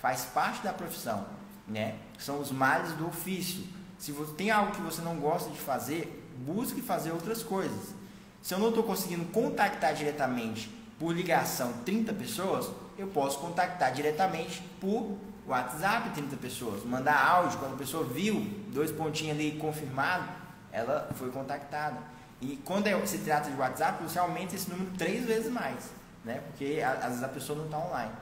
Faz 0.00 0.24
parte 0.24 0.62
da 0.62 0.72
profissão. 0.72 1.26
Né? 1.68 1.96
São 2.18 2.40
os 2.40 2.50
males 2.50 2.92
do 2.92 3.06
ofício. 3.06 3.64
Se 3.98 4.12
você 4.12 4.32
tem 4.32 4.50
algo 4.50 4.72
que 4.72 4.80
você 4.80 5.02
não 5.02 5.16
gosta 5.16 5.50
de 5.50 5.58
fazer, 5.58 6.26
busque 6.38 6.80
fazer 6.80 7.12
outras 7.12 7.42
coisas. 7.42 8.02
Se 8.44 8.52
eu 8.52 8.58
não 8.58 8.68
estou 8.68 8.84
conseguindo 8.84 9.24
contactar 9.32 9.94
diretamente 9.94 10.68
por 10.98 11.14
ligação 11.14 11.72
30 11.82 12.12
pessoas, 12.12 12.70
eu 12.98 13.06
posso 13.06 13.38
contactar 13.38 13.90
diretamente 13.90 14.60
por 14.78 15.16
WhatsApp 15.46 16.10
30 16.10 16.36
pessoas, 16.36 16.84
mandar 16.84 17.26
áudio, 17.26 17.58
quando 17.58 17.72
a 17.72 17.78
pessoa 17.78 18.04
viu, 18.04 18.46
dois 18.68 18.92
pontinhos 18.92 19.34
ali 19.38 19.52
confirmado, 19.52 20.28
ela 20.70 21.08
foi 21.14 21.30
contactada. 21.30 21.96
E 22.38 22.58
quando 22.66 22.86
é, 22.86 23.06
se 23.06 23.16
trata 23.16 23.50
de 23.50 23.56
WhatsApp, 23.56 24.02
você 24.02 24.18
aumenta 24.18 24.54
esse 24.54 24.68
número 24.68 24.90
três 24.98 25.24
vezes 25.24 25.50
mais, 25.50 25.90
né? 26.22 26.42
Porque 26.46 26.82
às 26.84 27.06
vezes 27.06 27.22
a 27.22 27.28
pessoa 27.28 27.56
não 27.56 27.64
está 27.64 27.78
online, 27.78 28.12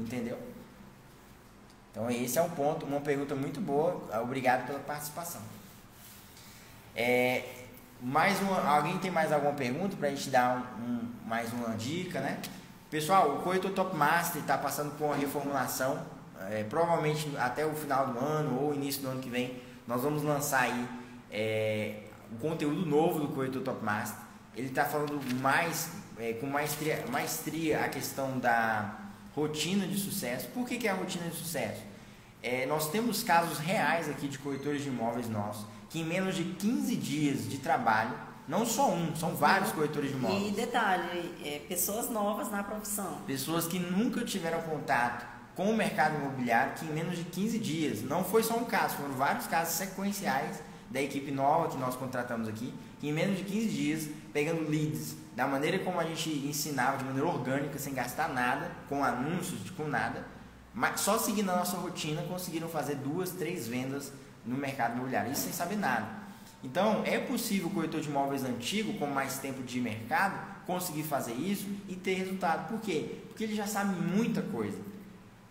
entendeu? 0.00 0.36
Então 1.92 2.10
esse 2.10 2.36
é 2.36 2.42
um 2.42 2.50
ponto, 2.50 2.84
uma 2.84 3.00
pergunta 3.00 3.36
muito 3.36 3.60
boa. 3.60 4.02
Obrigado 4.20 4.66
pela 4.66 4.80
participação. 4.80 5.40
É, 6.96 7.59
mais 8.02 8.40
uma, 8.40 8.66
alguém 8.66 8.98
tem 8.98 9.10
mais 9.10 9.32
alguma 9.32 9.52
pergunta 9.52 9.96
para 9.96 10.08
a 10.08 10.10
gente 10.10 10.30
dar 10.30 10.76
um, 10.80 10.84
um, 10.84 11.08
mais 11.26 11.52
uma 11.52 11.76
dica, 11.76 12.20
né? 12.20 12.40
Pessoal, 12.90 13.36
o 13.36 13.42
Corretor 13.42 13.70
Top 13.72 13.94
Master 13.94 14.40
está 14.40 14.56
passando 14.56 14.96
por 14.96 15.04
uma 15.04 15.16
reformulação. 15.16 15.98
É, 16.50 16.64
provavelmente 16.64 17.30
até 17.36 17.66
o 17.66 17.74
final 17.74 18.06
do 18.06 18.18
ano 18.18 18.62
ou 18.62 18.74
início 18.74 19.02
do 19.02 19.08
ano 19.08 19.20
que 19.20 19.28
vem 19.28 19.60
nós 19.86 20.02
vamos 20.02 20.22
lançar 20.22 20.62
aí 20.62 20.88
é, 21.30 22.04
o 22.32 22.36
conteúdo 22.36 22.86
novo 22.86 23.20
do 23.20 23.28
Corretor 23.28 23.60
Top 23.62 23.84
Master. 23.84 24.24
Ele 24.56 24.68
está 24.68 24.84
falando 24.84 25.20
mais 25.40 25.90
é, 26.18 26.32
com 26.34 26.46
maestria, 26.46 27.04
maestria 27.10 27.84
a 27.84 27.88
questão 27.88 28.38
da 28.38 28.94
rotina 29.34 29.86
de 29.86 29.98
sucesso. 29.98 30.48
Por 30.48 30.66
que, 30.66 30.78
que 30.78 30.88
é 30.88 30.90
a 30.92 30.94
rotina 30.94 31.28
de 31.28 31.36
sucesso? 31.36 31.82
É, 32.42 32.64
nós 32.66 32.90
temos 32.90 33.22
casos 33.22 33.58
reais 33.58 34.08
aqui 34.08 34.28
de 34.28 34.38
corretores 34.38 34.82
de 34.82 34.88
imóveis 34.88 35.28
nossos 35.28 35.66
que 35.90 36.00
em 36.00 36.04
menos 36.04 36.36
de 36.36 36.44
15 36.44 36.96
dias 36.96 37.50
de 37.50 37.58
trabalho, 37.58 38.14
não 38.46 38.64
só 38.64 38.90
um, 38.90 39.14
são 39.14 39.34
vários 39.34 39.72
corretores 39.72 40.10
de 40.10 40.16
imóveis. 40.16 40.48
E 40.48 40.50
detalhe, 40.52 41.34
é, 41.44 41.58
pessoas 41.68 42.08
novas 42.08 42.50
na 42.50 42.62
profissão. 42.62 43.18
Pessoas 43.26 43.66
que 43.66 43.78
nunca 43.78 44.24
tiveram 44.24 44.62
contato 44.62 45.26
com 45.54 45.68
o 45.70 45.76
mercado 45.76 46.16
imobiliário, 46.16 46.74
que 46.74 46.86
em 46.86 46.92
menos 46.92 47.18
de 47.18 47.24
15 47.24 47.58
dias, 47.58 48.02
não 48.02 48.24
foi 48.24 48.42
só 48.42 48.56
um 48.56 48.64
caso, 48.64 48.96
foram 48.96 49.14
vários 49.14 49.46
casos 49.46 49.74
sequenciais 49.74 50.62
da 50.88 51.02
equipe 51.02 51.30
nova 51.30 51.68
que 51.68 51.76
nós 51.76 51.96
contratamos 51.96 52.48
aqui, 52.48 52.72
que 52.98 53.08
em 53.08 53.12
menos 53.12 53.38
de 53.38 53.44
15 53.44 53.68
dias, 53.68 54.08
pegando 54.32 54.68
leads 54.70 55.16
da 55.34 55.46
maneira 55.46 55.78
como 55.80 56.00
a 56.00 56.04
gente 56.04 56.30
ensinava, 56.30 56.98
de 56.98 57.04
maneira 57.04 57.28
orgânica, 57.28 57.78
sem 57.78 57.94
gastar 57.94 58.28
nada, 58.28 58.70
com 58.88 59.04
anúncios, 59.04 59.70
com 59.70 59.86
nada, 59.86 60.24
mas 60.72 61.00
só 61.00 61.18
seguindo 61.18 61.50
a 61.50 61.56
nossa 61.56 61.76
rotina, 61.76 62.22
conseguiram 62.22 62.68
fazer 62.68 62.96
duas, 62.96 63.30
três 63.30 63.66
vendas 63.66 64.12
no 64.44 64.56
mercado 64.56 64.96
imobiliário, 64.96 65.32
isso 65.32 65.42
sem 65.42 65.52
saber 65.52 65.76
nada. 65.76 66.20
Então, 66.62 67.02
é 67.04 67.18
possível 67.18 67.68
o 67.68 67.70
corretor 67.70 68.00
de 68.00 68.08
imóveis 68.08 68.44
antigo, 68.44 68.94
com 68.94 69.06
mais 69.06 69.38
tempo 69.38 69.62
de 69.62 69.80
mercado, 69.80 70.38
conseguir 70.66 71.04
fazer 71.04 71.32
isso 71.32 71.66
e 71.88 71.94
ter 71.94 72.14
resultado. 72.14 72.68
Por 72.68 72.80
quê? 72.80 73.16
Porque 73.28 73.44
ele 73.44 73.54
já 73.54 73.66
sabe 73.66 73.94
muita 74.00 74.42
coisa. 74.42 74.78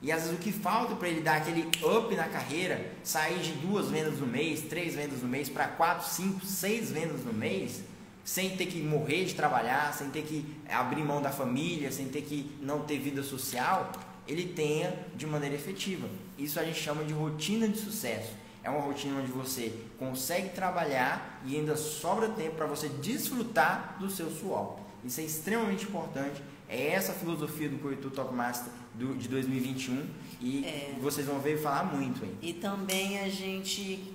E 0.01 0.11
às 0.11 0.21
vezes 0.21 0.37
o 0.37 0.41
que 0.41 0.51
falta 0.51 0.95
para 0.95 1.09
ele 1.09 1.21
dar 1.21 1.37
aquele 1.37 1.67
up 1.83 2.15
na 2.15 2.29
carreira, 2.29 2.93
sair 3.03 3.39
de 3.39 3.51
duas 3.53 3.89
vendas 3.89 4.19
no 4.19 4.27
mês, 4.27 4.61
três 4.61 4.95
vendas 4.95 5.21
no 5.21 5.27
mês, 5.27 5.49
para 5.49 5.67
quatro, 5.67 6.07
cinco, 6.07 6.45
seis 6.45 6.89
vendas 6.89 7.25
no 7.25 7.33
mês, 7.33 7.83
sem 8.23 8.55
ter 8.55 8.67
que 8.67 8.81
morrer 8.81 9.25
de 9.25 9.35
trabalhar, 9.35 9.93
sem 9.93 10.09
ter 10.09 10.21
que 10.21 10.55
abrir 10.69 11.03
mão 11.03 11.21
da 11.21 11.31
família, 11.31 11.91
sem 11.91 12.07
ter 12.07 12.21
que 12.21 12.49
não 12.61 12.81
ter 12.81 12.97
vida 12.97 13.23
social, 13.23 13.91
ele 14.25 14.53
tenha 14.53 14.95
de 15.15 15.25
maneira 15.25 15.55
efetiva. 15.55 16.07
Isso 16.37 16.59
a 16.59 16.63
gente 16.63 16.79
chama 16.79 17.03
de 17.03 17.11
rotina 17.11 17.67
de 17.67 17.77
sucesso. 17.77 18.31
É 18.63 18.69
uma 18.69 18.81
rotina 18.81 19.19
onde 19.19 19.31
você 19.31 19.73
consegue 19.97 20.49
trabalhar 20.49 21.41
e 21.45 21.55
ainda 21.55 21.77
sobra 21.77 22.29
tempo 22.29 22.55
para 22.55 22.65
você 22.65 22.89
desfrutar 22.89 23.97
do 23.99 24.09
seu 24.09 24.29
suor. 24.29 24.77
Isso 25.03 25.21
é 25.21 25.23
extremamente 25.23 25.85
importante. 25.85 26.41
É 26.67 26.89
essa 26.91 27.13
a 27.13 27.15
filosofia 27.15 27.69
do 27.69 27.79
Corretor 27.79 28.11
Top 28.11 28.33
Master 28.33 28.71
do, 28.93 29.15
de 29.15 29.27
2021 29.27 30.07
e 30.41 30.65
é. 30.65 30.95
vocês 31.01 31.25
vão 31.25 31.39
ver 31.39 31.61
falar 31.61 31.83
muito 31.85 32.23
aí. 32.23 32.37
E 32.41 32.53
também 32.53 33.19
a 33.19 33.29
gente 33.29 34.13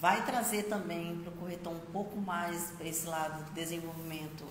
vai 0.00 0.24
trazer 0.24 0.64
também 0.64 1.16
para 1.16 1.32
o 1.32 1.36
corretor 1.36 1.72
um 1.72 1.92
pouco 1.92 2.20
mais 2.20 2.70
para 2.76 2.86
esse 2.86 3.06
lado 3.06 3.44
do 3.44 3.50
desenvolvimento 3.52 4.44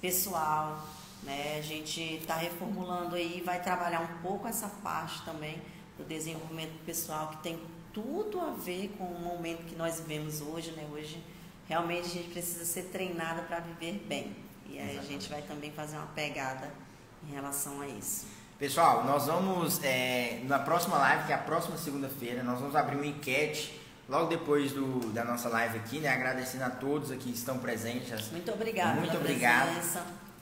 pessoal, 0.00 0.86
né? 1.22 1.56
A 1.58 1.62
gente 1.62 2.00
está 2.00 2.36
reformulando 2.36 3.16
aí, 3.16 3.42
vai 3.44 3.60
trabalhar 3.60 4.00
um 4.00 4.22
pouco 4.22 4.46
essa 4.46 4.68
parte 4.68 5.22
também 5.24 5.60
do 5.98 6.04
desenvolvimento 6.04 6.72
pessoal 6.84 7.28
que 7.28 7.38
tem 7.38 7.58
tudo 7.94 8.40
a 8.40 8.50
ver 8.50 8.92
com 8.98 9.04
o 9.04 9.20
momento 9.20 9.64
que 9.64 9.76
nós 9.76 10.00
vivemos 10.00 10.40
hoje, 10.40 10.72
né? 10.72 10.84
Hoje 10.92 11.22
realmente 11.68 12.06
a 12.06 12.10
gente 12.10 12.30
precisa 12.30 12.64
ser 12.64 12.82
treinada 12.84 13.42
para 13.42 13.60
viver 13.60 14.04
bem. 14.06 14.36
E 14.68 14.78
aí 14.78 14.96
Exatamente. 14.96 14.98
a 14.98 15.12
gente 15.12 15.30
vai 15.30 15.42
também 15.42 15.70
fazer 15.70 15.96
uma 15.96 16.08
pegada 16.08 16.70
em 17.26 17.32
relação 17.32 17.80
a 17.80 17.86
isso. 17.86 18.26
Pessoal, 18.58 19.04
nós 19.04 19.26
vamos, 19.26 19.82
é, 19.82 20.40
na 20.44 20.58
próxima 20.58 20.98
live, 20.98 21.26
que 21.26 21.32
é 21.32 21.34
a 21.34 21.38
próxima 21.38 21.76
segunda-feira, 21.76 22.42
nós 22.42 22.58
vamos 22.58 22.74
abrir 22.74 22.96
uma 22.96 23.06
enquete 23.06 23.80
logo 24.08 24.26
depois 24.26 24.72
do, 24.72 25.12
da 25.12 25.24
nossa 25.24 25.48
live 25.48 25.78
aqui, 25.78 26.00
né? 26.00 26.08
Agradecendo 26.08 26.64
a 26.64 26.70
todos 26.70 27.10
aqui 27.10 27.30
que 27.30 27.38
estão 27.38 27.58
presentes. 27.58 28.30
Muito 28.30 28.52
obrigada. 28.52 29.00
Muito 29.00 29.16
obrigado. 29.16 29.70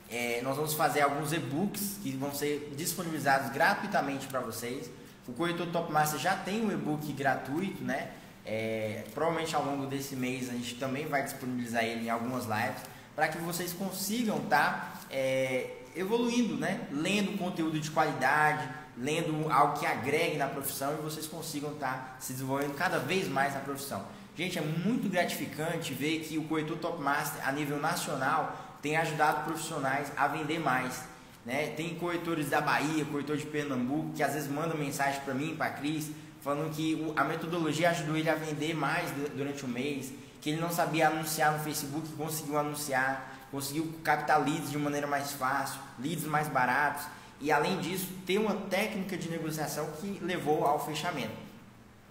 É, 0.09 0.41
nós 0.41 0.55
vamos 0.55 0.73
fazer 0.73 1.01
alguns 1.01 1.31
e-books 1.31 1.97
que 2.01 2.11
vão 2.11 2.33
ser 2.33 2.73
disponibilizados 2.75 3.51
gratuitamente 3.51 4.27
para 4.27 4.39
vocês. 4.41 4.89
O 5.27 5.33
corretor 5.33 5.67
Top 5.67 5.91
Master 5.91 6.19
já 6.19 6.35
tem 6.35 6.65
um 6.65 6.71
e-book 6.71 7.11
gratuito, 7.13 7.83
né? 7.83 8.09
É, 8.45 9.05
provavelmente 9.13 9.55
ao 9.55 9.63
longo 9.63 9.85
desse 9.85 10.17
mês 10.17 10.49
a 10.49 10.53
gente 10.53 10.75
também 10.75 11.07
vai 11.07 11.23
disponibilizar 11.23 11.83
ele 11.85 12.07
em 12.07 12.09
algumas 12.09 12.43
lives 12.43 12.81
para 13.15 13.29
que 13.29 13.37
vocês 13.37 13.71
consigam 13.71 14.37
estar 14.37 14.99
tá, 15.01 15.07
é, 15.09 15.77
evoluindo, 15.95 16.57
né? 16.57 16.87
Lendo 16.91 17.37
conteúdo 17.37 17.79
de 17.79 17.89
qualidade, 17.89 18.67
lendo 18.97 19.49
algo 19.49 19.79
que 19.79 19.85
agregue 19.85 20.37
na 20.37 20.47
profissão 20.47 20.93
e 20.93 21.01
vocês 21.01 21.25
consigam 21.25 21.71
estar 21.71 21.93
tá 21.93 22.15
se 22.19 22.33
desenvolvendo 22.33 22.75
cada 22.75 22.99
vez 22.99 23.27
mais 23.27 23.53
na 23.53 23.61
profissão. 23.61 24.03
Gente, 24.35 24.57
é 24.57 24.61
muito 24.61 25.09
gratificante 25.09 25.93
ver 25.93 26.19
que 26.21 26.37
o 26.37 26.43
corretor 26.45 26.77
Top 26.79 27.01
Master 27.01 27.47
a 27.47 27.51
nível 27.51 27.79
nacional 27.79 28.57
tem 28.81 28.97
ajudado 28.97 29.45
profissionais 29.45 30.11
a 30.17 30.27
vender 30.27 30.59
mais. 30.59 31.12
Né? 31.45 31.67
Tem 31.75 31.95
corretores 31.95 32.49
da 32.49 32.61
Bahia, 32.61 33.05
corretor 33.05 33.37
de 33.37 33.45
Pernambuco, 33.45 34.13
que 34.13 34.23
às 34.23 34.33
vezes 34.33 34.49
mandam 34.49 34.77
mensagem 34.77 35.21
para 35.21 35.33
mim, 35.33 35.55
para 35.55 35.67
a 35.67 35.69
Cris, 35.71 36.11
falando 36.41 36.73
que 36.73 37.13
a 37.15 37.23
metodologia 37.23 37.89
ajudou 37.89 38.15
ele 38.15 38.29
a 38.29 38.35
vender 38.35 38.73
mais 38.73 39.11
durante 39.35 39.63
o 39.65 39.67
mês, 39.67 40.11
que 40.41 40.49
ele 40.49 40.61
não 40.61 40.69
sabia 40.69 41.07
anunciar 41.07 41.53
no 41.53 41.63
Facebook, 41.63 42.07
conseguiu 42.17 42.57
anunciar, 42.57 43.47
conseguiu 43.49 43.93
captar 44.03 44.43
leads 44.43 44.69
de 44.69 44.77
maneira 44.77 45.07
mais 45.07 45.31
fácil, 45.31 45.79
leads 45.99 46.25
mais 46.25 46.47
baratos 46.49 47.05
e 47.39 47.51
além 47.51 47.77
disso 47.79 48.07
ter 48.25 48.37
uma 48.37 48.55
técnica 48.55 49.17
de 49.17 49.29
negociação 49.29 49.87
que 49.99 50.19
levou 50.21 50.65
ao 50.65 50.85
fechamento. 50.85 51.43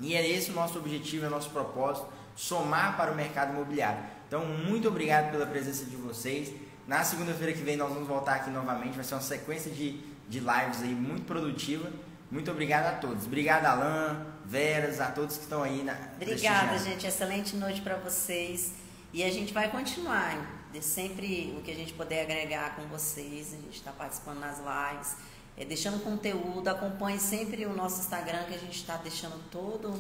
E 0.01 0.15
é 0.15 0.29
esse 0.29 0.51
o 0.51 0.55
nosso 0.55 0.79
objetivo, 0.79 1.25
é 1.25 1.29
o 1.29 1.31
nosso 1.31 1.51
propósito, 1.51 2.07
somar 2.35 2.97
para 2.97 3.13
o 3.13 3.15
mercado 3.15 3.53
imobiliário. 3.53 4.03
Então, 4.27 4.45
muito 4.45 4.89
obrigado 4.89 5.31
pela 5.31 5.47
presença 5.47 5.85
de 5.85 5.97
vocês. 5.97 6.53
Na 6.87 7.05
segunda-feira 7.05 7.53
que 7.53 7.63
vem 7.63 7.77
nós 7.77 7.93
vamos 7.93 8.09
voltar 8.09 8.37
aqui 8.37 8.51
novamente, 8.51 8.95
vai 8.95 9.05
ser 9.05 9.15
uma 9.15 9.21
sequência 9.21 9.71
de, 9.71 10.01
de 10.29 10.41
lives 10.41 10.83
aí 10.83 10.95
muito 10.95 11.25
produtiva. 11.25 11.91
Muito 12.31 12.51
obrigado 12.51 12.87
a 12.87 12.99
todos. 12.99 13.27
Obrigado, 13.27 13.67
Alain, 13.67 14.17
Veras, 14.47 15.01
a 15.01 15.11
todos 15.11 15.37
que 15.37 15.43
estão 15.43 15.63
aí 15.63 15.85
na. 15.85 15.95
Obrigada, 16.17 16.79
gente. 16.79 17.07
Excelente 17.07 17.55
noite 17.57 17.83
para 17.83 17.97
vocês. 17.97 18.73
E 19.13 19.23
a 19.23 19.31
gente 19.31 19.53
vai 19.53 19.71
continuar. 19.71 20.61
Sempre 20.81 21.55
o 21.59 21.61
que 21.61 21.71
a 21.71 21.75
gente 21.75 21.93
puder 21.93 22.23
agregar 22.23 22.75
com 22.75 22.83
vocês. 22.87 23.53
A 23.53 23.57
gente 23.57 23.77
está 23.77 23.93
participando 23.93 24.41
nas 24.41 24.57
lives, 24.57 25.17
é, 25.59 25.67
deixando 25.67 26.03
conteúdo. 26.03 26.67
Acompanhe 26.69 27.21
sempre 27.21 27.67
o 27.67 27.77
nosso 27.77 28.01
Instagram, 28.01 28.45
que 28.45 28.55
a 28.55 28.59
gente 28.59 28.79
está 28.79 28.97
deixando 28.97 29.39
todo 29.51 29.91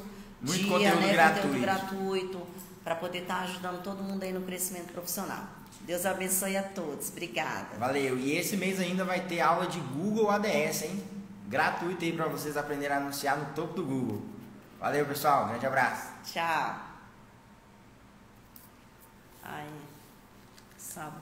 Muito 0.40 0.58
dia, 0.58 0.70
conteúdo 0.70 1.00
né? 1.00 1.12
Gratuito. 1.12 1.42
Conteúdo 1.42 1.60
gratuito 1.60 2.46
para 2.82 2.94
poder 2.94 3.18
estar 3.18 3.36
tá 3.36 3.42
ajudando 3.42 3.82
todo 3.82 4.02
mundo 4.02 4.22
aí 4.22 4.32
no 4.32 4.40
crescimento 4.40 4.90
profissional. 4.92 5.61
Deus 5.84 6.06
abençoe 6.06 6.56
a 6.56 6.62
todos. 6.62 7.08
Obrigada. 7.08 7.76
Valeu. 7.78 8.18
E 8.18 8.36
esse 8.36 8.56
mês 8.56 8.78
ainda 8.78 9.04
vai 9.04 9.26
ter 9.26 9.40
aula 9.40 9.66
de 9.66 9.80
Google 9.80 10.30
ADS, 10.30 10.82
hein? 10.82 11.02
Gratuito 11.48 12.04
aí 12.04 12.12
para 12.12 12.26
vocês 12.26 12.56
aprenderem 12.56 12.96
a 12.96 13.00
anunciar 13.00 13.36
no 13.36 13.46
topo 13.54 13.74
do 13.74 13.84
Google. 13.84 14.22
Valeu, 14.78 15.04
pessoal. 15.06 15.48
Grande 15.48 15.66
abraço. 15.66 16.12
Tchau. 16.24 16.80
Ai, 19.42 19.68
sabe? 20.76 21.16